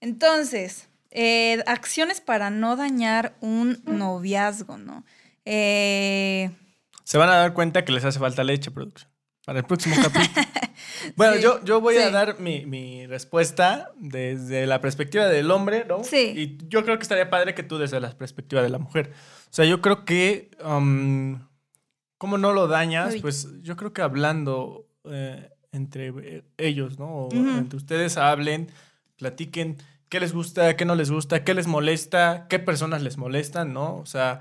Entonces, 0.01 0.87
eh, 1.11 1.63
acciones 1.67 2.19
para 2.19 2.49
no 2.49 2.75
dañar 2.75 3.35
un 3.41 3.81
noviazgo, 3.85 4.77
¿no? 4.77 5.05
Eh, 5.45 6.49
Se 7.03 7.17
van 7.17 7.29
a 7.29 7.35
dar 7.35 7.53
cuenta 7.53 7.85
que 7.85 7.91
les 7.91 8.03
hace 8.05 8.19
falta 8.19 8.43
leche, 8.43 8.71
producción. 8.71 9.12
Para 9.45 9.59
el 9.59 9.65
próximo 9.65 9.95
capítulo. 10.01 10.45
bueno, 11.17 11.37
yo, 11.37 11.63
yo 11.65 11.81
voy 11.81 11.97
a 11.97 12.09
dar 12.09 12.39
mi, 12.39 13.05
respuesta 13.07 13.91
desde 13.97 14.65
la 14.65 14.79
perspectiva 14.79 15.25
del 15.25 15.51
hombre, 15.51 15.85
¿no? 15.85 16.03
Sí. 16.03 16.33
Y 16.35 16.57
yo 16.69 16.83
creo 16.83 16.97
que 16.97 17.03
estaría 17.03 17.29
padre 17.29 17.53
que 17.53 17.63
tú 17.63 17.77
desde 17.77 17.99
la 17.99 18.11
perspectiva 18.17 18.61
de 18.61 18.69
la 18.69 18.79
mujer. 18.79 19.11
O 19.45 19.53
sea, 19.53 19.65
yo 19.65 19.81
creo 19.81 20.05
que. 20.05 20.51
Um, 20.63 21.47
¿Cómo 22.17 22.37
no 22.37 22.53
lo 22.53 22.67
dañas? 22.67 23.15
Pues 23.19 23.49
yo 23.63 23.75
creo 23.75 23.91
que 23.91 24.01
hablando 24.01 24.87
eh, 25.03 25.49
entre 25.73 26.45
ellos, 26.55 26.97
¿no? 26.97 27.27
entre 27.33 27.75
ustedes 27.75 28.15
hablen, 28.15 28.71
platiquen 29.17 29.75
qué 30.07 30.21
les 30.21 30.31
gusta, 30.31 30.77
qué 30.77 30.85
no 30.85 30.95
les 30.95 31.11
gusta, 31.11 31.43
qué 31.43 31.53
les 31.53 31.67
molesta, 31.67 32.47
qué 32.47 32.59
personas 32.59 33.01
les 33.01 33.17
molestan, 33.17 33.73
¿no? 33.73 33.97
O 33.97 34.05
sea, 34.05 34.39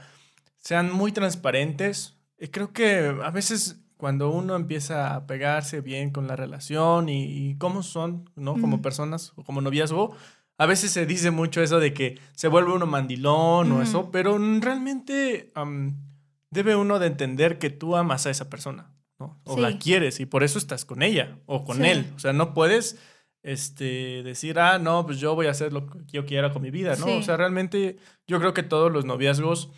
sean 0.58 0.92
muy 0.92 1.10
transparentes. 1.10 2.14
Y 2.38 2.48
creo 2.48 2.72
que 2.72 3.16
a 3.20 3.30
veces 3.30 3.81
cuando 4.02 4.30
uno 4.30 4.56
empieza 4.56 5.14
a 5.14 5.28
pegarse 5.28 5.80
bien 5.80 6.10
con 6.10 6.26
la 6.26 6.34
relación 6.34 7.08
y, 7.08 7.54
cómo 7.58 7.84
son, 7.84 8.28
¿no? 8.34 8.60
Como 8.60 8.82
personas 8.82 9.32
o 9.36 9.44
como 9.44 9.60
noviazgo, 9.60 10.16
a 10.58 10.66
veces 10.66 10.90
se 10.90 11.06
dice 11.06 11.30
mucho 11.30 11.62
eso 11.62 11.78
de 11.78 11.94
que 11.94 12.18
se 12.34 12.48
vuelve 12.48 12.72
uno 12.72 12.84
mandilón 12.84 13.70
o 13.70 13.80
eso, 13.80 14.10
pero 14.10 14.36
realmente 14.58 15.52
debe 16.50 16.74
uno 16.74 16.98
de 16.98 17.06
entender 17.06 17.60
que 17.60 17.70
tú 17.70 17.94
amas 17.94 18.26
a 18.26 18.30
esa 18.30 18.50
persona, 18.50 18.92
¿no? 19.20 19.40
O 19.44 19.56
la 19.56 19.78
quieres 19.78 20.18
y 20.18 20.26
por 20.26 20.42
eso 20.42 20.58
estás 20.58 20.84
con 20.84 21.04
ella 21.04 21.38
o 21.46 21.64
con 21.64 21.84
él. 21.84 22.10
O 22.16 22.18
sea, 22.18 22.32
no 22.32 22.54
puedes 22.54 22.98
este, 23.44 24.24
decir, 24.24 24.58
ah, 24.58 24.80
no, 24.80 25.06
pues 25.06 25.20
yo 25.20 25.36
voy 25.36 25.46
a 25.46 25.52
hacer 25.52 25.72
lo 25.72 25.86
que 25.86 26.00
yo 26.08 26.26
quiera 26.26 26.52
con 26.52 26.62
mi 26.62 26.72
vida, 26.72 26.96
¿no? 26.96 27.18
O 27.18 27.22
sea, 27.22 27.36
realmente 27.36 27.98
yo 28.26 28.40
creo 28.40 28.52
que 28.52 28.64
todos 28.64 28.90
los 28.90 29.04
noviazgos 29.04 29.70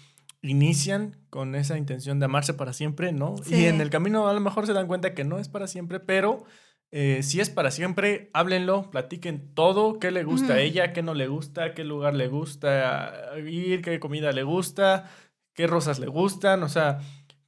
inician 0.45 1.17
con 1.31 1.55
esa 1.55 1.79
intención 1.79 2.19
de 2.19 2.27
amarse 2.27 2.55
para 2.55 2.73
siempre, 2.73 3.13
¿no? 3.13 3.35
Y 3.49 3.65
en 3.65 3.81
el 3.81 3.91
camino 3.91 4.29
a 4.29 4.33
lo 4.33 4.41
mejor 4.41 4.67
se 4.67 4.73
dan 4.73 4.87
cuenta 4.87 5.15
que 5.15 5.25
no 5.25 5.39
es 5.39 5.49
para 5.49 5.67
siempre, 5.67 6.01
pero 6.01 6.45
eh, 6.91 7.23
si 7.23 7.41
es 7.41 7.51
para 7.51 7.71
siempre, 7.71 8.31
háblenlo, 8.35 8.91
platiquen 8.91 9.55
todo, 9.55 9.99
qué 9.99 10.11
le 10.11 10.23
gusta 10.23 10.55
a 10.55 10.61
ella, 10.61 10.93
qué 10.93 11.03
no 11.03 11.15
le 11.15 11.29
gusta, 11.29 11.75
qué 11.75 11.83
lugar 11.83 12.15
le 12.15 12.29
gusta 12.29 13.33
ir, 13.45 13.83
qué 13.83 13.99
comida 13.99 14.33
le 14.33 14.43
gusta, 14.43 15.11
qué 15.55 15.67
rosas 15.67 15.99
le 15.99 16.09
gustan, 16.09 16.63
o 16.63 16.69
sea, 16.69 17.01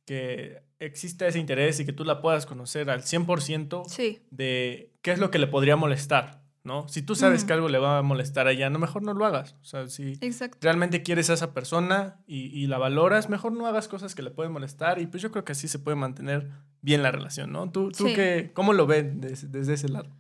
que 0.06 0.62
exista 0.78 1.26
ese 1.26 1.38
interés 1.38 1.78
y 1.80 1.86
que 1.86 1.92
tú 1.92 2.04
la 2.04 2.20
puedas 2.20 2.46
conocer 2.46 2.90
al 2.90 3.02
100% 3.02 3.86
de 4.30 4.94
qué 5.02 5.12
es 5.12 5.18
lo 5.18 5.30
que 5.30 5.38
le 5.38 5.46
podría 5.46 5.76
molestar, 5.76 6.45
¿no? 6.66 6.88
Si 6.88 7.00
tú 7.00 7.14
sabes 7.14 7.44
que 7.44 7.52
algo 7.52 7.68
le 7.68 7.78
va 7.78 7.98
a 7.98 8.02
molestar 8.02 8.48
a 8.48 8.52
ella, 8.52 8.68
no, 8.68 8.78
mejor 8.78 9.02
no 9.02 9.14
lo 9.14 9.24
hagas. 9.24 9.54
O 9.62 9.64
sea, 9.64 9.88
si 9.88 10.18
realmente 10.60 11.02
quieres 11.02 11.30
a 11.30 11.34
esa 11.34 11.54
persona 11.54 12.16
y, 12.26 12.66
la 12.66 12.78
valoras, 12.78 13.28
mejor 13.28 13.52
no 13.52 13.66
hagas 13.66 13.88
cosas 13.88 14.14
que 14.14 14.22
le 14.22 14.30
pueden 14.30 14.52
molestar 14.52 15.00
y 15.00 15.06
pues 15.06 15.22
yo 15.22 15.30
creo 15.30 15.44
que 15.44 15.52
así 15.52 15.68
se 15.68 15.78
puede 15.78 15.96
mantener 15.96 16.50
bien 16.82 17.02
la 17.02 17.12
relación, 17.12 17.52
¿no? 17.52 17.70
¿Tú, 17.70 17.92
tú 17.92 18.06
qué, 18.06 18.50
cómo 18.52 18.72
lo 18.72 18.86
ves 18.86 19.06
desde, 19.14 19.72
ese 19.72 19.88
lado? 19.88 20.10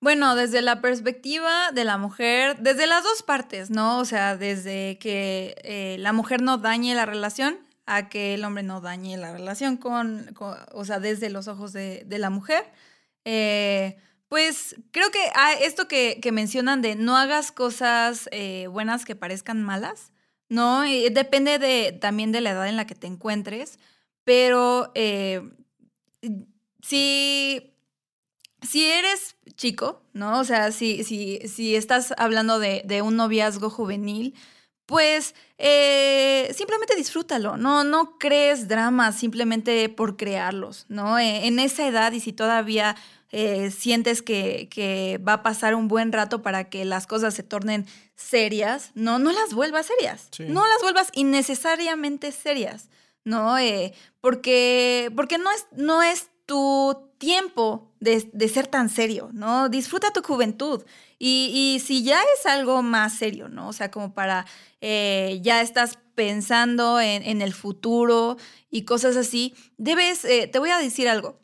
Bueno, 0.00 0.36
desde 0.36 0.62
la 0.62 0.80
perspectiva 0.80 1.72
de 1.72 1.84
la 1.84 1.98
mujer, 1.98 2.56
desde 2.60 2.86
las 2.86 3.02
dos 3.02 3.22
partes, 3.22 3.70
¿no? 3.70 3.98
O 3.98 4.04
sea, 4.04 4.36
desde 4.36 4.98
que 4.98 5.56
eh, 5.64 5.96
la 5.98 6.12
mujer 6.12 6.40
no 6.40 6.58
dañe 6.58 6.94
la 6.94 7.06
relación 7.06 7.58
a 7.86 8.08
que 8.08 8.34
el 8.34 8.44
hombre 8.44 8.62
no 8.62 8.80
dañe 8.80 9.16
la 9.16 9.32
relación 9.32 9.76
con, 9.76 10.34
o 10.72 10.84
sea, 10.84 11.00
desde 11.00 11.30
los 11.30 11.48
ojos 11.48 11.72
de, 11.72 12.04
la 12.08 12.30
mujer. 12.30 12.64
Eh, 13.24 13.96
pues 14.28 14.76
creo 14.90 15.10
que 15.10 15.20
ah, 15.34 15.52
esto 15.54 15.88
que, 15.88 16.20
mencionan 16.32 16.82
de 16.82 16.94
no 16.96 17.16
hagas 17.16 17.52
cosas 17.52 18.28
eh, 18.32 18.66
buenas 18.68 19.04
que 19.04 19.16
parezcan 19.16 19.62
malas, 19.62 20.12
¿no? 20.48 20.82
depende 21.10 21.58
de, 21.58 21.92
también 21.92 22.32
de 22.32 22.40
la 22.40 22.50
edad 22.50 22.68
en 22.68 22.76
la 22.76 22.86
que 22.86 22.94
te 22.94 23.06
encuentres, 23.06 23.78
pero 24.24 24.90
eh, 24.94 25.42
si, 26.82 27.72
si 28.62 28.84
eres 28.84 29.36
chico, 29.56 30.02
¿no? 30.12 30.40
O 30.40 30.44
sea, 30.44 30.72
si, 30.72 31.04
si, 31.04 31.40
si 31.48 31.76
estás 31.76 32.12
hablando 32.18 32.58
de, 32.58 32.82
de 32.84 33.02
un 33.02 33.16
noviazgo 33.16 33.70
juvenil, 33.70 34.34
pues 34.86 35.34
eh, 35.58 36.52
simplemente 36.54 36.94
disfrútalo, 36.94 37.56
no, 37.56 37.82
no 37.82 38.18
crees 38.18 38.68
dramas 38.68 39.16
simplemente 39.18 39.88
por 39.88 40.16
crearlos, 40.16 40.86
¿no? 40.88 41.18
Eh, 41.18 41.48
en 41.48 41.58
esa 41.58 41.88
edad 41.88 42.12
y 42.12 42.20
si 42.20 42.32
todavía 42.32 42.96
eh, 43.32 43.70
sientes 43.70 44.22
que, 44.22 45.20
va 45.26 45.34
a 45.34 45.42
pasar 45.42 45.74
un 45.74 45.88
buen 45.88 46.12
rato 46.12 46.42
para 46.42 46.68
que 46.68 46.84
las 46.84 47.06
cosas 47.06 47.34
se 47.34 47.42
tornen 47.42 47.86
serias, 48.14 48.90
no, 48.94 49.18
no 49.18 49.32
las 49.32 49.52
vuelvas 49.52 49.86
serias, 49.86 50.28
no 50.38 50.66
las 50.66 50.82
vuelvas 50.82 51.08
innecesariamente 51.14 52.32
serias, 52.32 52.88
¿no? 53.24 53.56
porque, 54.20 55.12
porque 55.16 55.38
no, 55.38 55.50
es, 55.50 55.66
no 55.72 56.02
es 56.02 56.30
tu 56.46 57.10
tiempo 57.18 57.92
de, 58.00 58.28
de, 58.32 58.48
ser 58.48 58.68
tan 58.68 58.88
serio, 58.88 59.30
¿no? 59.32 59.68
Disfruta 59.68 60.12
tu 60.12 60.22
juventud. 60.22 60.84
Y, 61.18 61.50
y, 61.52 61.80
si 61.80 62.04
ya 62.04 62.20
es 62.22 62.46
algo 62.46 62.82
más 62.82 63.14
serio, 63.14 63.48
¿no? 63.48 63.68
O 63.68 63.72
sea, 63.72 63.90
como 63.90 64.14
para, 64.14 64.46
eh, 64.80 65.40
ya 65.42 65.60
estás 65.62 65.98
pensando 66.14 67.00
en, 67.00 67.22
en, 67.22 67.42
el 67.42 67.52
futuro 67.52 68.36
y 68.70 68.84
cosas 68.84 69.16
así, 69.16 69.54
debes, 69.76 70.24
eh, 70.24 70.46
te 70.46 70.58
voy 70.58 70.70
a 70.70 70.78
decir 70.78 71.08
algo, 71.08 71.40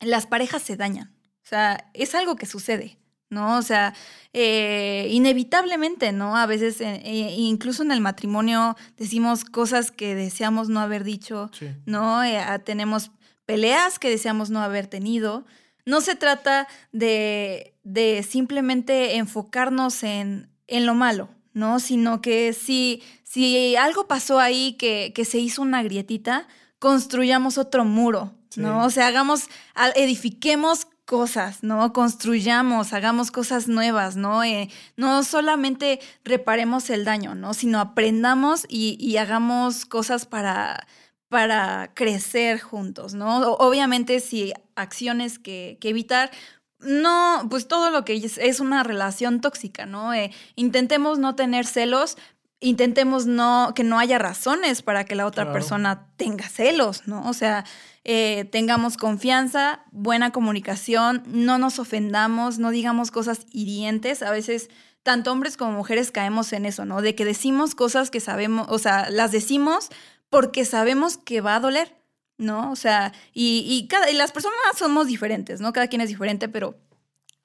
las 0.00 0.26
parejas 0.26 0.62
se 0.62 0.76
dañan. 0.76 1.14
O 1.44 1.48
sea, 1.48 1.90
es 1.94 2.14
algo 2.14 2.36
que 2.36 2.46
sucede. 2.46 2.98
¿no? 3.30 3.58
O 3.58 3.62
sea, 3.62 3.94
eh, 4.32 5.06
inevitablemente, 5.12 6.10
¿no? 6.12 6.36
A 6.36 6.46
veces, 6.46 6.80
eh, 6.80 7.00
eh, 7.04 7.34
incluso 7.38 7.82
en 7.84 7.92
el 7.92 8.00
matrimonio, 8.00 8.76
decimos 8.96 9.44
cosas 9.44 9.92
que 9.92 10.16
deseamos 10.16 10.68
no 10.68 10.80
haber 10.80 11.04
dicho, 11.04 11.48
Sí. 11.56 11.68
¿no? 11.86 12.24
Eh, 12.24 12.42
tenemos 12.64 13.12
peleas 13.46 14.00
que 14.00 14.10
deseamos 14.10 14.50
no 14.50 14.60
haber 14.60 14.88
tenido. 14.88 15.46
No 15.86 16.00
se 16.00 16.16
trata 16.16 16.66
de, 16.90 17.74
de 17.84 18.24
simplemente 18.28 19.16
enfocarnos 19.16 20.02
en, 20.02 20.50
en 20.66 20.84
lo 20.84 20.94
malo, 20.94 21.28
¿no? 21.52 21.78
Sino 21.78 22.20
que 22.20 22.52
si, 22.52 23.00
si 23.22 23.76
algo 23.76 24.08
pasó 24.08 24.40
ahí 24.40 24.72
que, 24.72 25.12
que 25.14 25.24
se 25.24 25.38
hizo 25.38 25.62
una 25.62 25.84
grietita, 25.84 26.48
construyamos 26.80 27.58
otro 27.58 27.84
muro, 27.84 28.34
Sí. 28.50 28.60
¿no? 28.60 28.84
O 28.84 28.90
sea, 28.90 29.06
hagamos, 29.06 29.48
edifiquemos 29.94 30.86
cosas, 31.04 31.62
¿no? 31.62 31.92
Construyamos, 31.92 32.92
hagamos 32.92 33.30
cosas 33.30 33.66
nuevas, 33.68 34.16
¿no? 34.16 34.44
Eh, 34.44 34.68
no 34.96 35.24
solamente 35.24 36.00
reparemos 36.24 36.88
el 36.90 37.04
daño, 37.04 37.34
¿no? 37.34 37.52
Sino 37.54 37.80
aprendamos 37.80 38.64
y, 38.68 38.96
y 39.00 39.16
hagamos 39.16 39.86
cosas 39.86 40.26
para, 40.26 40.86
para 41.28 41.92
crecer 41.94 42.60
juntos, 42.60 43.14
¿no? 43.14 43.38
Obviamente, 43.54 44.20
si 44.20 44.52
acciones 44.76 45.38
que, 45.38 45.78
que 45.80 45.88
evitar, 45.88 46.30
no, 46.78 47.46
pues 47.50 47.66
todo 47.68 47.90
lo 47.90 48.04
que 48.04 48.14
es, 48.14 48.38
es 48.38 48.60
una 48.60 48.82
relación 48.84 49.40
tóxica, 49.40 49.86
¿no? 49.86 50.14
Eh, 50.14 50.32
intentemos 50.54 51.18
no 51.18 51.34
tener 51.34 51.66
celos, 51.66 52.16
intentemos 52.60 53.26
no, 53.26 53.72
que 53.74 53.84
no 53.84 53.98
haya 53.98 54.18
razones 54.18 54.82
para 54.82 55.04
que 55.04 55.14
la 55.14 55.26
otra 55.26 55.44
Claro. 55.44 55.54
persona 55.54 56.06
tenga 56.16 56.48
celos, 56.48 57.06
¿no? 57.06 57.28
O 57.28 57.32
sea, 57.32 57.64
eh, 58.12 58.44
tengamos 58.44 58.96
confianza, 58.96 59.84
buena 59.92 60.32
comunicación, 60.32 61.22
no 61.26 61.58
nos 61.58 61.78
ofendamos, 61.78 62.58
no 62.58 62.70
digamos 62.70 63.12
cosas 63.12 63.46
hirientes. 63.52 64.24
A 64.24 64.32
veces, 64.32 64.68
tanto 65.04 65.30
hombres 65.30 65.56
como 65.56 65.70
mujeres 65.70 66.10
caemos 66.10 66.52
en 66.52 66.66
eso, 66.66 66.84
¿no? 66.84 67.02
De 67.02 67.14
que 67.14 67.24
decimos 67.24 67.76
cosas 67.76 68.10
que 68.10 68.18
sabemos, 68.18 68.66
o 68.68 68.80
sea, 68.80 69.08
las 69.10 69.30
decimos 69.30 69.90
porque 70.28 70.64
sabemos 70.64 71.18
que 71.18 71.40
va 71.40 71.54
a 71.54 71.60
doler, 71.60 71.94
¿no? 72.36 72.72
O 72.72 72.74
sea, 72.74 73.12
y, 73.32 73.64
y 73.68 73.86
cada, 73.86 74.10
y 74.10 74.14
las 74.14 74.32
personas 74.32 74.58
somos 74.76 75.06
diferentes, 75.06 75.60
¿no? 75.60 75.72
Cada 75.72 75.86
quien 75.86 76.00
es 76.00 76.08
diferente, 76.08 76.48
pero 76.48 76.80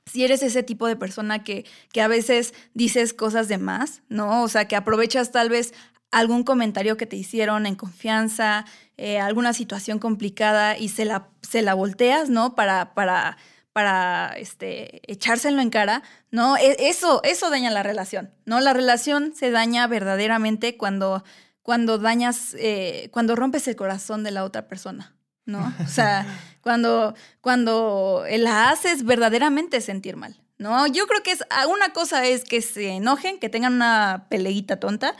si 0.07 0.25
eres 0.25 0.41
ese 0.41 0.63
tipo 0.63 0.87
de 0.87 0.95
persona 0.95 1.43
que, 1.43 1.67
que 1.93 2.01
a 2.01 2.07
veces 2.07 2.55
dices 2.73 3.13
cosas 3.13 3.47
de 3.49 3.59
más, 3.59 4.01
¿no? 4.09 4.41
O 4.41 4.47
sea, 4.47 4.67
que 4.67 4.75
aprovechas 4.75 5.31
tal 5.31 5.49
vez 5.49 5.75
algún 6.15 6.43
comentario 6.43 6.95
que 6.95 7.05
te 7.05 7.17
hicieron 7.17 7.65
en 7.65 7.75
confianza, 7.75 8.63
eh, 8.95 9.19
alguna 9.19 9.51
situación 9.51 9.99
complicada 9.99 10.77
y 10.77 10.87
se 10.87 11.03
la, 11.03 11.27
se 11.41 11.61
la 11.61 11.73
volteas, 11.73 12.29
¿no? 12.29 12.55
Para, 12.55 12.93
para, 12.93 13.37
para 13.73 14.33
este, 14.37 15.01
echárselo 15.11 15.61
en 15.61 15.69
cara, 15.69 16.03
¿no? 16.31 16.55
E- 16.55 16.87
Eso, 16.87 17.19
eso 17.25 17.49
daña 17.49 17.69
la 17.69 17.83
relación, 17.83 18.33
¿no? 18.45 18.61
La 18.61 18.71
relación 18.71 19.33
se 19.35 19.51
daña 19.51 19.87
verdaderamente 19.87 20.77
cuando, 20.77 21.25
cuando 21.61 21.97
dañas, 21.97 22.55
eh, 22.59 23.09
cuando 23.11 23.35
rompes 23.35 23.67
el 23.67 23.75
corazón 23.75 24.23
de 24.23 24.31
la 24.31 24.45
otra 24.45 24.69
persona, 24.69 25.17
¿no? 25.45 25.73
O 25.83 25.89
sea, 25.89 26.25
cuando, 26.61 27.13
cuando 27.41 28.23
la 28.37 28.69
haces 28.69 29.03
verdaderamente 29.03 29.81
sentir 29.81 30.15
mal, 30.15 30.41
¿no? 30.57 30.87
Yo 30.87 31.07
creo 31.07 31.23
que 31.23 31.31
es, 31.31 31.43
una 31.67 31.91
cosa 31.91 32.25
es 32.25 32.45
que 32.45 32.61
se 32.61 32.91
enojen, 32.91 33.37
que 33.37 33.49
tengan 33.49 33.73
una 33.73 34.27
peleita 34.29 34.79
tonta, 34.79 35.13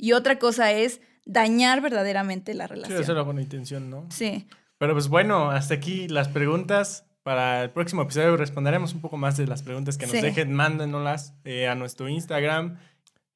y 0.00 0.12
otra 0.12 0.38
cosa 0.38 0.72
es 0.72 1.00
dañar 1.26 1.80
verdaderamente 1.80 2.54
la 2.54 2.64
Sí, 2.66 2.70
relación. 2.74 3.00
esa 3.02 3.12
era 3.12 3.22
buena 3.22 3.42
intención, 3.42 3.90
¿no? 3.90 4.06
Sí, 4.10 4.46
Pero 4.78 4.94
pues 4.94 5.08
bueno, 5.08 5.50
hasta 5.50 5.74
aquí 5.74 6.08
las 6.08 6.28
preguntas. 6.28 7.04
Para 7.22 7.64
el 7.64 7.70
próximo 7.70 8.00
episodio 8.02 8.34
responderemos 8.38 8.94
un 8.94 9.02
poco 9.02 9.18
más 9.18 9.36
de 9.36 9.46
las 9.46 9.62
preguntas 9.62 9.98
que 9.98 10.06
nos 10.06 10.16
Sí. 10.16 10.22
dejen. 10.22 10.54
Mándenoslas 10.54 11.34
eh, 11.44 11.68
a 11.68 11.74
nuestro 11.74 12.08
Instagram. 12.08 12.78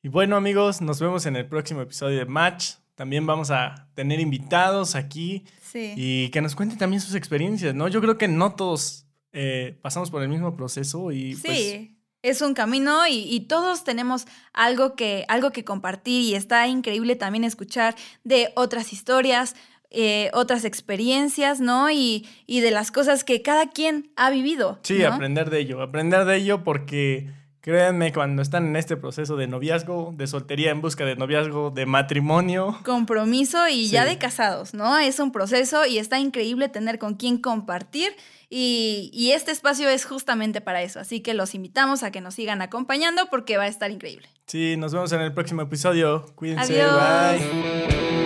Y 0.02 0.08
bueno, 0.08 0.36
amigos, 0.36 0.80
nos 0.80 1.00
vemos 1.00 1.26
en 1.26 1.36
el 1.36 1.46
próximo 1.46 1.82
episodio 1.82 2.18
de 2.18 2.24
Match. 2.24 2.76
También 2.94 3.26
vamos 3.26 3.50
a 3.50 3.88
tener 3.94 4.20
invitados 4.20 4.94
aquí 4.94 5.44
sí. 5.60 5.92
y 5.96 6.28
que 6.30 6.40
nos 6.40 6.54
cuenten 6.56 6.78
también 6.78 7.02
sus 7.02 7.14
experiencias, 7.14 7.74
¿no? 7.74 7.88
Yo 7.88 8.00
creo 8.00 8.16
que 8.16 8.26
no 8.28 8.54
todos 8.54 9.06
eh, 9.32 9.78
pasamos 9.82 10.10
por 10.10 10.22
el 10.22 10.28
mismo 10.30 10.56
proceso 10.56 11.12
y 11.12 11.34
pues, 11.36 11.56
Sí, 11.58 11.93
es 12.24 12.40
un 12.40 12.54
camino 12.54 13.06
y, 13.06 13.26
y 13.30 13.40
todos 13.40 13.84
tenemos 13.84 14.26
algo 14.54 14.96
que, 14.96 15.26
algo 15.28 15.52
que 15.52 15.62
compartir 15.62 16.22
y 16.22 16.34
está 16.34 16.66
increíble 16.66 17.16
también 17.16 17.44
escuchar 17.44 17.94
de 18.24 18.50
otras 18.56 18.94
historias, 18.94 19.54
eh, 19.90 20.30
otras 20.32 20.64
experiencias, 20.64 21.60
¿no? 21.60 21.90
Y, 21.90 22.26
y 22.46 22.60
de 22.60 22.70
las 22.70 22.90
cosas 22.90 23.24
que 23.24 23.42
cada 23.42 23.68
quien 23.68 24.10
ha 24.16 24.30
vivido. 24.30 24.78
Sí, 24.82 25.00
¿no? 25.00 25.12
aprender 25.12 25.50
de 25.50 25.60
ello, 25.60 25.82
aprender 25.82 26.24
de 26.24 26.36
ello 26.36 26.64
porque 26.64 27.30
créanme, 27.60 28.12
cuando 28.12 28.40
están 28.40 28.68
en 28.68 28.76
este 28.76 28.96
proceso 28.96 29.36
de 29.36 29.46
noviazgo, 29.46 30.14
de 30.16 30.26
soltería 30.26 30.70
en 30.70 30.80
busca 30.80 31.04
de 31.04 31.16
noviazgo, 31.16 31.70
de 31.70 31.84
matrimonio, 31.84 32.78
Compromiso 32.84 33.68
y 33.68 33.88
ya 33.88 34.06
de 34.06 34.16
casados, 34.16 34.72
¿no? 34.72 34.98
Es 34.98 35.18
un 35.18 35.30
proceso 35.30 35.84
y 35.84 35.98
está 35.98 36.18
increíble 36.18 36.70
tener 36.70 36.98
con 36.98 37.14
quién 37.14 37.36
compartir. 37.36 38.16
Y, 38.56 39.10
y 39.12 39.32
este 39.32 39.50
espacio 39.50 39.88
es 39.88 40.04
justamente 40.04 40.60
para 40.60 40.80
eso. 40.80 41.00
Así 41.00 41.20
que 41.20 41.34
los 41.34 41.56
invitamos 41.56 42.04
a 42.04 42.12
que 42.12 42.20
nos 42.20 42.34
sigan 42.34 42.62
acompañando 42.62 43.26
porque 43.28 43.56
va 43.56 43.64
a 43.64 43.66
estar 43.66 43.90
increíble. 43.90 44.28
sí, 44.46 44.76
nos 44.76 44.92
vemos 44.92 45.10
en 45.10 45.22
el 45.22 45.32
próximo 45.34 45.62
episodio. 45.62 46.24
Cuídense, 46.36 46.80
Adiós. 46.80 47.40
bye. 47.40 48.23